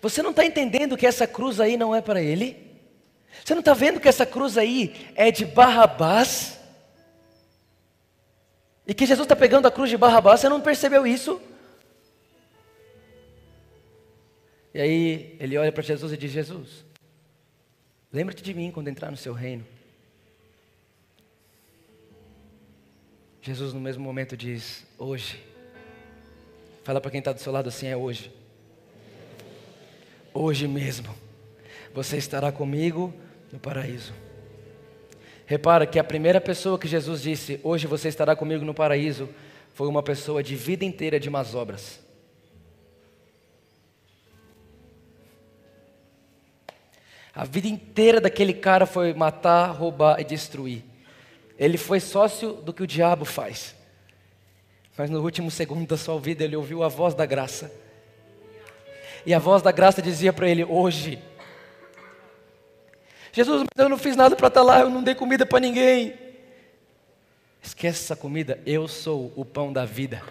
Você 0.01 0.21
não 0.21 0.29
está 0.29 0.45
entendendo 0.45 0.95
que 0.95 1.07
essa 1.07 1.25
cruz 1.27 1.59
aí 1.59 1.75
não 1.75 1.95
é 1.95 2.01
para 2.01 2.21
ele? 2.21 2.69
Você 3.43 3.53
não 3.53 3.59
está 3.59 3.73
vendo 3.73 3.99
que 3.99 4.07
essa 4.07 4.25
cruz 4.25 4.57
aí 4.57 5.11
é 5.15 5.31
de 5.31 5.45
Barrabás? 5.45 6.59
E 8.87 8.93
que 8.93 9.05
Jesus 9.05 9.25
está 9.25 9.35
pegando 9.35 9.67
a 9.67 9.71
cruz 9.71 9.89
de 9.89 9.97
Barrabás, 9.97 10.39
você 10.39 10.49
não 10.49 10.61
percebeu 10.61 11.05
isso? 11.05 11.41
E 14.73 14.79
aí 14.79 15.37
ele 15.39 15.57
olha 15.57 15.71
para 15.71 15.83
Jesus 15.83 16.13
e 16.13 16.17
diz: 16.17 16.31
Jesus, 16.31 16.85
lembre-te 18.12 18.43
de 18.43 18.53
mim 18.53 18.72
quando 18.72 18.88
entrar 18.88 19.12
no 19.12 19.18
seu 19.18 19.34
reino. 19.34 19.66
Jesus, 23.41 23.74
no 23.74 23.80
mesmo 23.80 24.03
momento, 24.03 24.36
diz: 24.36 24.86
Hoje. 24.97 25.43
Fala 26.84 26.99
para 26.99 27.12
quem 27.12 27.20
está 27.20 27.32
do 27.32 27.39
seu 27.39 27.51
lado 27.51 27.70
assim: 27.70 27.88
é 27.88 27.95
hoje 27.95 28.32
hoje 30.34 30.68
mesmo, 30.68 31.14
você 31.93 32.18
estará 32.18 32.51
comigo 32.51 33.14
no 33.51 33.60
paraíso. 33.60 34.14
Repara 35.45 35.86
que 35.88 35.97
a 35.97 36.03
primeira 36.03 36.39
pessoa 36.39 36.78
que 36.78 36.88
Jesus 36.88 37.22
disse, 37.22 37.60
hoje 37.64 37.88
você 37.88 38.07
estará 38.07 38.36
comigo 38.36 38.64
no 38.64 38.74
paraíso, 38.74 39.28
foi 39.74 39.88
uma 39.88 40.03
pessoa 40.03 40.43
de 40.43 40.55
vida 40.55 40.86
inteira 40.86 41.20
de 41.20 41.30
más 41.30 41.55
obras. 41.55 41.99
A 47.39 47.45
vida 47.45 47.69
inteira 47.69 48.19
daquele 48.19 48.53
cara 48.53 48.85
foi 48.85 49.13
matar, 49.13 49.67
roubar 49.67 50.19
e 50.19 50.25
destruir. 50.25 50.83
Ele 51.57 51.77
foi 51.77 52.01
sócio 52.01 52.51
do 52.51 52.73
que 52.73 52.83
o 52.83 52.87
diabo 52.87 53.23
faz. 53.23 53.73
Mas 54.97 55.09
no 55.09 55.21
último 55.21 55.49
segundo 55.49 55.87
da 55.87 55.95
sua 55.95 56.19
vida 56.19 56.43
ele 56.43 56.57
ouviu 56.57 56.83
a 56.83 56.89
voz 56.89 57.13
da 57.13 57.25
graça 57.25 57.71
e 59.25 59.33
a 59.33 59.39
voz 59.39 59.61
da 59.61 59.71
graça 59.71 60.01
dizia 60.01 60.33
para 60.33 60.49
ele: 60.49 60.65
Hoje. 60.65 61.17
Jesus, 63.31 63.61
mas 63.61 63.85
eu 63.85 63.87
não 63.87 63.97
fiz 63.97 64.17
nada 64.17 64.35
para 64.35 64.49
estar 64.49 64.59
tá 64.59 64.65
lá, 64.65 64.81
eu 64.81 64.89
não 64.89 65.01
dei 65.01 65.15
comida 65.15 65.45
para 65.45 65.61
ninguém. 65.61 66.13
Esquece 67.63 68.03
essa 68.03 68.17
comida, 68.17 68.59
eu 68.65 68.85
sou 68.85 69.31
o 69.37 69.45
pão 69.45 69.71
da 69.71 69.85
vida. 69.85 70.21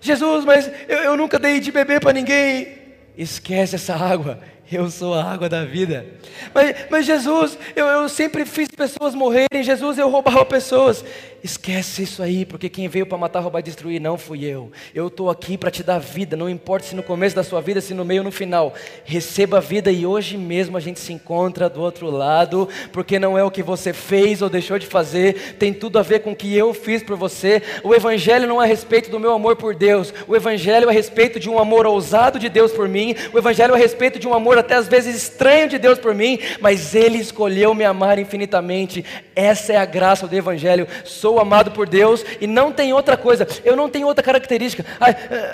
Jesus, 0.00 0.44
mas 0.44 0.70
eu, 0.88 0.98
eu 0.98 1.16
nunca 1.16 1.36
dei 1.36 1.58
de 1.58 1.72
beber 1.72 2.00
para 2.00 2.12
ninguém. 2.12 2.78
Esquece 3.16 3.74
essa 3.74 3.96
água, 3.96 4.40
eu 4.70 4.90
sou 4.90 5.14
a 5.14 5.24
água 5.24 5.48
da 5.48 5.64
vida. 5.64 6.06
Mas, 6.54 6.76
mas 6.90 7.06
Jesus, 7.06 7.58
eu, 7.74 7.86
eu, 7.86 8.08
sempre 8.08 8.44
fiz 8.44 8.68
pessoas 8.68 9.14
morrerem. 9.14 9.62
Jesus, 9.62 9.98
eu 9.98 10.08
roubava 10.08 10.44
pessoas. 10.44 11.04
Esquece 11.42 12.02
isso 12.02 12.22
aí, 12.22 12.44
porque 12.44 12.68
quem 12.68 12.86
veio 12.86 13.06
para 13.06 13.16
matar, 13.16 13.40
roubar 13.40 13.60
e 13.60 13.62
destruir 13.62 14.00
não 14.00 14.18
fui 14.18 14.44
eu. 14.44 14.70
Eu 14.94 15.08
estou 15.08 15.30
aqui 15.30 15.56
para 15.56 15.70
te 15.70 15.82
dar 15.82 15.98
vida, 15.98 16.36
não 16.36 16.50
importa 16.50 16.86
se 16.86 16.94
no 16.94 17.02
começo 17.02 17.34
da 17.34 17.42
sua 17.42 17.62
vida, 17.62 17.80
se 17.80 17.94
no 17.94 18.04
meio 18.04 18.20
ou 18.20 18.24
no 18.24 18.30
final. 18.30 18.74
Receba 19.04 19.56
a 19.56 19.60
vida 19.60 19.90
e 19.90 20.04
hoje 20.04 20.36
mesmo 20.36 20.76
a 20.76 20.80
gente 20.80 21.00
se 21.00 21.12
encontra 21.12 21.68
do 21.68 21.80
outro 21.80 22.10
lado, 22.10 22.68
porque 22.92 23.18
não 23.18 23.38
é 23.38 23.42
o 23.42 23.50
que 23.50 23.62
você 23.62 23.92
fez 23.92 24.42
ou 24.42 24.50
deixou 24.50 24.78
de 24.78 24.86
fazer, 24.86 25.56
tem 25.58 25.72
tudo 25.72 25.98
a 25.98 26.02
ver 26.02 26.20
com 26.20 26.32
o 26.32 26.36
que 26.36 26.54
eu 26.54 26.74
fiz 26.74 27.02
por 27.02 27.16
você. 27.16 27.62
O 27.82 27.94
Evangelho 27.94 28.46
não 28.46 28.60
é 28.60 28.66
a 28.66 28.68
respeito 28.68 29.10
do 29.10 29.18
meu 29.18 29.32
amor 29.32 29.56
por 29.56 29.74
Deus, 29.74 30.12
o 30.28 30.36
Evangelho 30.36 30.88
é 30.88 30.90
a 30.90 30.94
respeito 30.94 31.40
de 31.40 31.48
um 31.48 31.58
amor 31.58 31.86
ousado 31.86 32.38
de 32.38 32.50
Deus 32.50 32.70
por 32.70 32.86
mim, 32.86 33.14
o 33.32 33.38
Evangelho 33.38 33.72
é 33.72 33.76
a 33.76 33.80
respeito 33.80 34.18
de 34.18 34.28
um 34.28 34.34
amor 34.34 34.58
até 34.60 34.74
às 34.74 34.88
vezes 34.88 35.16
estranho 35.16 35.68
de 35.68 35.78
Deus 35.78 35.98
por 35.98 36.14
mim, 36.14 36.38
mas 36.60 36.94
Ele 36.94 37.18
escolheu 37.18 37.74
me 37.74 37.84
amar 37.84 38.18
infinitamente. 38.18 39.04
Essa 39.34 39.72
é 39.72 39.76
a 39.76 39.84
graça 39.84 40.26
do 40.26 40.36
Evangelho. 40.36 40.86
Sou 41.04 41.40
amado 41.40 41.70
por 41.72 41.88
Deus 41.88 42.24
e 42.40 42.46
não 42.46 42.72
tem 42.72 42.92
outra 42.92 43.16
coisa, 43.16 43.46
eu 43.64 43.74
não 43.74 43.88
tenho 43.88 44.06
outra 44.06 44.22
característica. 44.22 44.84
Ah, 45.00 45.10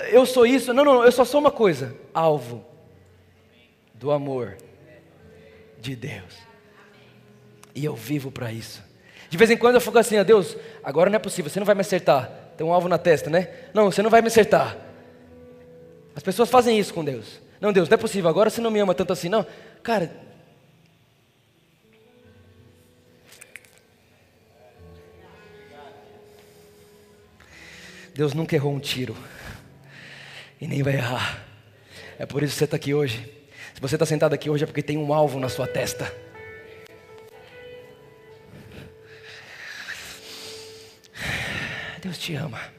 eu 0.09 0.25
sou 0.25 0.45
isso, 0.45 0.73
não, 0.73 0.85
não, 0.85 1.03
eu 1.03 1.11
só 1.11 1.25
sou 1.25 1.39
uma 1.39 1.51
coisa: 1.51 1.95
alvo 2.13 2.65
do 3.93 4.11
amor 4.11 4.57
de 5.79 5.95
Deus. 5.95 6.47
E 7.73 7.85
eu 7.85 7.95
vivo 7.95 8.31
para 8.31 8.51
isso. 8.51 8.83
De 9.29 9.37
vez 9.37 9.51
em 9.51 9.57
quando 9.57 9.75
eu 9.75 9.81
fico 9.81 9.97
assim, 9.97 10.17
ó 10.17 10.23
Deus, 10.23 10.55
agora 10.83 11.09
não 11.09 11.17
é 11.17 11.19
possível, 11.19 11.49
você 11.49 11.59
não 11.59 11.65
vai 11.65 11.75
me 11.75 11.81
acertar. 11.81 12.31
Tem 12.55 12.65
um 12.65 12.73
alvo 12.73 12.87
na 12.87 12.97
testa, 12.97 13.29
né? 13.29 13.49
Não, 13.73 13.91
você 13.91 14.01
não 14.01 14.09
vai 14.09 14.21
me 14.21 14.27
acertar. 14.27 14.75
As 16.15 16.23
pessoas 16.23 16.49
fazem 16.49 16.79
isso 16.79 16.93
com 16.93 17.05
Deus. 17.05 17.39
Não, 17.59 17.73
Deus, 17.73 17.89
não 17.89 17.95
é 17.95 17.97
possível, 17.97 18.29
agora 18.29 18.49
você 18.49 18.61
não 18.61 18.69
me 18.69 18.79
ama 18.79 18.93
tanto 18.93 19.13
assim, 19.13 19.29
não. 19.29 19.45
Cara, 19.81 20.11
Deus 28.13 28.33
nunca 28.33 28.55
errou 28.55 28.73
um 28.73 28.79
tiro 28.79 29.15
e 30.59 30.67
nem 30.67 30.81
vai 30.81 30.95
errar. 30.95 31.43
É 32.17 32.25
por 32.25 32.41
isso 32.41 32.53
que 32.53 32.59
você 32.59 32.65
está 32.65 32.75
aqui 32.75 32.93
hoje. 32.93 33.31
Se 33.75 33.79
você 33.79 33.95
está 33.95 34.07
sentado 34.07 34.33
aqui 34.33 34.49
hoje 34.49 34.63
é 34.63 34.67
porque 34.67 34.81
tem 34.81 34.97
um 34.97 35.13
alvo 35.13 35.39
na 35.39 35.49
sua 35.49 35.67
testa. 35.67 36.11
Deus 42.01 42.17
te 42.17 42.33
ama. 42.33 42.76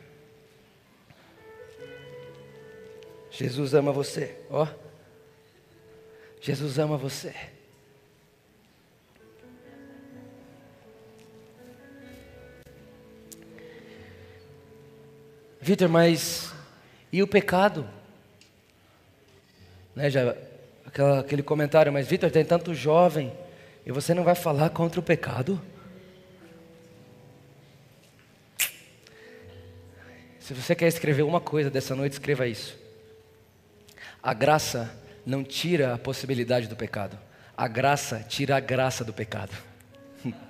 Jesus 3.39 3.73
ama 3.73 3.93
você, 3.93 4.37
ó. 4.51 4.67
Jesus 6.41 6.77
ama 6.77 6.97
você. 6.97 7.33
Vitor, 15.61 15.89
mas 15.89 16.53
e 17.13 17.23
o 17.23 17.29
pecado? 17.29 17.89
Né, 19.95 20.11
já, 20.11 20.35
aquela, 20.85 21.21
aquele 21.21 21.45
comentário, 21.45 21.93
mas 21.93 22.09
Vitor, 22.09 22.33
tem 22.33 22.45
tanto 22.45 22.75
jovem 22.75 23.33
e 23.87 23.93
você 23.93 24.15
não 24.15 24.25
vai 24.25 24.35
falar 24.35 24.71
contra 24.71 24.99
o 24.99 25.03
pecado? 25.03 25.63
Se 30.41 30.53
você 30.53 30.75
quer 30.75 30.89
escrever 30.89 31.23
uma 31.23 31.41
coisa 31.41 31.71
dessa 31.71 31.95
noite, 31.95 32.15
escreva 32.15 32.45
isso. 32.49 32.88
A 34.23 34.35
graça 34.35 34.91
não 35.25 35.45
tira 35.45 35.95
a 35.95 35.99
possibilidade 35.99 36.67
do 36.67 36.77
pecado. 36.77 37.19
A 37.57 37.69
graça 37.69 38.25
tira 38.29 38.57
a 38.57 38.61
graça 38.61 39.05
do 39.05 39.13
pecado. 39.13 39.53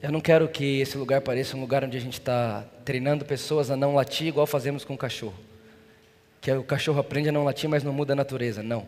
Eu 0.00 0.12
não 0.12 0.20
quero 0.20 0.48
que 0.48 0.80
esse 0.80 0.96
lugar 0.96 1.20
pareça 1.20 1.56
um 1.56 1.60
lugar 1.60 1.82
onde 1.82 1.96
a 1.96 2.00
gente 2.00 2.20
está 2.20 2.64
treinando 2.84 3.24
pessoas 3.24 3.68
a 3.68 3.76
não 3.76 3.96
latir 3.96 4.28
igual 4.28 4.46
fazemos 4.46 4.84
com 4.84 4.94
o 4.94 4.98
cachorro. 4.98 5.34
Que 6.40 6.52
o 6.52 6.62
cachorro 6.62 7.00
aprende 7.00 7.30
a 7.30 7.32
não 7.32 7.42
latir, 7.42 7.68
mas 7.68 7.82
não 7.82 7.92
muda 7.92 8.12
a 8.12 8.16
natureza. 8.16 8.62
Não. 8.62 8.86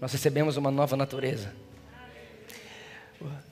Nós 0.00 0.12
recebemos 0.12 0.56
uma 0.56 0.70
nova 0.70 0.96
natureza. 0.96 1.52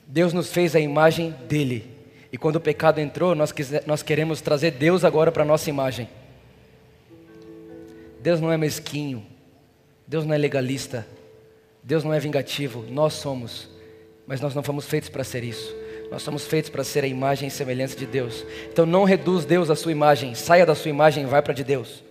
Deus 0.07 0.33
nos 0.33 0.51
fez 0.51 0.75
a 0.75 0.79
imagem 0.79 1.31
dele. 1.47 1.89
E 2.31 2.37
quando 2.37 2.57
o 2.57 2.61
pecado 2.61 2.99
entrou, 2.99 3.35
nós, 3.35 3.53
nós 3.85 4.03
queremos 4.03 4.41
trazer 4.41 4.71
Deus 4.71 5.03
agora 5.03 5.31
para 5.31 5.43
a 5.43 5.45
nossa 5.45 5.69
imagem. 5.69 6.07
Deus 8.21 8.39
não 8.39 8.51
é 8.51 8.57
mesquinho. 8.57 9.25
Deus 10.07 10.25
não 10.25 10.33
é 10.33 10.37
legalista. 10.37 11.05
Deus 11.83 12.03
não 12.03 12.13
é 12.13 12.19
vingativo. 12.19 12.85
Nós 12.89 13.13
somos. 13.13 13.69
Mas 14.27 14.39
nós 14.39 14.53
não 14.53 14.63
fomos 14.63 14.85
feitos 14.85 15.09
para 15.09 15.23
ser 15.23 15.43
isso. 15.43 15.75
Nós 16.11 16.21
somos 16.21 16.45
feitos 16.45 16.69
para 16.69 16.83
ser 16.83 17.03
a 17.03 17.07
imagem 17.07 17.47
e 17.47 17.51
semelhança 17.51 17.97
de 17.97 18.05
Deus. 18.05 18.45
Então 18.71 18.85
não 18.85 19.03
reduz 19.05 19.45
Deus 19.45 19.69
à 19.69 19.75
sua 19.75 19.91
imagem. 19.91 20.35
Saia 20.35 20.65
da 20.65 20.75
sua 20.75 20.89
imagem 20.89 21.23
e 21.23 21.27
vai 21.27 21.41
para 21.41 21.53
de 21.53 21.63
Deus. 21.63 22.03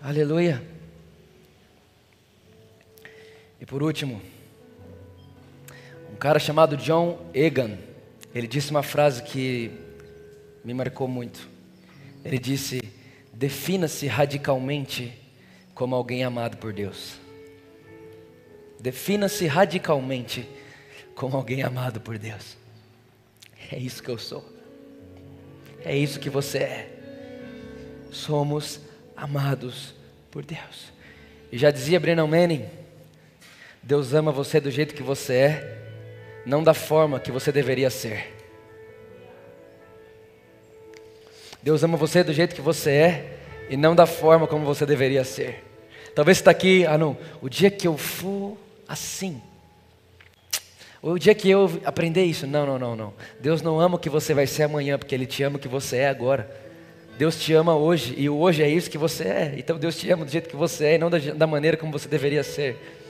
Aleluia. 0.00 0.73
E 3.64 3.66
por 3.66 3.82
último, 3.82 4.20
um 6.12 6.16
cara 6.16 6.38
chamado 6.38 6.76
John 6.76 7.18
Egan, 7.32 7.78
ele 8.34 8.46
disse 8.46 8.70
uma 8.70 8.82
frase 8.82 9.22
que 9.22 9.70
me 10.62 10.74
marcou 10.74 11.08
muito. 11.08 11.48
Ele 12.22 12.38
disse: 12.38 12.82
Defina-se 13.32 14.06
radicalmente 14.06 15.18
como 15.74 15.94
alguém 15.94 16.22
amado 16.22 16.58
por 16.58 16.74
Deus. 16.74 17.14
Defina-se 18.78 19.46
radicalmente 19.46 20.46
como 21.14 21.34
alguém 21.34 21.62
amado 21.62 22.02
por 22.02 22.18
Deus. 22.18 22.58
É 23.72 23.78
isso 23.78 24.02
que 24.02 24.10
eu 24.10 24.18
sou. 24.18 24.44
É 25.82 25.96
isso 25.96 26.20
que 26.20 26.28
você 26.28 26.58
é. 26.58 26.98
Somos 28.12 28.78
amados 29.16 29.94
por 30.30 30.44
Deus. 30.44 30.92
E 31.50 31.56
já 31.56 31.70
dizia 31.70 31.98
Brennan 31.98 32.26
Manning, 32.26 32.83
Deus 33.86 34.14
ama 34.14 34.32
você 34.32 34.60
do 34.60 34.70
jeito 34.70 34.94
que 34.94 35.02
você 35.02 35.34
é, 35.34 35.78
não 36.46 36.62
da 36.62 36.72
forma 36.72 37.20
que 37.20 37.30
você 37.30 37.52
deveria 37.52 37.90
ser. 37.90 38.34
Deus 41.62 41.84
ama 41.84 41.94
você 41.98 42.24
do 42.24 42.32
jeito 42.32 42.54
que 42.54 42.62
você 42.62 42.90
é 42.90 43.38
e 43.68 43.76
não 43.76 43.94
da 43.94 44.06
forma 44.06 44.46
como 44.46 44.64
você 44.64 44.86
deveria 44.86 45.22
ser. 45.22 45.62
Talvez 46.14 46.38
você 46.38 46.40
está 46.40 46.50
aqui, 46.50 46.86
ah 46.86 46.96
não, 46.96 47.14
o 47.42 47.48
dia 47.50 47.70
que 47.70 47.86
eu 47.86 47.98
for 47.98 48.56
assim. 48.88 49.40
O 51.02 51.18
dia 51.18 51.34
que 51.34 51.50
eu 51.50 51.70
aprender 51.84 52.24
isso, 52.24 52.46
não, 52.46 52.64
não, 52.64 52.78
não, 52.78 52.96
não. 52.96 53.14
Deus 53.38 53.60
não 53.60 53.78
ama 53.78 53.96
o 53.96 53.98
que 53.98 54.08
você 54.08 54.32
vai 54.32 54.46
ser 54.46 54.62
amanhã, 54.62 54.96
porque 54.96 55.14
Ele 55.14 55.26
te 55.26 55.42
ama 55.42 55.56
o 55.56 55.60
que 55.60 55.68
você 55.68 55.98
é 55.98 56.08
agora. 56.08 56.50
Deus 57.18 57.38
te 57.38 57.52
ama 57.52 57.76
hoje, 57.76 58.14
e 58.16 58.30
hoje 58.30 58.62
é 58.62 58.68
isso 58.68 58.90
que 58.90 58.96
você 58.96 59.24
é. 59.24 59.54
Então 59.58 59.78
Deus 59.78 59.98
te 59.98 60.10
ama 60.10 60.24
do 60.24 60.30
jeito 60.30 60.48
que 60.48 60.56
você 60.56 60.86
é, 60.86 60.94
e 60.94 60.98
não 60.98 61.10
da, 61.10 61.18
da 61.18 61.46
maneira 61.46 61.76
como 61.76 61.92
você 61.92 62.08
deveria 62.08 62.42
ser. 62.42 63.03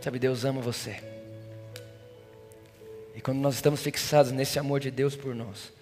Sabe, 0.00 0.18
Deus 0.18 0.44
ama 0.44 0.60
você. 0.60 0.96
E 3.14 3.20
quando 3.20 3.38
nós 3.38 3.54
estamos 3.56 3.82
fixados 3.82 4.32
nesse 4.32 4.58
amor 4.58 4.80
de 4.80 4.90
Deus 4.90 5.14
por 5.14 5.34
nós, 5.34 5.72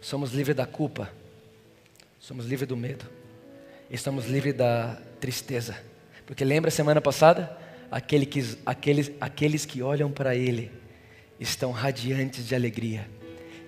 somos 0.00 0.32
livres 0.32 0.56
da 0.56 0.64
culpa, 0.64 1.10
somos 2.20 2.46
livres 2.46 2.68
do 2.68 2.76
medo, 2.76 3.04
estamos 3.90 4.26
livres 4.26 4.54
da 4.54 4.96
tristeza. 5.20 5.76
Porque 6.26 6.44
lembra 6.44 6.70
semana 6.70 7.00
passada? 7.00 7.56
Aquele 7.90 8.24
que, 8.24 8.56
aqueles, 8.64 9.10
aqueles 9.20 9.64
que 9.64 9.82
olham 9.82 10.10
para 10.10 10.36
Ele 10.36 10.70
estão 11.40 11.72
radiantes 11.72 12.46
de 12.46 12.54
alegria, 12.54 13.08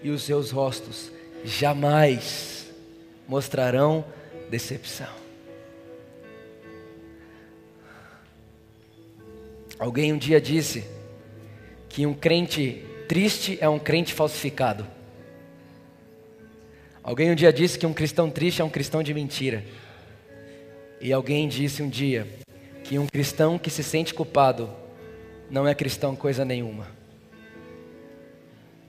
e 0.03 0.11
os 0.11 0.23
seus 0.23 0.51
rostos 0.51 1.11
jamais 1.45 2.71
mostrarão 3.27 4.05
decepção. 4.49 5.20
Alguém 9.81 10.13
um 10.13 10.19
dia 10.19 10.39
disse 10.39 10.85
que 11.89 12.05
um 12.05 12.13
crente 12.13 12.85
triste 13.09 13.57
é 13.63 13.69
um 13.69 13.79
crente 13.79 14.13
falsificado. 14.13 14.87
Alguém 17.03 17.31
um 17.31 17.35
dia 17.35 17.51
disse 17.51 17.79
que 17.79 17.87
um 17.87 17.95
cristão 17.95 18.29
triste 18.31 18.61
é 18.61 18.65
um 18.65 18.69
cristão 18.69 19.03
de 19.03 19.15
mentira. 19.15 19.65
E 21.01 21.11
alguém 21.15 21.49
disse 21.49 21.83
um 21.83 21.89
dia 21.89 22.29
que 22.85 22.99
um 22.99 23.07
cristão 23.07 23.59
que 23.59 23.71
se 23.71 23.83
sente 23.83 24.13
culpado 24.13 24.71
não 25.51 25.67
é 25.67 25.75
cristão 25.75 26.15
coisa 26.15 26.45
nenhuma. 26.45 26.87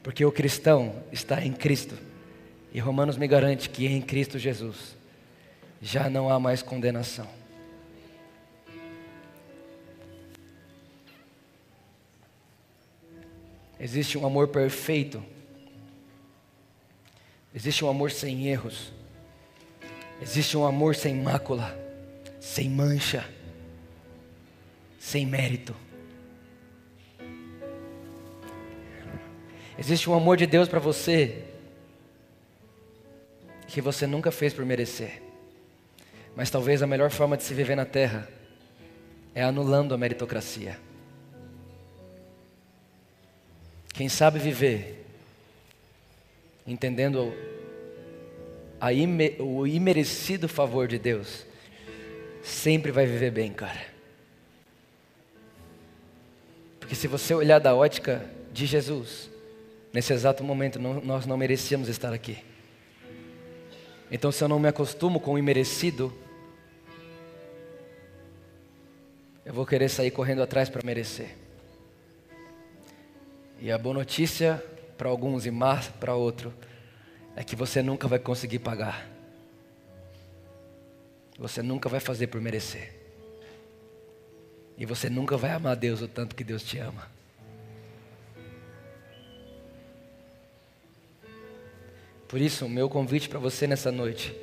Porque 0.03 0.25
o 0.25 0.31
cristão 0.31 0.93
está 1.09 1.41
em 1.41 1.53
Cristo. 1.53 1.97
E 2.73 2.81
Romanos 2.81 3.15
me 3.15 3.29
garante 3.29 3.69
que 3.69 3.87
em 3.87 4.01
Cristo 4.01 4.37
Jesus 4.37 4.97
já 5.81 6.09
não 6.09 6.29
há 6.29 6.37
mais 6.37 6.61
condenação. 6.61 7.40
Existe 13.81 14.15
um 14.15 14.27
amor 14.27 14.49
perfeito. 14.49 15.25
Existe 17.51 17.83
um 17.83 17.89
amor 17.89 18.11
sem 18.11 18.47
erros. 18.47 18.93
Existe 20.21 20.55
um 20.55 20.63
amor 20.67 20.95
sem 20.95 21.15
mácula, 21.15 21.75
sem 22.39 22.69
mancha, 22.69 23.27
sem 24.99 25.25
mérito. 25.25 25.75
Existe 29.79 30.07
um 30.11 30.13
amor 30.13 30.37
de 30.37 30.45
Deus 30.45 30.69
para 30.69 30.79
você 30.79 31.43
que 33.67 33.81
você 33.81 34.05
nunca 34.05 34.29
fez 34.29 34.53
por 34.53 34.63
merecer. 34.63 35.23
Mas 36.35 36.51
talvez 36.51 36.83
a 36.83 36.87
melhor 36.87 37.09
forma 37.09 37.35
de 37.35 37.41
se 37.41 37.55
viver 37.55 37.75
na 37.75 37.85
terra 37.85 38.29
é 39.33 39.41
anulando 39.41 39.95
a 39.95 39.97
meritocracia. 39.97 40.90
Quem 43.93 44.07
sabe 44.07 44.39
viver, 44.39 45.05
entendendo 46.65 47.33
ime, 48.91 49.35
o 49.39 49.67
imerecido 49.67 50.47
favor 50.47 50.87
de 50.87 50.97
Deus, 50.97 51.45
sempre 52.41 52.91
vai 52.91 53.05
viver 53.05 53.31
bem, 53.31 53.51
cara. 53.51 53.91
Porque 56.79 56.95
se 56.95 57.07
você 57.07 57.33
olhar 57.33 57.59
da 57.59 57.75
ótica 57.75 58.25
de 58.51 58.65
Jesus, 58.65 59.29
nesse 59.93 60.13
exato 60.13 60.43
momento 60.43 60.79
não, 60.79 61.01
nós 61.01 61.25
não 61.25 61.37
merecíamos 61.37 61.89
estar 61.89 62.13
aqui. 62.13 62.37
Então, 64.09 64.31
se 64.31 64.43
eu 64.43 64.47
não 64.47 64.59
me 64.59 64.67
acostumo 64.67 65.19
com 65.19 65.33
o 65.33 65.37
imerecido, 65.37 66.13
eu 69.45 69.53
vou 69.53 69.65
querer 69.65 69.89
sair 69.89 70.11
correndo 70.11 70.41
atrás 70.41 70.69
para 70.69 70.81
merecer. 70.83 71.40
E 73.61 73.71
a 73.71 73.77
boa 73.77 73.93
notícia 73.93 74.61
para 74.97 75.07
alguns 75.07 75.45
e 75.45 75.51
má 75.51 75.77
para 75.99 76.15
outro 76.15 76.51
é 77.35 77.43
que 77.43 77.55
você 77.55 77.83
nunca 77.83 78.07
vai 78.07 78.17
conseguir 78.17 78.57
pagar. 78.57 79.07
Você 81.37 81.61
nunca 81.61 81.87
vai 81.87 81.99
fazer 81.99 82.25
por 82.25 82.41
merecer. 82.41 82.91
E 84.75 84.83
você 84.83 85.11
nunca 85.11 85.37
vai 85.37 85.51
amar 85.51 85.75
Deus 85.75 86.01
o 86.01 86.07
tanto 86.07 86.35
que 86.35 86.43
Deus 86.43 86.63
te 86.63 86.79
ama. 86.79 87.07
Por 92.27 92.41
isso, 92.41 92.65
o 92.65 92.69
meu 92.69 92.89
convite 92.89 93.29
para 93.29 93.37
você 93.37 93.67
nessa 93.67 93.91
noite: 93.91 94.35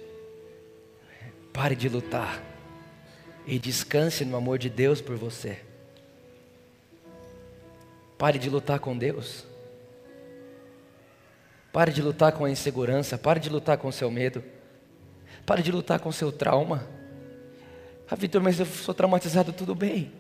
pare 1.53 1.75
de 1.75 1.89
lutar 1.89 2.41
e 3.45 3.59
descanse 3.59 4.25
no 4.25 4.37
amor 4.37 4.59
de 4.59 4.71
Deus 4.71 5.01
por 5.01 5.17
você. 5.17 5.68
Pare 8.19 8.37
de 8.37 8.51
lutar 8.51 8.81
com 8.81 8.99
Deus. 8.99 9.45
Pare 11.73 11.93
de 11.93 12.03
lutar 12.03 12.33
com 12.33 12.45
a 12.45 12.51
insegurança. 12.51 13.17
Pare 13.17 13.39
de 13.39 13.49
lutar 13.49 13.79
com 13.79 13.87
o 13.87 13.93
seu 13.93 14.11
medo. 14.11 14.43
Pare 15.47 15.63
de 15.63 15.71
lutar 15.71 16.01
com 16.01 16.09
o 16.09 16.13
seu 16.13 16.33
trauma. 16.33 16.85
Ah, 18.11 18.17
Vitor, 18.17 18.43
mas 18.43 18.59
eu 18.59 18.67
sou 18.67 18.93
traumatizado, 18.93 19.53
tudo 19.53 19.75
bem. 19.75 20.11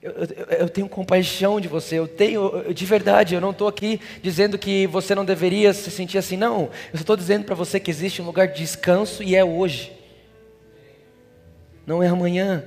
Eu, 0.00 0.12
eu, 0.12 0.46
eu, 0.60 0.68
tenho 0.68 0.88
compaixão 0.88 1.60
de 1.60 1.68
você, 1.68 1.98
eu 1.98 2.06
tenho, 2.06 2.72
de 2.72 2.84
verdade, 2.84 3.34
eu 3.34 3.40
não 3.40 3.50
estou 3.50 3.66
aqui 3.66 4.00
dizendo 4.22 4.56
que 4.56 4.86
você 4.86 5.14
não 5.14 5.24
deveria 5.24 5.72
se 5.72 5.90
sentir 5.90 6.18
assim, 6.18 6.36
não. 6.36 6.70
Eu 6.92 7.00
estou 7.00 7.16
dizendo 7.16 7.44
para 7.44 7.54
você 7.54 7.80
que 7.80 7.90
existe 7.90 8.22
um 8.22 8.26
lugar 8.26 8.48
de 8.48 8.58
descanso 8.58 9.22
e 9.22 9.34
é 9.34 9.44
hoje, 9.44 9.92
não 11.86 12.02
é 12.02 12.08
amanhã, 12.08 12.64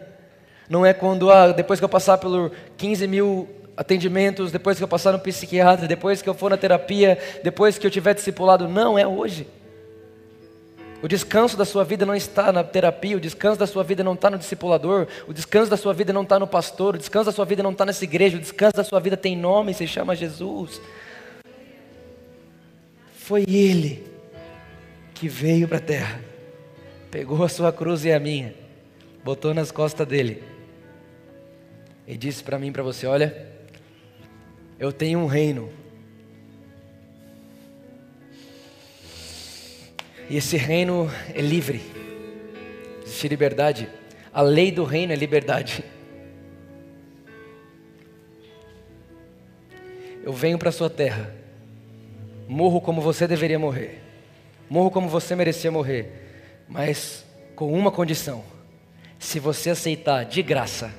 não 0.67 0.85
é 0.85 0.93
quando, 0.93 1.31
ah, 1.31 1.51
depois 1.51 1.79
que 1.79 1.85
eu 1.85 1.89
passar 1.89 2.17
por 2.17 2.51
15 2.77 3.07
mil 3.07 3.58
atendimentos, 3.79 4.51
depois 4.51 4.77
que 4.77 4.83
eu 4.83 4.89
passar 4.89 5.13
no 5.13 5.19
psiquiatra, 5.19 5.87
depois 5.87 6.21
que 6.21 6.27
eu 6.27 6.33
for 6.33 6.49
na 6.49 6.57
terapia, 6.57 7.17
depois 7.41 7.77
que 7.77 7.87
eu 7.87 7.89
tiver 7.89 8.13
discipulado, 8.13 8.67
não, 8.67 8.99
é 8.99 9.07
hoje. 9.07 9.47
O 11.01 11.07
descanso 11.07 11.55
da 11.55 11.63
sua 11.63 11.85
vida 11.85 12.05
não 12.05 12.13
está 12.13 12.51
na 12.51 12.61
terapia, 12.61 13.15
o 13.15 13.21
descanso 13.21 13.57
da 13.57 13.65
sua 13.65 13.81
vida 13.81 14.03
não 14.03 14.15
está 14.15 14.29
no 14.29 14.37
discipulador, 14.37 15.07
o 15.25 15.33
descanso 15.33 15.71
da 15.71 15.77
sua 15.77 15.93
vida 15.93 16.11
não 16.11 16.23
está 16.23 16.37
no 16.37 16.45
pastor, 16.45 16.95
o 16.95 16.97
descanso 16.97 17.27
da 17.27 17.31
sua 17.31 17.45
vida 17.45 17.63
não 17.63 17.71
está 17.71 17.85
nessa 17.85 18.03
igreja, 18.03 18.35
o 18.35 18.41
descanso 18.41 18.75
da 18.75 18.83
sua 18.83 18.99
vida 18.99 19.15
tem 19.15 19.37
nome, 19.37 19.73
se 19.73 19.87
chama 19.87 20.13
Jesus. 20.13 20.81
Foi 23.15 23.45
Ele 23.47 24.05
que 25.13 25.29
veio 25.29 25.69
para 25.69 25.77
a 25.77 25.81
terra, 25.81 26.21
pegou 27.09 27.41
a 27.45 27.47
sua 27.47 27.71
cruz 27.71 28.03
e 28.03 28.11
a 28.11 28.19
minha, 28.19 28.53
botou 29.23 29.53
nas 29.53 29.71
costas 29.71 30.05
dele 30.05 30.43
e 32.05 32.17
disse 32.17 32.43
para 32.43 32.59
mim 32.59 32.73
para 32.73 32.83
você: 32.83 33.07
Olha, 33.07 33.48
eu 34.79 34.91
tenho 34.91 35.19
um 35.19 35.25
reino 35.25 35.69
E 40.29 40.37
esse 40.37 40.57
reino 40.57 41.09
é 41.33 41.41
livre. 41.41 41.81
Existe 43.03 43.27
liberdade. 43.27 43.89
A 44.31 44.43
lei 44.43 44.71
do 44.71 44.83
reino 44.83 45.11
é 45.11 45.15
liberdade. 45.15 45.83
Eu 50.23 50.31
venho 50.31 50.59
para 50.59 50.69
a 50.69 50.71
sua 50.71 50.89
terra. 50.89 51.33
Morro 52.47 52.79
como 52.79 53.01
você 53.01 53.27
deveria 53.27 53.57
morrer. 53.57 54.03
Morro 54.69 54.91
como 54.91 55.09
você 55.09 55.35
merecia 55.35 55.71
morrer. 55.71 56.63
Mas 56.67 57.25
com 57.55 57.73
uma 57.73 57.91
condição: 57.91 58.43
se 59.17 59.39
você 59.39 59.71
aceitar 59.71 60.25
de 60.25 60.43
graça 60.43 60.93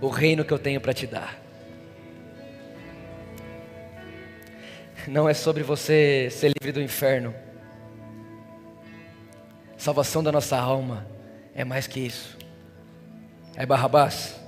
o 0.00 0.08
reino 0.08 0.44
que 0.44 0.52
eu 0.52 0.58
tenho 0.58 0.80
para 0.80 0.92
te 0.92 1.06
dar. 1.06 1.46
não 5.06 5.28
é 5.28 5.34
sobre 5.34 5.62
você 5.62 6.28
ser 6.30 6.48
livre 6.48 6.72
do 6.72 6.82
inferno. 6.82 7.34
Salvação 9.76 10.22
da 10.22 10.32
nossa 10.32 10.56
alma 10.56 11.06
é 11.54 11.64
mais 11.64 11.86
que 11.86 12.00
isso. 12.00 12.36
É 13.54 13.64
Barrabás, 13.64 14.38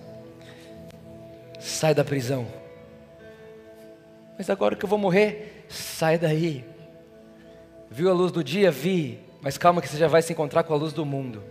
sai 1.58 1.94
da 1.94 2.04
prisão. 2.04 2.46
Mas 4.36 4.50
agora 4.50 4.76
que 4.76 4.84
eu 4.84 4.88
vou 4.88 4.98
morrer, 4.98 5.64
sai 5.68 6.18
daí. 6.18 6.64
Viu 7.90 8.10
a 8.10 8.12
luz 8.12 8.30
do 8.30 8.44
dia? 8.44 8.70
Vi. 8.70 9.20
Mas 9.40 9.56
calma 9.56 9.80
que 9.80 9.88
você 9.88 9.96
já 9.96 10.08
vai 10.08 10.20
se 10.20 10.32
encontrar 10.32 10.64
com 10.64 10.74
a 10.74 10.76
luz 10.76 10.92
do 10.92 11.06
mundo. 11.06 11.42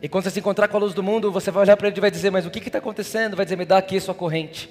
E 0.00 0.08
quando 0.08 0.24
você 0.24 0.30
se 0.30 0.40
encontrar 0.40 0.68
com 0.68 0.76
a 0.76 0.80
luz 0.80 0.94
do 0.94 1.02
mundo, 1.02 1.32
você 1.32 1.50
vai 1.50 1.62
olhar 1.62 1.76
para 1.76 1.88
ele 1.88 1.96
e 1.96 2.00
vai 2.00 2.10
dizer: 2.10 2.30
Mas 2.30 2.46
o 2.46 2.50
que 2.50 2.58
está 2.58 2.78
acontecendo? 2.78 3.36
Vai 3.36 3.44
dizer: 3.44 3.56
Me 3.56 3.64
dá 3.64 3.78
aqui 3.78 3.96
a 3.96 4.00
sua 4.00 4.14
corrente 4.14 4.70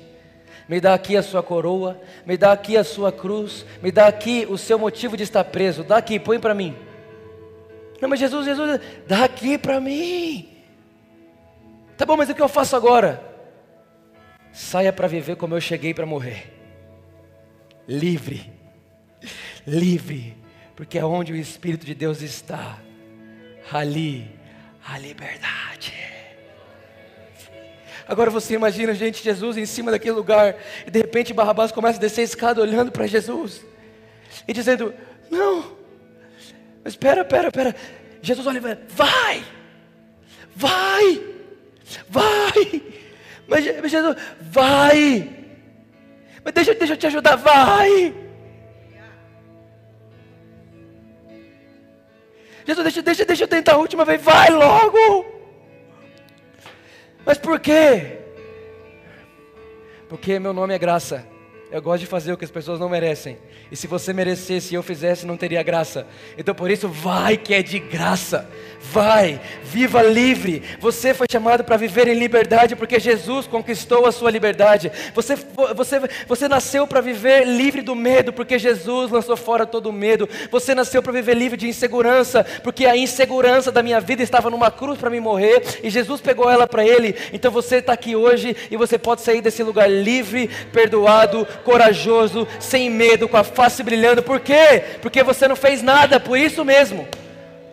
me 0.67 0.81
dá 0.81 0.93
aqui 0.93 1.15
a 1.15 1.23
sua 1.23 1.41
coroa, 1.41 1.99
me 2.25 2.35
dá 2.35 2.51
aqui 2.51 2.75
a 2.75 2.83
sua 2.83 3.11
cruz, 3.11 3.65
me 3.81 3.91
dá 3.91 4.07
aqui 4.07 4.45
o 4.49 4.57
seu 4.57 4.77
motivo 4.77 5.15
de 5.15 5.23
estar 5.23 5.43
preso, 5.45 5.83
dá 5.83 5.97
aqui, 5.97 6.19
põe 6.19 6.39
para 6.39 6.53
mim. 6.53 6.75
Não, 8.01 8.09
mas 8.09 8.19
Jesus, 8.19 8.45
Jesus, 8.45 8.79
dá 9.07 9.23
aqui 9.23 9.57
para 9.57 9.79
mim. 9.79 10.49
Tá 11.97 12.05
bom, 12.05 12.17
mas 12.17 12.29
o 12.29 12.35
que 12.35 12.41
eu 12.41 12.49
faço 12.49 12.75
agora? 12.75 13.23
Saia 14.51 14.91
para 14.91 15.07
viver 15.07 15.35
como 15.35 15.55
eu 15.55 15.61
cheguei 15.61 15.93
para 15.93 16.05
morrer. 16.05 16.53
Livre, 17.87 18.51
livre, 19.65 20.35
porque 20.75 20.99
é 20.99 21.05
onde 21.05 21.31
o 21.31 21.35
Espírito 21.35 21.85
de 21.85 21.95
Deus 21.95 22.21
está, 22.21 22.77
ali 23.71 24.36
a 24.87 24.97
liberdade. 24.97 25.93
Agora 28.07 28.31
você 28.31 28.53
imagina, 28.53 28.93
gente, 28.93 29.21
Jesus 29.21 29.57
em 29.57 29.65
cima 29.65 29.91
daquele 29.91 30.13
lugar, 30.13 30.55
e 30.85 30.91
de 30.91 30.99
repente 30.99 31.33
Barrabás 31.33 31.71
começa 31.71 31.97
a 31.97 32.01
descer 32.01 32.21
a 32.21 32.23
escada 32.23 32.61
olhando 32.61 32.91
para 32.91 33.05
Jesus, 33.05 33.65
e 34.47 34.53
dizendo: 34.53 34.93
Não, 35.29 35.77
mas 36.83 36.93
espera, 36.93 37.21
espera, 37.21 37.47
espera. 37.47 37.75
Jesus 38.21 38.47
olha 38.47 38.57
e 38.57 38.61
vai, 38.61 38.77
vai, 38.87 39.45
vai, 40.55 41.21
vai. 42.09 42.83
Mas 43.47 43.63
Jesus, 43.91 44.15
vai. 44.41 45.29
Mas 46.43 46.53
deixa, 46.53 46.73
deixa 46.73 46.93
eu 46.93 46.97
te 46.97 47.07
ajudar, 47.07 47.35
vai. 47.35 48.26
Jesus, 52.67 52.83
deixa, 52.83 53.01
deixa, 53.01 53.25
deixa 53.25 53.43
eu 53.45 53.47
tentar 53.47 53.75
a 53.75 53.77
última 53.77 54.03
vez, 54.03 54.21
vai 54.21 54.49
logo. 54.49 55.25
Mas 57.25 57.37
por 57.37 57.61
quê? 57.61 58.17
Porque 60.09 60.37
meu 60.37 60.51
nome 60.51 60.73
é 60.73 60.77
graça. 60.77 61.25
Eu 61.69 61.81
gosto 61.81 61.99
de 61.99 62.05
fazer 62.05 62.31
o 62.31 62.37
que 62.37 62.45
as 62.45 62.51
pessoas 62.51 62.79
não 62.79 62.87
merecem. 62.87 63.37
E 63.69 63.75
se 63.75 63.87
você 63.87 64.13
merecesse 64.13 64.73
e 64.73 64.75
eu 64.75 64.83
fizesse, 64.83 65.25
não 65.25 65.35
teria 65.35 65.61
graça. 65.61 66.07
Então 66.37 66.55
por 66.55 66.71
isso, 66.71 66.87
vai 66.87 67.35
que 67.35 67.53
é 67.53 67.61
de 67.61 67.77
graça. 67.77 68.49
Vai, 68.79 69.41
viva 69.63 70.01
livre. 70.01 70.63
Você 70.79 71.13
foi 71.13 71.27
chamado 71.29 71.65
para 71.65 71.75
viver 71.75 72.07
em 72.07 72.13
liberdade 72.13 72.73
porque 72.73 73.01
Jesus 73.01 73.47
conquistou 73.47 74.05
a 74.05 74.13
sua 74.13 74.31
liberdade. 74.31 74.89
Você, 75.13 75.35
você, 75.75 75.99
você 76.25 76.47
nasceu 76.47 76.87
para 76.87 77.01
viver 77.01 77.45
livre 77.45 77.81
do 77.81 77.93
medo 77.93 78.31
porque 78.31 78.57
Jesus 78.57 79.11
lançou 79.11 79.35
fora 79.35 79.65
todo 79.65 79.87
o 79.87 79.93
medo. 79.93 80.29
Você 80.49 80.73
nasceu 80.73 81.03
para 81.03 81.11
viver 81.11 81.35
livre 81.35 81.57
de 81.57 81.67
insegurança 81.67 82.45
porque 82.63 82.85
a 82.85 82.95
insegurança 82.95 83.73
da 83.73 83.83
minha 83.83 83.99
vida 83.99 84.23
estava 84.23 84.49
numa 84.49 84.71
cruz 84.71 84.97
para 84.97 85.09
me 85.09 85.19
morrer 85.19 85.61
e 85.83 85.89
Jesus 85.89 86.21
pegou 86.21 86.49
ela 86.49 86.65
para 86.65 86.85
Ele. 86.85 87.13
Então 87.33 87.51
você 87.51 87.77
está 87.77 87.91
aqui 87.91 88.15
hoje 88.15 88.55
e 88.71 88.77
você 88.77 88.97
pode 88.97 89.19
sair 89.19 89.41
desse 89.41 89.61
lugar 89.63 89.89
livre, 89.89 90.49
perdoado, 90.71 91.45
corajoso, 91.63 92.47
sem 92.59 92.89
medo, 92.89 93.27
com 93.27 93.37
a 93.37 93.43
face 93.43 93.83
brilhando. 93.83 94.23
Por 94.23 94.39
quê? 94.39 94.83
Porque 95.01 95.23
você 95.23 95.47
não 95.47 95.55
fez 95.55 95.81
nada, 95.81 96.19
por 96.19 96.37
isso 96.37 96.63
mesmo. 96.63 97.07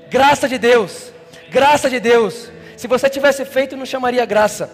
Graça 0.08 0.48
de 0.48 0.58
Deus, 0.58 1.12
graça 1.50 1.88
de 1.90 1.98
Deus. 2.00 2.50
Se 2.76 2.86
você 2.86 3.08
tivesse 3.08 3.44
feito, 3.44 3.76
não 3.76 3.86
chamaria 3.86 4.24
graça. 4.24 4.70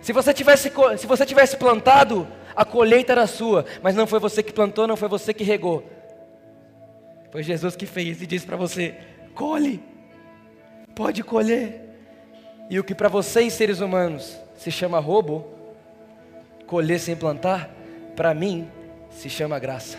Se 0.00 0.12
você 0.12 0.34
tivesse, 0.34 0.70
se 0.98 1.06
você 1.06 1.24
tivesse 1.24 1.56
plantado, 1.56 2.28
a 2.54 2.64
colheita 2.64 3.12
era 3.12 3.26
sua, 3.26 3.64
mas 3.82 3.94
não 3.94 4.06
foi 4.06 4.20
você 4.20 4.42
que 4.42 4.52
plantou, 4.52 4.86
não 4.86 4.96
foi 4.96 5.08
você 5.08 5.32
que 5.32 5.42
regou. 5.42 5.84
Foi 7.32 7.42
Jesus 7.42 7.74
que 7.74 7.86
fez 7.86 8.22
e 8.22 8.26
disse 8.26 8.46
para 8.46 8.56
você: 8.56 8.94
colhe, 9.34 9.82
pode 10.94 11.22
colher. 11.22 11.80
E 12.70 12.78
o 12.78 12.84
que 12.84 12.94
para 12.94 13.08
vocês, 13.08 13.52
seres 13.52 13.80
humanos, 13.80 14.38
se 14.56 14.70
chama 14.70 14.98
roubo, 14.98 15.46
colher 16.66 17.00
sem 17.00 17.16
plantar, 17.16 17.73
para 18.14 18.34
mim 18.34 18.68
se 19.10 19.28
chama 19.28 19.58
graça. 19.58 19.98